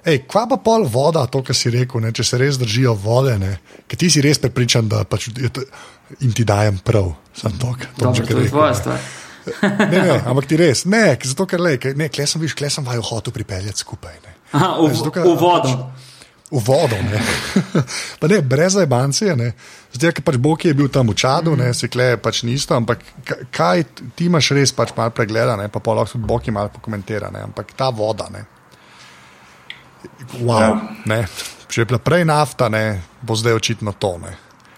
[0.05, 3.35] Ej, kva pa pol voda, to, kar si rekel, ne, če se res držijo vode,
[3.89, 5.65] ker ti si res prepričan, da pač to,
[6.21, 7.15] jim ti dajem prav.
[7.33, 8.81] Sam to, kar Dobro, Tomček to je rekel, tvoja ne.
[8.81, 8.99] stvar.
[9.93, 12.85] Ne, ne, ampak ti res, ne, zato ker le, ne, kle sem, viš, kle sem
[12.85, 14.15] vaju hotel pripeljati skupaj.
[14.25, 14.33] Ne.
[14.57, 15.69] Aha, v, Zato, ker v vodo.
[15.69, 16.15] Pač,
[16.49, 17.21] v vodo, ne.
[18.21, 19.51] pa ne, brez zajbancije, ne.
[19.93, 23.05] Zdaj, ker pač Bog je bil tam v čadu, ne, se kle pač nisto, ampak
[23.25, 23.85] ka- kaj
[24.17, 27.29] ti imaš res pač malo pregleda, ne, pa pa lahko tudi Bog jim malo pokomentira,
[27.35, 28.45] ne, ampak ta voda, ne.
[30.41, 30.81] Wow, Ja.
[31.05, 31.27] ne.
[31.69, 34.19] Če je bila prej nafta, ne, bo zdaj očitno to.
[34.19, 34.37] Ne.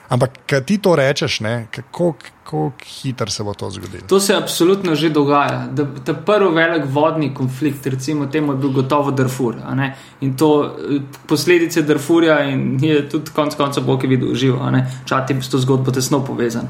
[0.08, 4.06] Ampak, kaj ti to rečeš, ne, kako, kako hitro se bo to zgodilo?
[4.08, 5.66] To se absolutno že dogaja.
[5.66, 9.56] Da, ta prvi velik vodni konflikt, recimo temu, je bil gotovo Darfur.
[9.64, 9.96] a ne.
[10.20, 10.76] In to
[11.26, 14.70] posledice Darfurja in je tudi konec koncev Bog je videl živo.
[15.04, 16.68] Čati je s to zgodbo tesno povezan.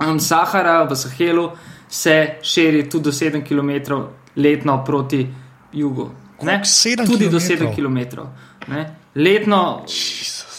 [0.00, 1.50] Um, Sahara v Sahelu
[1.88, 3.92] se širi tudi do 7 km
[4.36, 5.26] letno proti
[5.72, 6.10] jugu.
[6.42, 6.62] Ne?
[7.06, 7.38] Tudi do
[7.74, 8.26] kilometrov?
[8.26, 8.72] 7 km.
[8.72, 8.96] Ne?
[9.14, 9.84] Letno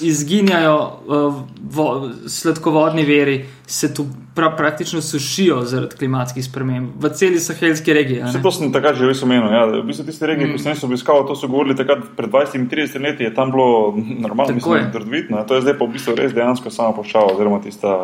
[0.01, 1.35] izginjajo uh,
[1.71, 8.21] vo, sladkovodni veri, se tu pra, praktično sušijo zaradi klimatskih sprememb v celi sahelski regiji.
[8.23, 9.47] Vse to sem takrat že res omenil.
[9.51, 9.65] Ja.
[9.71, 10.57] V bistvu tiste regije, mm.
[10.57, 14.55] ko sem jih obiskal, to so govorili takrat pred 20-30 leti, je tam bilo normalno,
[14.55, 15.43] mislim, trdvitno.
[15.47, 17.97] To je zdaj pa v bistvu res dejansko samo poščava, oziroma tista,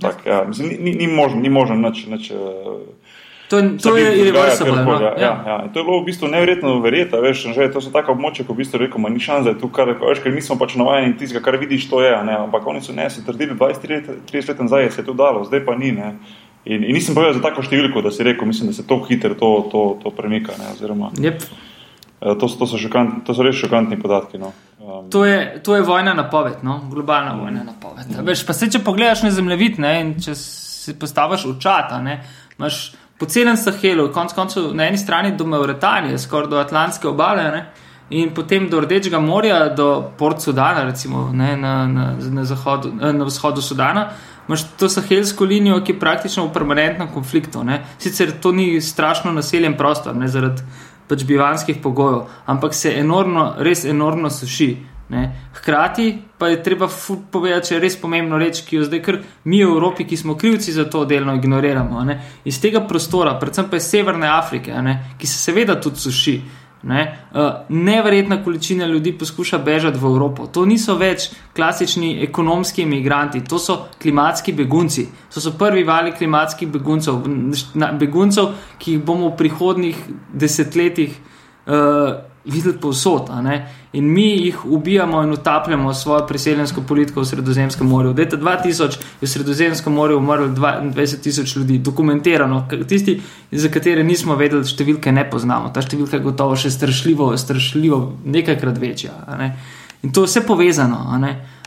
[0.00, 2.06] tak, ja, mislim, ni, ni, ni možno, ni možno nič.
[2.06, 2.76] nič uh,
[3.48, 4.84] To, to je irreversible.
[4.84, 5.00] No?
[5.00, 5.32] Ja, ja.
[5.46, 5.56] Ja.
[5.72, 8.60] To je bilo v bistvu nevrjetno verjeti, veš, že to so tako območja, ko v
[8.60, 11.40] bistvu rekel, ni šans, da je tu kar, veš, ker mi smo pač navajeni tistega,
[11.44, 12.36] kar vidiš, to je, ne?
[12.44, 15.78] ampak oni so ne, so trdili 20-30 let nazaj, se je to dalo, zdaj pa
[15.80, 15.94] ni.
[15.96, 16.18] Ne?
[16.68, 19.32] In, in nisem povedal za tako številko, da si rekel, mislim, da se to hitro
[19.32, 20.52] to, to, to premika.
[20.60, 20.74] Ne?
[20.76, 21.40] Oziroma, yep.
[22.20, 24.42] Eh, to, to, so šokant, to so res šokantni podatki.
[24.42, 24.52] No.
[24.76, 25.08] Um.
[25.14, 26.82] To, je, to je vojna napoved, no?
[26.90, 27.40] globalna mm.
[27.40, 28.10] vojna napoved.
[28.10, 28.26] Mm.
[28.26, 29.92] Veš, pa se če pogledaš na zemljevid ne?
[30.02, 32.02] in če si postaviš v čata,
[32.58, 37.50] imaš po celem Sahelu, konc koncev na eni strani do Mauretanije, skoraj do Atlantske obale.
[37.50, 37.66] Ne?
[38.10, 43.24] In potem do Rdečega morja, do Port Sudana, recimo ne, na, na, na, zahodu, na
[43.24, 44.08] vzhodu Sudana,
[44.48, 47.64] imaš to sahelsko linijo, ki je praktično v permanentnem konfliktu.
[47.64, 47.82] Ne.
[47.98, 50.62] Sicer to ni strašno naseljen prostor, ne zaradi
[51.08, 54.70] pač bivanskih pogojev, ampak se enormno, res enormno suši.
[55.08, 55.48] Ne.
[55.54, 56.88] Hkrati pa je treba
[57.30, 60.36] povedati, da je res pomembno reči, ki jo zdaj, ker mi v Evropi, ki smo
[60.36, 62.04] krivci za to, delno ignoriramo.
[62.04, 62.20] Ne.
[62.44, 66.40] Iz tega prostora, predvsem pa iz Severne Afrike, ne, ki se seveda tudi suši.
[66.82, 67.00] Ne,
[67.34, 70.44] uh, neverjetna količina ljudi poskuša bežati v Evropo.
[70.46, 71.24] To niso več
[71.56, 75.08] klasični ekonomski imigranti, to so klimatski begunci.
[75.34, 77.18] To so prvi vali klimatskih beguncev,
[77.98, 81.18] beguncev ki jih bomo v prihodnih desetletjih
[81.66, 82.14] uh,
[82.48, 83.30] videti povsod.
[83.92, 88.14] In mi jih ubijamo in utapljamo svojo priseljensko politiko v Sredozemskem morju.
[88.18, 93.20] Leta 2000 je v Sredozemskem morju umrlo 20 tisoč ljudi, dokumentirano, tisti,
[93.52, 95.72] za katere nismo vedeli, številke ne poznamo.
[95.72, 99.12] Ta številka je gotovo še strašljivo, strašljivo nekajkrat večja.
[99.38, 99.52] Ne?
[100.02, 101.04] In to je vse povezano.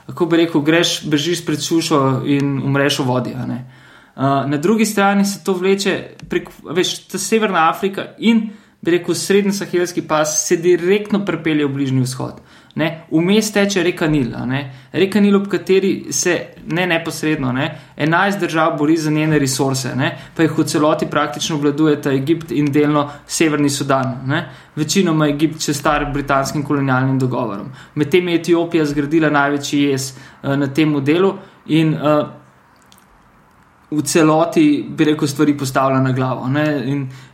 [0.06, 3.36] Kako bi rekel, greš, bežiš pred sušo in umreš v vodi.
[3.36, 8.50] Uh, na drugi strani se to vleče prek, veš, ta Severna Afrika in
[8.82, 12.42] bi rekel, srednji sahelski pas se direktno prepelje v bližnji vzhod.
[13.12, 14.32] Vmes teče reka Nil,
[14.94, 16.38] reka Nil, ob kateri se
[16.68, 17.68] ne neposredno, ne,
[17.98, 22.72] 11 držav bori za njene resurse, ne, pa jih v celoti praktično obvladujeta Egipt in
[22.72, 24.22] delno Severni Sudan.
[24.26, 24.46] Ne.
[24.76, 27.74] Večinoma Egipt še starim britanskim kolonialnim dogovorom.
[27.96, 31.36] Medtem je Etiopija zgradila največji jez uh, na tem delu
[31.68, 32.41] in uh,
[33.92, 36.48] v celoti, bi rekel, stvari postavlja na glavo.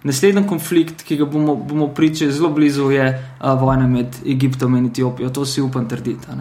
[0.03, 3.05] Naslednji konflikt, ki ga bomo, bomo pričali zelo blizu, je
[3.39, 5.29] a, vojna med Egiptom in Etiopijo.
[5.29, 6.33] To si upam trditi.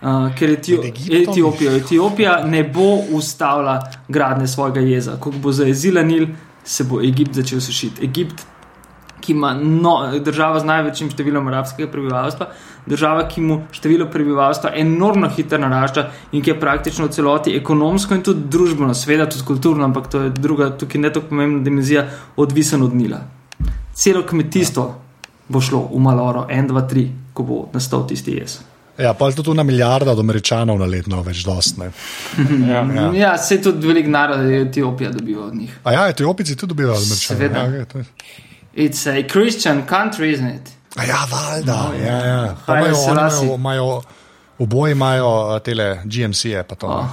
[0.00, 0.82] Uh, ker Etio
[1.12, 5.16] Etiopija, Etiopija ne bo ustavila gradnje svojega jeza.
[5.20, 6.28] Ko bo zaezila Nil,
[6.64, 8.04] se bo Egipt začel sušiti.
[8.04, 8.46] Egipt,
[9.20, 12.48] ki ima no, država z največjim številom arabskega prebivalstva,
[12.86, 18.14] država, ki mu število prebivalstva enormno hitro narašča in ki je praktično v celoti ekonomsko
[18.14, 22.06] in tudi družbeno, seveda tudi kulturno, ampak to je druga, tukaj ne tako pomembna dimenzija,
[22.36, 23.20] odvisen od Nila.
[23.94, 24.88] Celo kmetijstvo
[25.48, 28.60] bo šlo v Maloro, 1, 2, 3, ko bo nastal tisti jaz.
[29.00, 31.90] Ja, pa je to tu na milijardo od američanov na letno, več dostne.
[32.68, 33.06] ja, ja.
[33.14, 35.78] ja se tudi velik narod Etiopija dobiva od njih.
[35.84, 37.38] A ja, Etiopijci tudi dobivajo od američanov.
[37.38, 37.60] Seveda.
[37.60, 38.04] Ja, okay,
[38.74, 40.79] It's a Christian country, isn't it?
[40.96, 41.74] A ja, valjda.
[41.74, 42.56] No, ja, ja.
[42.68, 44.02] Imajo, imajo,
[44.58, 46.64] oboje imajo te GMC-je.
[46.82, 47.06] Oh,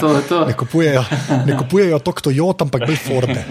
[0.00, 0.46] to, to.
[0.46, 1.04] Ne kupujejo,
[1.46, 3.44] ne kupujejo to, kdo jo tam, ampak bolj Forde.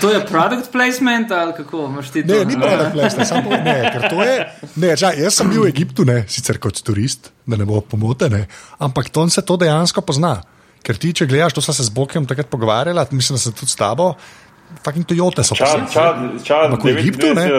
[0.00, 2.34] to je product placement ali kako imaš ti to?
[2.34, 3.78] Ne, ni product placement, samo ne.
[4.10, 4.36] To je,
[4.76, 8.46] ne čaj, jaz sem bil v Egiptu, ne, sicer kot turist, da ne bo pomotene,
[8.78, 10.40] ampak tam se to dejansko pozna.
[10.82, 13.72] Ker ti, če gledaš, to sem se z Bokem takrat pogovarjala, mislim, da sem tudi
[13.72, 14.14] s tabo.
[14.84, 15.80] Fucking Toyota so prišli.
[15.92, 16.16] Čas,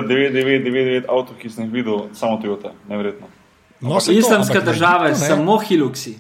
[0.02, 3.28] 999 avto, ki sem jih videl, samo Toyota, nevrjetno.
[3.82, 6.16] No, Islamska država je samo Hiluxi.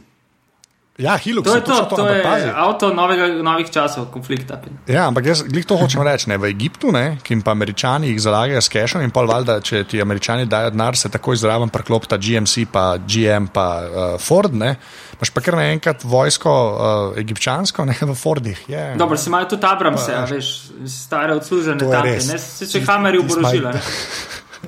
[0.99, 4.59] Ja, Hilux, to je to, to, to je avto novega, novih časov, konflikta.
[4.91, 6.27] Ja, ampak jaz glih to hočem reči.
[6.27, 9.61] Ne, v Egiptu, ne, ki jim pa američani jih zalagajo s cashom in pol valjda,
[9.63, 14.51] če ti američani dajo denar, se takoj zraven preklopta GMC, pa GM, pa uh, Ford.
[14.51, 14.76] Ne.
[15.15, 18.61] Imaš pa kar naenkrat vojsko uh, egipčansko, ne v Fordih.
[18.68, 18.93] Yeah.
[18.99, 20.53] Dobro, si imajo tudi Abramse, veš,
[20.91, 23.77] stare odslužene tanke, ne se če kameri oborožile.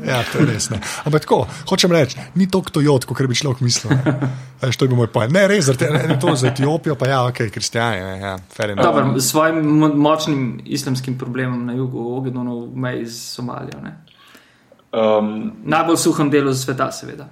[0.02, 0.70] Ja, to je res.
[0.74, 0.80] Ne.
[1.06, 3.94] Ampak tako, hočem reči, ni to, kdo jod, kot bi človek mislil.
[4.66, 5.36] Eš, to je bil moj pojem.
[5.36, 8.24] Ne, res, ne, ne to za Etiopijo, pa ja, ok, kristijani.
[8.24, 8.34] Ja,
[8.80, 9.62] Dobro, s svojim
[10.02, 13.80] močnim islamskim problemom na jugu, ogledno v meji z Somalijo.
[14.94, 17.30] Um, Najbolj suhem delu sveta, seveda.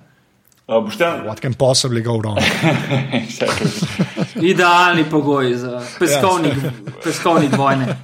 [0.71, 0.87] Uh,
[1.25, 2.39] What can possibly go wrong?
[4.41, 6.71] Idealni pogoji za peskovnik, ja.
[7.03, 7.97] peskovnik vojne.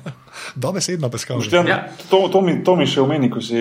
[0.55, 1.53] Dobesedno peskovnik.
[1.53, 1.87] Ja.
[2.09, 3.55] To, to, mi, to mi še omeni, ko si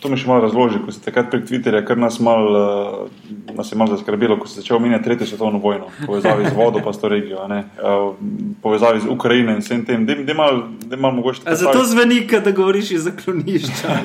[0.00, 3.72] to mi še malo razloži, ko si takrat prek Twitterja, kar nas, mal, uh, nas
[3.72, 7.00] je malo zaskrbelo, ko si začel omenjati tretjo svetovno vojno, povezavi z vodo pa s
[7.02, 8.14] to regijo, uh,
[8.62, 10.06] povezavi z Ukrajino in vsem tem.
[10.06, 11.56] Dej, dej mal, dej mal mogoče tako.
[11.62, 13.88] Zato zveni, da govoriš iz zaklonišča.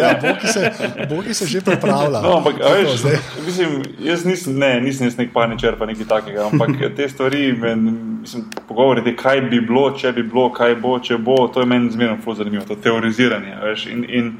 [0.00, 0.72] ja, Bogi se,
[1.10, 2.22] Bogi se že pripravlja.
[2.22, 3.04] No, ampak, veš,
[3.46, 9.16] mislim, jaz nisem, ne, nisem nek paničer pa nekaj takega, ampak te stvari, mislim, pogovoriti,
[9.16, 12.64] kaj bi bilo, če bi bilo, kaj bo, če bo, to je meni zmerno zanimivo,
[12.68, 13.54] to teoriziranje.
[13.62, 14.34] Veš, in, in,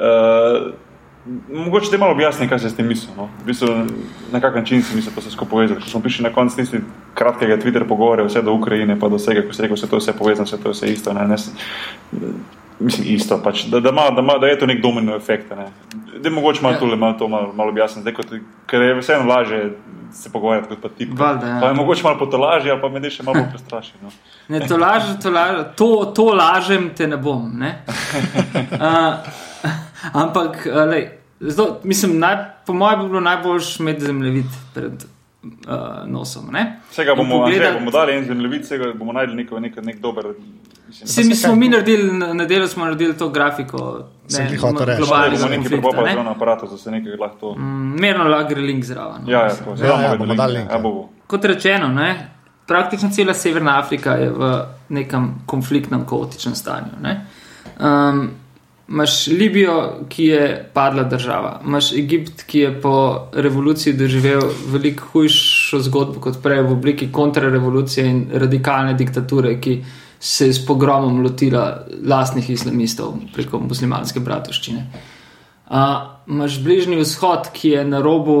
[0.00, 0.72] uh,
[1.48, 3.14] mogoče te malo objasni, kaj se s tem misli.
[3.16, 3.28] No?
[3.42, 3.68] V bistvu,
[4.32, 5.82] na kak način si misli, da se skupaj povezati.
[5.82, 6.80] Ko smo prišli na konec tisti
[7.14, 10.00] kratkega Twitter pogovora, vse do Ukrajine, pa do vsega, ko si rekel, vse to je
[10.00, 11.12] vse povezano, vse to je vse isto.
[11.12, 11.28] Ne?
[11.28, 11.36] Ne,
[12.82, 15.50] mislim, isto, pač, da, da, ma, da, ma, da je to nek domino efekt.
[15.56, 15.68] Ne?
[16.18, 16.80] Da je mogoče malo, ja.
[16.80, 18.14] tule, malo to malo, malo objasniti,
[18.66, 19.70] ker je vseeno lažje
[20.12, 21.08] se pogovarjati kot pa ti.
[21.12, 21.58] Valde, ja.
[21.60, 23.94] Pa je mogoče malo potolaži, pa me še malo prestraši.
[24.02, 24.12] No.
[24.48, 27.48] Ne, to, laž, to, laž, to, to lažem, te ne bom.
[27.58, 27.78] Ne?
[28.82, 29.14] Uh,
[30.18, 31.04] ampak, lej,
[31.40, 32.36] zdo, mislim, naj,
[32.66, 35.04] po mojem, bi bilo najboljš imeti zemljevid pred
[35.42, 36.50] uh, nosom.
[36.90, 37.74] Vsega bomo, pogledat...
[37.74, 40.32] bomo dali en zemljevid, vsega bomo najdli nek, nek, nek dober.
[40.92, 44.08] Se mi smo mi naredili, na delu smo naredili to grafiko.
[44.30, 45.00] Ne, ne, reči.
[45.00, 47.54] Globalni smo neki propopali na aparatu, da se nekaj lahko.
[47.58, 49.24] Mm, merno lahko gre link zraven.
[49.24, 50.70] No, ja, ja, to, ja, ja, bomo dali link.
[50.70, 51.08] Ja, bo.
[51.26, 52.28] Kot rečeno, ne,
[52.66, 54.52] praktično cela Severna Afrika je v
[54.88, 57.00] nekem konfliktnem, kaotičnem stanju.
[57.80, 58.30] Um,
[58.88, 62.94] Imáš Libijo, ki je padla država, imaš Egipt, ki je po
[63.32, 69.78] revoluciji doživel veliko hujšo zgodbo kot prej v obliki kontrarevolucije in radikalne diktature, ki
[70.20, 74.84] se je s pogromom lotila lastnih islamistov preko muslimanske bratovščine.
[76.28, 78.36] Imáš Bližnji vzhod, ki je na robu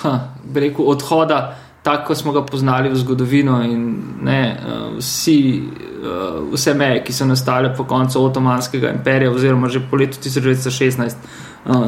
[0.00, 0.14] ha,
[0.54, 1.40] rekel, odhoda,
[1.82, 3.86] tako smo ga poznali v zgodovino, in
[4.22, 4.42] ne,
[4.98, 5.38] vsi,
[6.52, 11.16] vse meje, ki so nastale po koncu Otomanskega imperija, oziroma že po letu 1916,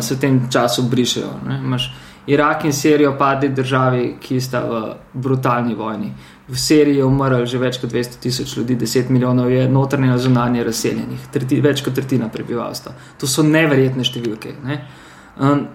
[0.01, 1.31] se v tem času brišejo.
[1.47, 1.61] Ne.
[1.65, 1.93] Imaš
[2.27, 6.13] Irak in Sirijo padli državi, ki sta v brutalni vojni
[6.49, 10.19] v Siriji je umrlo že več kot 200 tisoč ljudi, 10 milijonov je notranje in
[10.19, 12.93] zunanje razseljenih, treti, več kot tretjina prebivalstva.
[13.21, 14.53] To so neverjetne številke.
[14.65, 14.83] Ne?
[15.41, 15.67] Um,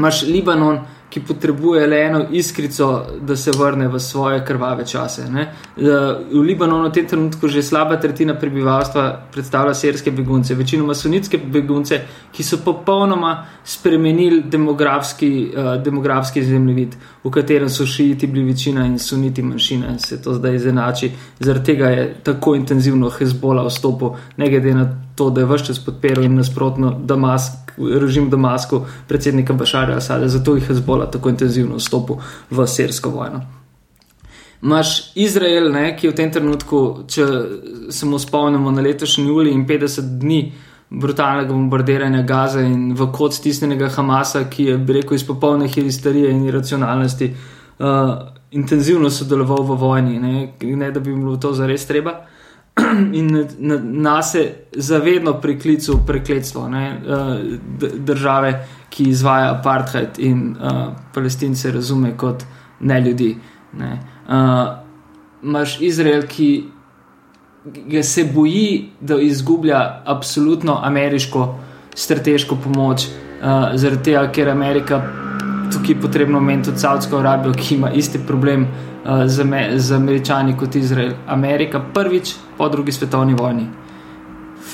[0.00, 0.80] Máš Libanon,
[1.10, 5.26] ki potrebuje le eno iskrico, da se vrne v svoje krvave čase.
[5.30, 5.48] Ne?
[5.76, 12.00] V Libanonu v tem trenutku že slaba tretjina prebivalstva predstavlja sirske begunce, večinoma sunitske begunce,
[12.32, 18.98] ki so popolnoma spremenili demografski, uh, demografski zemljevid, v katerem so šiiti bili večina in
[18.98, 19.98] suniti manjšina.
[19.98, 21.10] Se to zdaj izenači.
[21.40, 25.78] Zaradi tega je tako intenzivno Hezbola vstopil, ne glede na to, da je vse čas
[25.84, 27.70] podpiral in nasprotno Damask,
[28.00, 32.16] režim Damasku, predsednika Bašarja Asada, zato jih Hezbola tako intenzivno vstopil
[32.50, 33.40] v sirsko vojno.
[34.60, 37.26] Máš Izrael, ne, ki je v tem trenutku, če
[37.88, 40.40] se mu spomnimo na letošnji juli in 50 dni
[40.90, 46.44] brutalnega bombardiranja Gaza in v kot stisnjenega Hamasa, ki je rekel iz popolne histerije in
[46.44, 47.30] iracionalnosti,
[47.78, 48.12] uh,
[48.50, 52.20] intenzivno sodeloval v vojni, ne, ne da bi bilo to zares treba.
[53.18, 60.92] In na, na se zavedno priklical prekletstvo ne, uh, države, ki izvaja apartheid in uh,
[61.14, 62.44] palestince razume kot
[62.80, 63.36] ne ljudi.
[63.78, 63.92] Ne.
[64.28, 64.34] Uh,
[65.42, 66.64] Máš Izrael, ki
[68.02, 71.58] se boji, da izgublja absolutno ameriško
[71.94, 75.02] strateško pomoč, uh, zaradi tega, ker Amerika
[75.72, 79.46] tukaj potrebno omeniti tudi Saudsko Arabijo, ki ima isti problem uh, z,
[79.76, 81.12] z američani kot Izrael.
[81.26, 83.66] Amerika prvič po drugi svetovni vojni.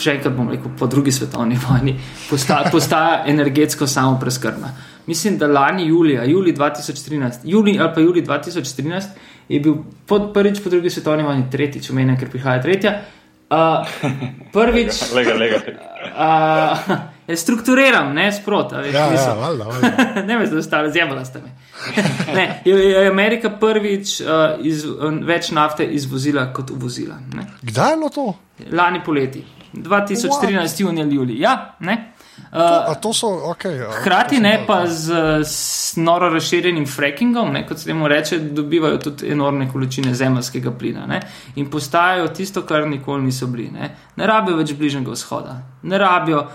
[0.01, 1.95] Še enkrat bom rekel, po drugi svetovni vojni
[2.31, 4.75] postaja, postaja energetsko samo preskrbna.
[5.07, 9.19] Mislim, da lani julija, julij 2013, julij ali pa julij 2013
[9.49, 9.77] je bil
[10.07, 12.95] pod, prvič po drugi svetovni vojni, tretjič, omenjam, ker prihaja tretja.
[13.47, 13.87] Uh,
[14.53, 15.61] prvič, lega, lega.
[16.19, 16.97] Uh,
[17.31, 18.73] je strukturiran, ne sprot.
[18.73, 19.91] Ja, ja, valda, valda.
[20.29, 21.55] ne veš, da ostale zjemala ste me.
[22.35, 24.83] ne, je, je Amerika prvič uh, iz,
[25.23, 27.21] več nafte izvozila kot uvozila.
[27.39, 27.47] Ne.
[27.63, 28.27] Kdaj je bilo to?
[28.73, 29.45] Lani poleti,
[29.77, 31.41] 2013, junija, julij.
[31.41, 32.13] Ja, ne.
[32.53, 35.13] Uh, to, to so, okay, hkrati ne pa z,
[35.45, 41.07] z noro razširjenim frackingom, ne, kot se temu reče, dobivajo tudi enormne količine zemljskega plina
[41.07, 41.21] ne,
[41.57, 43.71] in postajajo tisto, kar nikoli niso bili.
[43.73, 46.47] Ne, ne rabijo več bližnjega vzhoda, ne rabijo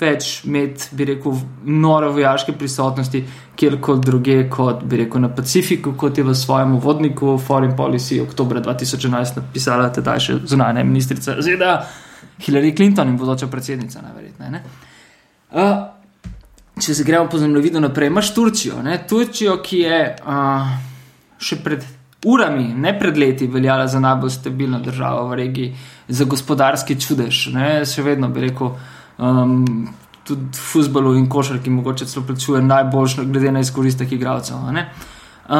[0.00, 3.22] več imeti, bi rekel, noro vojaške prisotnosti,
[3.58, 8.60] kjerkoli druge, kot bi rekel na Pacifiku, kot je v svojem vodniku Foreign Policy oktober
[8.62, 11.78] 2011 napisala tedaj še zunanja ministrica ZDA.
[12.38, 14.60] Hillary Clinton in bodoča predsednica, najverjetneje.
[15.50, 15.72] Uh,
[16.78, 19.00] če se gremo po zemljevidu naprej, imaš Turčijo, ne?
[19.08, 20.76] Turčijo, ki je uh,
[21.42, 21.86] še pred
[22.26, 25.74] urami, ne pred leti, veljala za najbolj stabilno državo v regiji,
[26.08, 27.46] za gospodarski čudež.
[27.54, 27.68] Ne?
[27.86, 28.74] Še vedno bi rekel,
[29.18, 29.88] um,
[30.24, 34.56] tudi v futbalu in košarki mogoče celo plačuje najboljšo, glede na izkoristek igralcev.
[34.56, 35.54] Uh,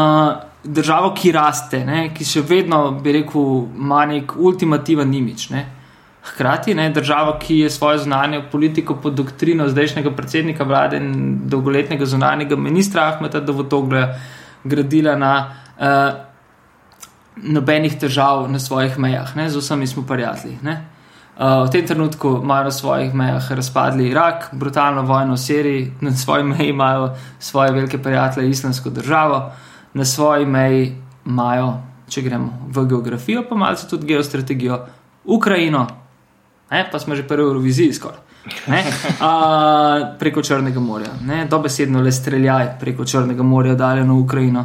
[0.64, 2.08] državo, ki raste, ne?
[2.14, 5.48] ki še vedno bi rekel, ima nek ultimativen imič.
[5.54, 5.64] Ne?
[6.28, 11.12] Hkrati ne, država, ki je svojo zunanjo politiko pod doktrino zdajšnjega predsednika vlade in
[11.48, 14.08] dolgoletnega zunanjega ministra Ahmeta Dovotogla
[14.64, 15.32] gradila na
[15.78, 16.28] uh,
[17.38, 20.58] nobenih težav na svojih mejah, ne, z vsemi smo prijatelji.
[21.38, 26.44] V tem trenutku imajo na svojih mejah razpadli Irak, brutalno vojno v Siriji, na svoji
[26.44, 29.52] meji imajo svoje velike prijatelje, islamsko državo,
[29.94, 30.96] na svoji meji
[31.26, 31.74] imajo,
[32.08, 34.80] če gremo v geografijo, pa malce tudi geostrategijo,
[35.24, 35.86] Ukrajino,
[36.70, 38.18] ne, pa smo že prvi v Euroviziji skoraj.
[38.48, 38.74] Uh,
[40.20, 44.64] preko Črnega morja, ne, dobesedno le streljaj preko Črnega morja, daljeno Ukrajino.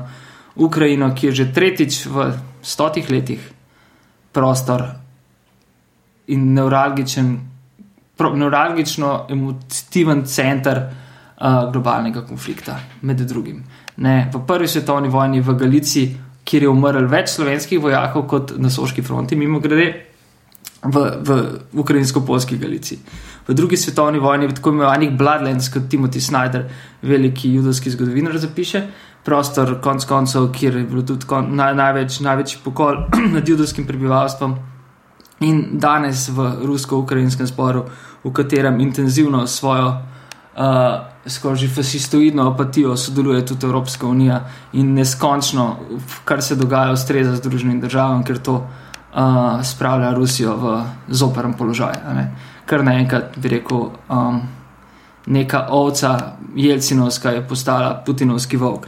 [0.55, 2.31] Ukrajino, ki je že tretjič v
[2.61, 3.51] stotih letih
[4.31, 5.02] prostor
[6.27, 7.33] in neuralgičen,
[8.19, 13.63] neuralgično emotiven center uh, globalnega konflikta, med drugim.
[13.97, 18.71] Ne, v prvi svetovni vojni v Galiciji, kjer je umrl več slovenskih vojakov kot na
[18.71, 19.91] Soški fronti, mimo grede,
[20.83, 21.37] v, v
[21.79, 22.99] ukrajinsko-polski Galiciji.
[23.47, 26.67] V drugi svetovni vojni, v tako imenovanih Bloodlands, kot Timothy Snyder,
[27.03, 28.83] veliki judovski zgodovinar, zapiše,
[29.23, 33.05] prostor, konc koncev, kjer je bilo tudi kon, naj, največ, največji pokol
[33.35, 34.55] nad judovskim prebivalstvom.
[35.43, 37.83] In danes v rusko-ukrajinskem sporu,
[38.23, 39.99] v katerem intenzivno svojo uh,
[41.27, 44.39] skoraj fasistoidno apatijo sodeluje tudi Evropska unija
[44.73, 45.77] in neskončno,
[46.25, 51.93] kar se dogaja, ustreza Združenim državam, ker to uh, spravlja Rusijo v zoprn položaj.
[52.65, 53.89] Kar naenkrat bi rekel.
[54.09, 54.41] Um,
[55.25, 58.87] neka ovca, Jelcinovska, je postala Putinovski volk.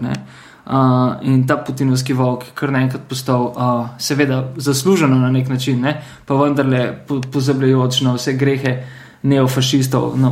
[0.65, 5.81] Uh, in ta Putinovski volk je kar naenkrat postal, uh, seveda, zasluženo na nek način,
[5.81, 6.01] ne?
[6.25, 8.71] pa vendarle po, pozabljajoč na vse grehe
[9.25, 10.31] neofašistov no,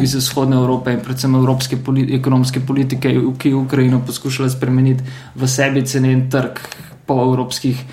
[0.00, 5.04] iz vzhodne Evrope in predvsem evropske politi ekonomske politike, ki je Ukrajino poskušala spremeniti
[5.34, 6.60] v sebi cenen trg
[7.06, 7.84] po evropskih.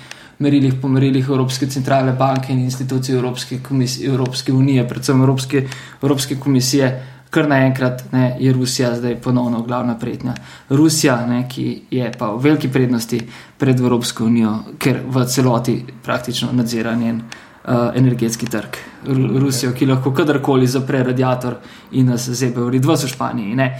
[0.42, 3.60] Merilih, po merilih Evropske centralne banke in institucij Evropske,
[4.08, 5.60] Evropske unije, predvsem Evropske,
[6.02, 6.88] Evropske komisije,
[7.32, 10.34] kar naenkrat ne, je Rusija zdaj ponovno glavna prednja.
[10.68, 13.20] Rusija, ne, ki je pa v veliki prednosti
[13.58, 18.76] pred Evropsko unijo, ker v celoti praktično nadzira njen uh, energetski trg.
[19.08, 21.56] R Rusijo, ki lahko kadarkoli zapre radiator
[21.92, 23.70] in nas zebe v Ridvo v Španiji.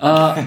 [0.00, 0.40] Uh,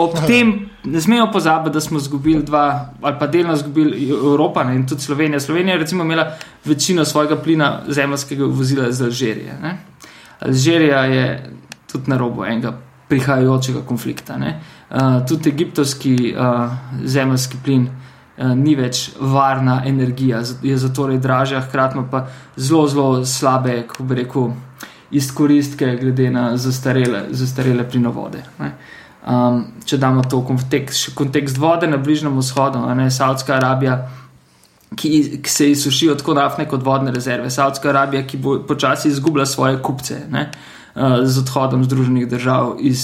[0.00, 4.76] ob tem ne smemo pozabiti, da smo izgubili dva, ali pa delno izgubili Evropa ne,
[4.80, 5.40] in tudi Slovenija.
[5.40, 6.30] Slovenija je imela
[6.64, 9.60] večino svojega plina zemljskega vozila iz Alžirije.
[9.62, 9.78] Ne.
[10.40, 11.60] Alžirija je
[11.92, 12.72] tudi na robu enega
[13.08, 14.36] prihajajočega konflikta.
[14.36, 16.70] Uh, tudi egiptovski uh,
[17.04, 22.26] zemljski plin uh, ni več varna energija, je zato dražja, hkrati pa
[22.56, 24.50] zelo, zelo slabe, kako bi rekel,
[25.10, 28.44] izkoristke, glede na zastarele, zastarele plinovode.
[29.26, 34.00] Um, če damo to v kontekst, kontekst vode na Bližnjem vzhodu, ne Saudska Arabija.
[34.96, 37.50] Ki, ki se izsušijo tako naftne kot vodne rezerve.
[37.50, 40.16] Saudska Arabija, ki bo počasi izgubila svoje kupce.
[40.26, 40.79] Uh, uh,
[41.24, 43.02] z odhodom Združenih držav iz,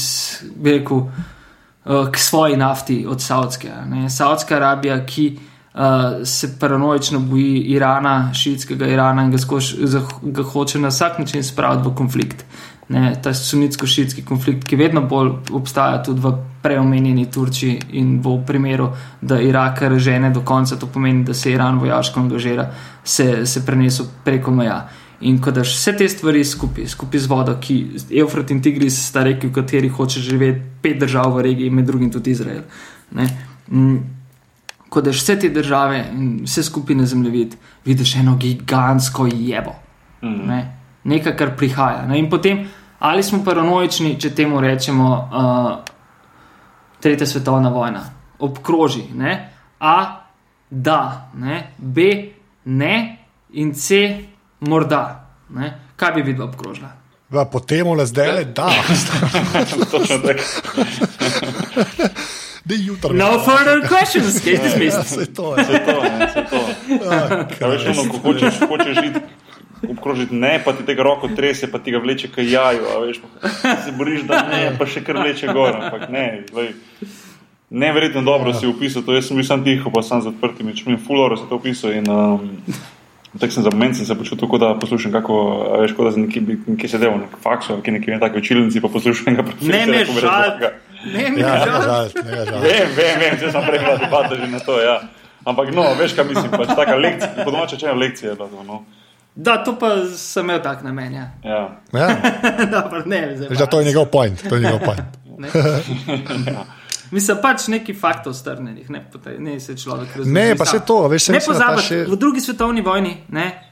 [0.65, 3.71] rekel, uh, k svoji nafti od Saudske.
[3.87, 4.11] Ne.
[4.11, 5.39] Saudska Arabija, ki
[5.75, 5.81] uh,
[6.25, 9.75] se paranoično boji Irana, šiitskega Irana in ga, skoš,
[10.23, 12.45] ga hoče na vsak način spraviti v konflikt.
[12.89, 16.31] Ne, ta sunitsko-šitski konflikt, ki vedno bolj obstaja tudi v
[16.63, 21.51] preomenjeni Turčiji in bo v primeru, da Irak režene do konca, to pomeni, da se
[21.53, 22.69] Iran vojaško angažira,
[23.05, 24.85] se, se prenesel preko meja.
[25.21, 27.77] In ko daš vse te stvari skupaj, skupaj z vodo, ki
[28.21, 32.11] Eufrat in Tigris sta reki, v kateri hoče živeti pet držav v regiji, med drugim
[32.13, 32.67] tudi Izrael.
[33.17, 33.29] Ne?
[33.71, 33.97] Mm,
[34.93, 39.73] ko daš vse te države in vse skupaj na zemljevid, vidiš eno gigantsko jebo.
[40.23, 40.47] Mm.
[40.49, 40.61] Ne?
[41.05, 42.05] Nekaj, kar prihaja.
[42.07, 42.19] Ne?
[42.19, 42.67] In potem,
[42.99, 45.95] ali smo paranoični, če temu rečemo uh,
[47.01, 48.01] Tretja svetovna vojna,
[48.39, 49.05] obkroži.
[49.15, 49.35] Ne?
[49.81, 49.97] A,
[50.71, 51.73] da, ne?
[51.79, 52.07] B,
[52.65, 52.95] ne,
[53.53, 54.01] in C,
[54.61, 55.27] morda.
[55.51, 55.74] Ne?
[55.97, 56.93] Kaj bi videl obkrožila?
[57.53, 58.70] Potem le zdaj le da.
[63.15, 64.95] No further questions, kaj ti misliš?
[65.05, 65.65] Vse to je.
[65.65, 66.27] Vse to je.
[66.27, 66.61] Vse to.
[67.59, 69.20] Kaj veš, ono, ko hočeš, hočeš žiti.
[69.91, 73.20] Obkrožiti ne, pa ti tega roko trese, pa ti ga vleče kaj jaju, a veš,
[73.62, 76.27] pa se boriš, da ne, pa še kar vleče gor, ampak ne,
[76.57, 76.73] lej.
[77.70, 80.97] Neverjetno dobro si opisal to, jaz sem bil sam tiho, pa sam z odprtimi očmi,
[81.07, 82.49] fuloro si to opisal in um,
[83.40, 85.35] Tako sem za moment se počutil, kot da poslušam, kako
[85.81, 88.89] veš, kot da sem nekje, nekje sedel, nek faks, ki nekje ne tako učilnici, pa
[88.89, 89.77] poslušam nekaj profesora.
[89.77, 90.43] Ne, ne, žal.
[91.12, 92.09] Ne, ne, ja, žal.
[92.24, 92.61] Ne, žal.
[92.65, 95.01] Vem, vem, vem, če sem prej gledal debate že na to, ja.
[95.47, 98.31] Ampak, no, veš, kaj mislim, pač taka lekcija, po domače če je lekcija.
[98.31, 98.85] je bila to, No.
[99.36, 101.12] Da, to pa sem imel tak namen.
[101.12, 101.27] Ja.
[101.44, 101.61] Ja.
[101.93, 102.09] Ja,
[102.74, 104.48] Dobro, ne, zdaj veš, da to je njegov point.
[104.48, 105.20] To je njegov point.
[105.39, 105.48] Ne.
[107.11, 109.05] Mislim, pač neki faktov strnenih, ne,
[109.39, 110.41] ne se človek razume.
[110.41, 113.62] Ne, pa se to, veš, se Ne pozabiti, še- v drugi svetovni vojni, ne,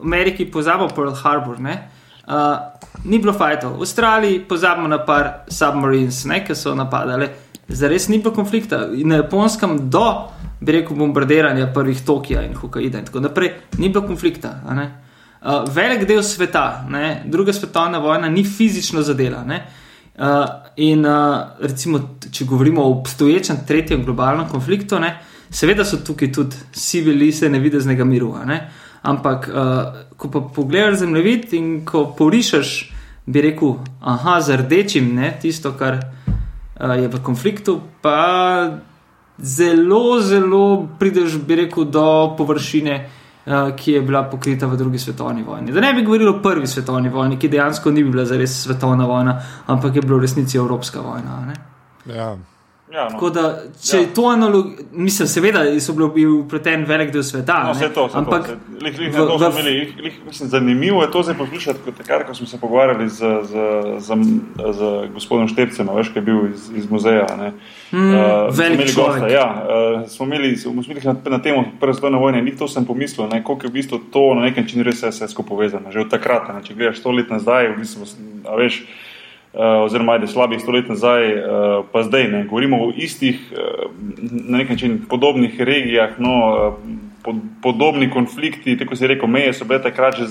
[0.00, 1.88] v Ameriki pozabo Pearl Harbor, ne,
[2.26, 2.56] uh,
[3.04, 7.28] ni bilo fajtov, v Avstraliji pozabimo na par submarines, ne, ki so napadali.
[7.68, 8.88] Zares ni bilo konflikta.
[8.92, 10.28] In na japonskem do,
[10.60, 14.58] bi rekel, bombardiranja prvih Tokija in Hokkaida in tako naprej, ni bilo konflikta.
[15.42, 19.44] Uh, velik del sveta, ne, druga svetovna vojna, ni fizično zadela.
[19.44, 19.62] Ne.
[20.12, 20.26] Uh,
[20.76, 21.98] in uh, recimo,
[22.30, 25.14] če govorimo o obstoječem tretjem globalnem konfliktu, ne,
[25.50, 28.34] seveda so tukaj tudi civili, se nevideznega miru.
[28.44, 28.58] Ne.
[29.02, 32.92] Ampak, uh, ko pa pogledaš zemljevid in ko porišeš,
[33.26, 38.78] bi rekel, aha, z rdečim, ne, tisto, kar uh, je v konfliktu, pa
[39.38, 43.00] zelo, zelo prideš, bi rekel, do površine,
[43.76, 45.72] ki je bila pokrita v drugi svetovni vojni.
[45.72, 49.40] Da ne bi govorili o prvi svetovni vojni, ki dejansko ni bila zares svetovna vojna,
[49.66, 51.40] ampak je bila v resnici evropska vojna.
[51.46, 51.54] Ne?
[52.14, 52.36] Ja.
[52.92, 53.10] Ja, no.
[53.10, 53.42] Tako da,
[53.82, 54.06] če Ja.
[54.14, 57.62] to analogijo, mislim, seveda so bili upleten velik del sveta.
[57.64, 58.52] No, vse to, vse ampak to.
[58.52, 61.78] Vse, lih, lih, v- to v- imeli, lih, lih, mislim, zanimivo je to zdaj poslušati,
[61.84, 63.52] kot takrat, ko smo se pogovarjali z, z,
[63.98, 64.08] z,
[64.72, 67.26] z gospodom Štepcem, veš, ki je bil iz, iz muzeja.
[67.34, 67.52] Ne.
[67.92, 68.20] Mm, Uh,
[68.50, 69.24] velik človek.
[69.30, 72.84] Ja, uh, smo imeli, smo imeli na, na temo Prve svetovne vojne, ni to sem
[72.84, 75.88] pomislil, ne, koliko je v bistvu to na nek način res vse, skupaj povezano.
[75.88, 78.04] Že od takrat, ne, če gledaš sto let nazaj, v bistvu,
[78.44, 78.84] a veš,
[79.54, 82.44] oziroma ajde slabih sto let nazaj, uh, pa zdaj ne.
[82.44, 83.90] Govorimo o istih, uh,
[84.48, 86.32] na nek način podobnih regijah, no,
[87.22, 90.24] pod, podobni konflikti, tako si rekel, meje so bile takrat že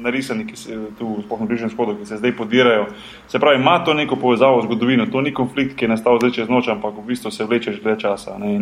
[0.00, 2.86] narisani, ki se tu sploh na Bližnjem shodu, ki se zdaj podirajo.
[3.28, 6.30] Se pravi, ima to neko povezavo z zgodovino, to ni konflikt, ki je nastal zdaj
[6.30, 8.38] čez noč, ampak v bistvu se vleče že dlje časa.
[8.38, 8.60] Ne,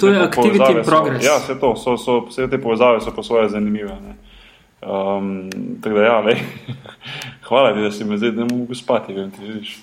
[0.00, 1.24] To je so- progress.
[1.24, 3.94] Ja, vse to, so, so, vse te povezave so po svoje zanimive.
[4.02, 4.16] Ne.
[4.86, 5.50] Um,
[5.82, 6.38] tako da, ja, lej.
[7.48, 9.78] hvala ti, da si me zdaj ne mogel spati, vem ti, vidiš.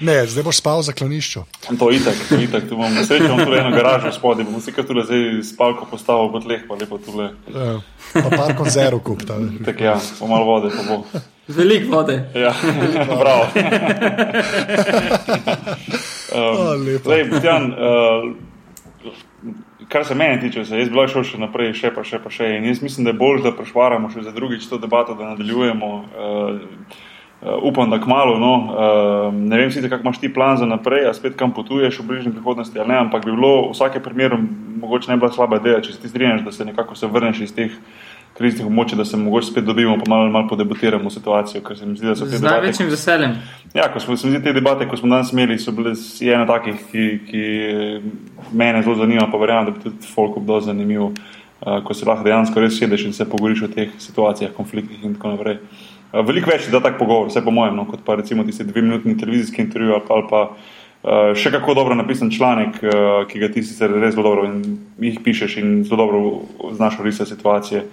[0.00, 1.40] Ne, zdaj boš spal v zaklonišču.
[1.78, 4.60] To je itak, to je itak, tu imam srečo, imam tudi eno garažo spodaj, bom
[4.60, 7.30] si kar tule zdaj spalko postavil pod leh, pa lepo tule.
[7.54, 7.80] Ja.
[8.12, 9.24] Pa par konzerv kup.
[9.26, 9.40] ta.
[9.64, 11.04] Tako ja, pa malo vode, pa bo.
[11.48, 12.20] Veliko vode.
[12.34, 12.52] Ja,
[13.22, 13.48] bravo.
[16.36, 17.08] O, um, lepo.
[17.08, 17.76] zdaj, Botjan, uh,
[19.88, 22.32] kar se mene tiče, se jaz bi lahko šel še naprej, še pa še pa
[22.32, 22.48] še.
[22.58, 25.92] In jaz mislim, da je bolj, da prešvaramo še za drugič to debato, da nadaljujemo.
[26.14, 27.04] Uh,
[27.36, 31.04] Uh, upam, da kmalo, no, uh, ne vem, sicer, kako imaš ti plan za naprej,
[31.04, 34.38] a spet kam potuješ v bližnji prihodnosti, ali ne, ampak bi bilo v vsakem primeru
[34.80, 37.54] mogoče ne bila slaba ideja, če se ti strinjaš, da se nekako se vrneš iz
[37.54, 37.76] teh
[38.36, 42.28] kriznih območij, da se mogoče spet dobimo, pa malo, malo podebatiramo situacijo, zdi, da Z
[42.30, 43.36] debate, največjim veseljem.
[43.74, 46.44] Ja, ko smo se mi zdi, te debate, ko smo danes imeli, so bile ena
[46.48, 47.44] takih, ki, ki
[48.52, 52.26] mene zelo zanima, pa verjamem, da bi tudi folk obdol zanimivo, uh, ko se lahko
[52.28, 55.60] dejansko res sedeš in se pogovoriš o teh situacijah, konfliktih in tako naprej.
[56.12, 58.68] Uh, veliko več je za tak pogovor, vse po mojem, no, kot pa recimo tisti
[58.68, 63.22] dve minutni televizijski intervju ali pa, ali pa uh, še kako dobro napisan članek, uh,
[63.30, 64.60] ki ga ti sicer res zelo dobro in
[65.08, 67.86] jih pišeš in zelo dobro znaš risati situacije.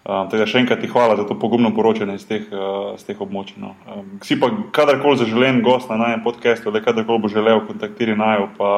[0.00, 3.04] Um, tako da še enkrat ti hvala za to pogumno poročanje iz teh, uh, z
[3.04, 3.58] teh območij.
[3.60, 3.74] No.
[3.84, 8.46] Um, si pa kadarkoli zaželen gost na najem podkastu, ali kadarkoli bo želel, kontaktiri najo,
[8.56, 8.70] pa,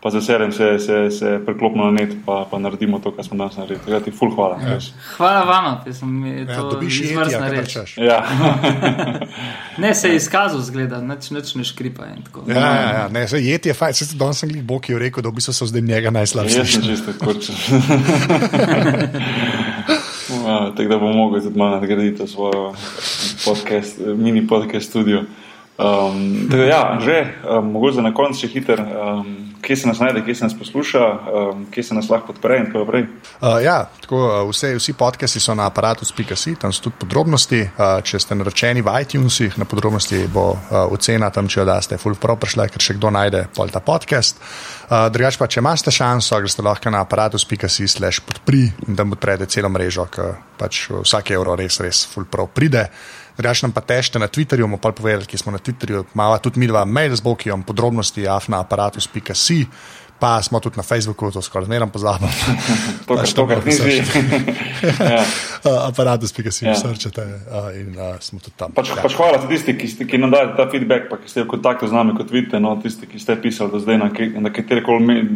[0.00, 3.36] pa z veseljem se, se, se preklopimo na net, pa, pa naredimo to, kar smo
[3.36, 3.92] danes naredili.
[3.92, 4.56] Da ti ful hvala.
[4.64, 4.78] Ja.
[5.18, 7.76] Hvala vama, da sem mi Ja, to dobiš izvrstna reč.
[8.00, 8.22] Ja.
[9.76, 12.06] Ne, se je izkazal, zgleda, nič, nič ne škripa.
[12.16, 12.44] in tako.
[12.48, 13.08] Ja, ja, ja.
[13.12, 13.94] Ne, saj jeti je fajn.
[13.94, 16.58] Saj danes sem jih Bog je rekel, da v bistvu so zdaj njega najslabši.
[16.58, 17.54] Jaz sem čisto kurčen.
[20.46, 22.74] Ja, Tako da bom mogel tudi malo nadgraditi to svojo
[23.44, 25.24] podcast, mini podcast studio.
[25.78, 29.26] Um, da, ja, že, um, mogoče na koncu še hiter, um,
[29.60, 32.70] kje se nas najde, kje se nas posluša, um, kje se nas lahko podpre in
[32.70, 33.04] tako naprej.
[33.42, 37.60] Uh, ja, tako, uh, vse, vsi podcasti so na aparatu.si, tam so tudi podrobnosti.
[37.66, 42.00] Uh, če ste naročeni v iTunesih, na podrobnosti bo uh, ocena tam, če jo daste,
[42.00, 44.40] full pro prišla, ker še kdo najde pol ta podcast.
[44.86, 49.48] Uh, drugač pa, če imate šanso, greste lahko na aparatus.si slash podpri in tam podprete
[49.50, 52.84] celo mrežo, ker pač vsak evro res, res full pro pride.
[53.34, 56.62] Drugač nam pa tešte na Twitterju, bomo pa povedali, ki smo na Twitterju, imamo tudi
[56.62, 59.58] mi dva mail z Bokijem, podrobnosti afnaaparatus.si,
[60.20, 62.28] pa smo tudi na Facebooku, to skoraj zmeraj pozabimo.
[63.06, 64.00] To, kar Pač to, kar nisi.
[65.14, 65.22] ja.
[65.66, 66.70] uh, aparatus.si Ja.
[66.70, 66.74] ja.
[66.74, 68.72] srčete uh, in uh, smo tudi tam.
[68.72, 69.02] Pač, ja.
[69.02, 71.88] pač hvala tisti, ki, ste, ki nam dajete ta feedback, pa ki ste v kontaktu
[71.88, 74.08] z nami, kot vidite, no, tisti, ki ste pisali do zdaj na,
[74.40, 75.26] na katerikoli me-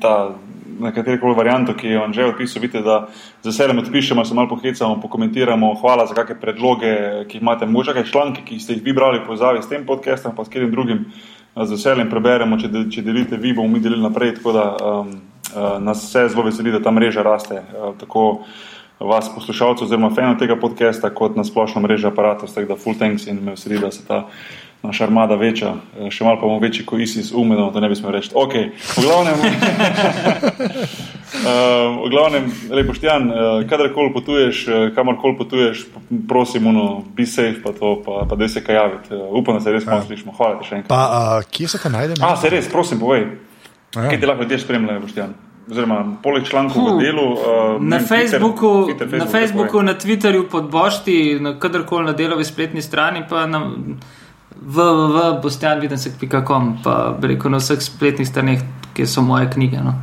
[0.00, 0.32] ta-
[0.80, 3.08] na katerikoli varianto, ki je on že opisal, vidite, da
[3.42, 6.92] z veseljem odpišemo, se malo pohecamo, pokomentiramo, hvala za kakšne predloge,
[7.28, 9.84] ki jih imate, mogoče kakšne članke, ki ste jih vi brali v povezavi s tem
[9.86, 13.68] podcastom, pa s katerim drugim, eh, z veseljem preberemo, če, de, če delite vi, bomo
[13.68, 15.10] mi delili naprej, tako da um,
[15.50, 17.54] Uh, nas vse zelo veseli, da ta mreža raste.
[17.54, 18.44] Uh, tako
[19.00, 23.26] vas, poslušalcev, oziroma fanov tega podcasta, kot na splošno mrežo aparatov, tako da full thanks
[23.26, 24.20] in me veseli, da se ta
[24.82, 27.98] naša armada veča, uh, še malo pa bomo večji kot ISIS, umedno, da ne bi
[27.98, 28.30] smeli reči.
[28.34, 28.54] Ok,
[28.96, 29.42] v glavnem.
[31.40, 34.64] Uh, v glavnem, lepo štjan, uh, kadarkoli potuješ,
[34.96, 35.84] kamorkoli potuješ,
[36.28, 39.20] prosim, uno, be safe, pa to, pa, pa da se kaj javiti.
[39.30, 40.34] Upam, da se res malo slišimo.
[40.38, 40.90] Hvala ti še enkrat.
[40.90, 41.02] Pa,
[41.40, 42.18] uh, kje se te najde?
[42.24, 43.28] A, se res, prosim, povej.
[43.94, 44.08] Ja.
[44.08, 45.38] Kaj ti lahko ljudje spremljajo, Boštjan?
[45.70, 47.26] Oziroma, poleg člankov v delu.
[47.34, 52.08] Uh, na, vem, Facebooku, Twitter, Twitter, Facebook, na Facebooku, na Twitterju, pod Bošti, na kadarkoli
[52.10, 53.60] na delovi spletni strani, pa na
[54.60, 58.60] www.bostjanvidensek.com, pa reko na vseh spletnih straneh,
[58.94, 59.80] kjer so moje knjige.
[59.84, 59.94] No.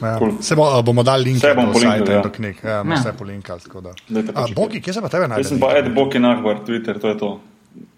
[0.00, 0.18] Ja.
[0.18, 0.32] Cool.
[0.42, 2.22] Se bo, bomo dali link na sajt ja.
[2.22, 2.56] do knjig.
[2.64, 2.82] Ja, ja.
[2.94, 3.60] Vse polinkali.
[4.56, 5.44] Boki, kje se pa tebe najde?
[5.44, 7.40] Jaz sem pa Ed Boki Nahbar, Twitter, to je to.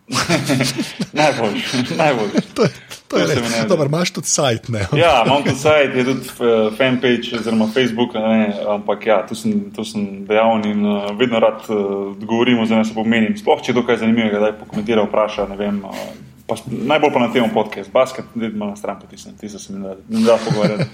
[1.20, 1.54] najbolj,
[1.96, 2.28] najbolj.
[2.54, 2.70] to je,
[3.08, 3.56] to je res.
[3.68, 4.84] Dobro, imaš tudi sajt, ne?
[4.94, 9.66] ja, imam tudi sajt, je tudi uh, fanpage, oziroma Facebook, ne, ampak ja, tu sem,
[9.74, 13.34] tu sem dejavn in uh, vedno rad uh, govorim, oziroma se pomenim.
[13.38, 15.82] Sploh, če je to kaj zanimivega, da je pokomentira, vpraša, vem.
[15.84, 16.06] Uh,
[16.46, 19.80] Pa, najbolj pa na tem podkastu, basket, da malo na stran potisnem, ti se mi
[19.82, 20.84] da, da pogovarjati.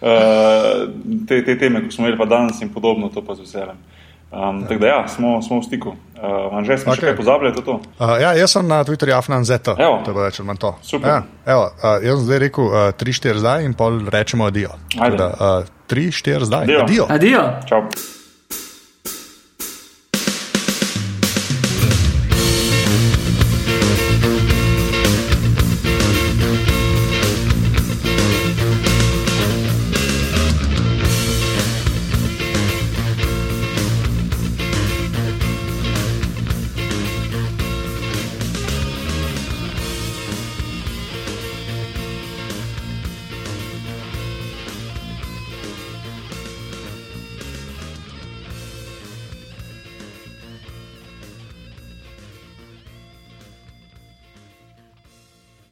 [0.00, 0.90] Uh,
[1.28, 3.78] te, te teme, ko smo imeli pa danes in podobno, to pa z veseljem.
[4.30, 5.88] Um, tako da ja, smo, smo v stiku.
[5.88, 7.00] Uh, Anže, smo okay.
[7.00, 7.64] še kaj pozabili, to?
[7.66, 7.74] to?
[7.98, 9.74] Uh, ja, jaz sem na Twitterju Afnan Zeta.
[9.74, 10.70] To bo več ali manj to.
[10.86, 11.08] Super.
[11.10, 11.18] Ja,
[11.50, 12.70] evo, uh, jaz sem zdaj rekel
[13.02, 14.76] 3-4 uh, zdaj in pol rečemo adijo.
[14.94, 16.74] 3-4 zdaj.
[16.84, 17.10] Adijo.
[17.10, 17.44] Adijo.
[17.66, 17.84] Čau.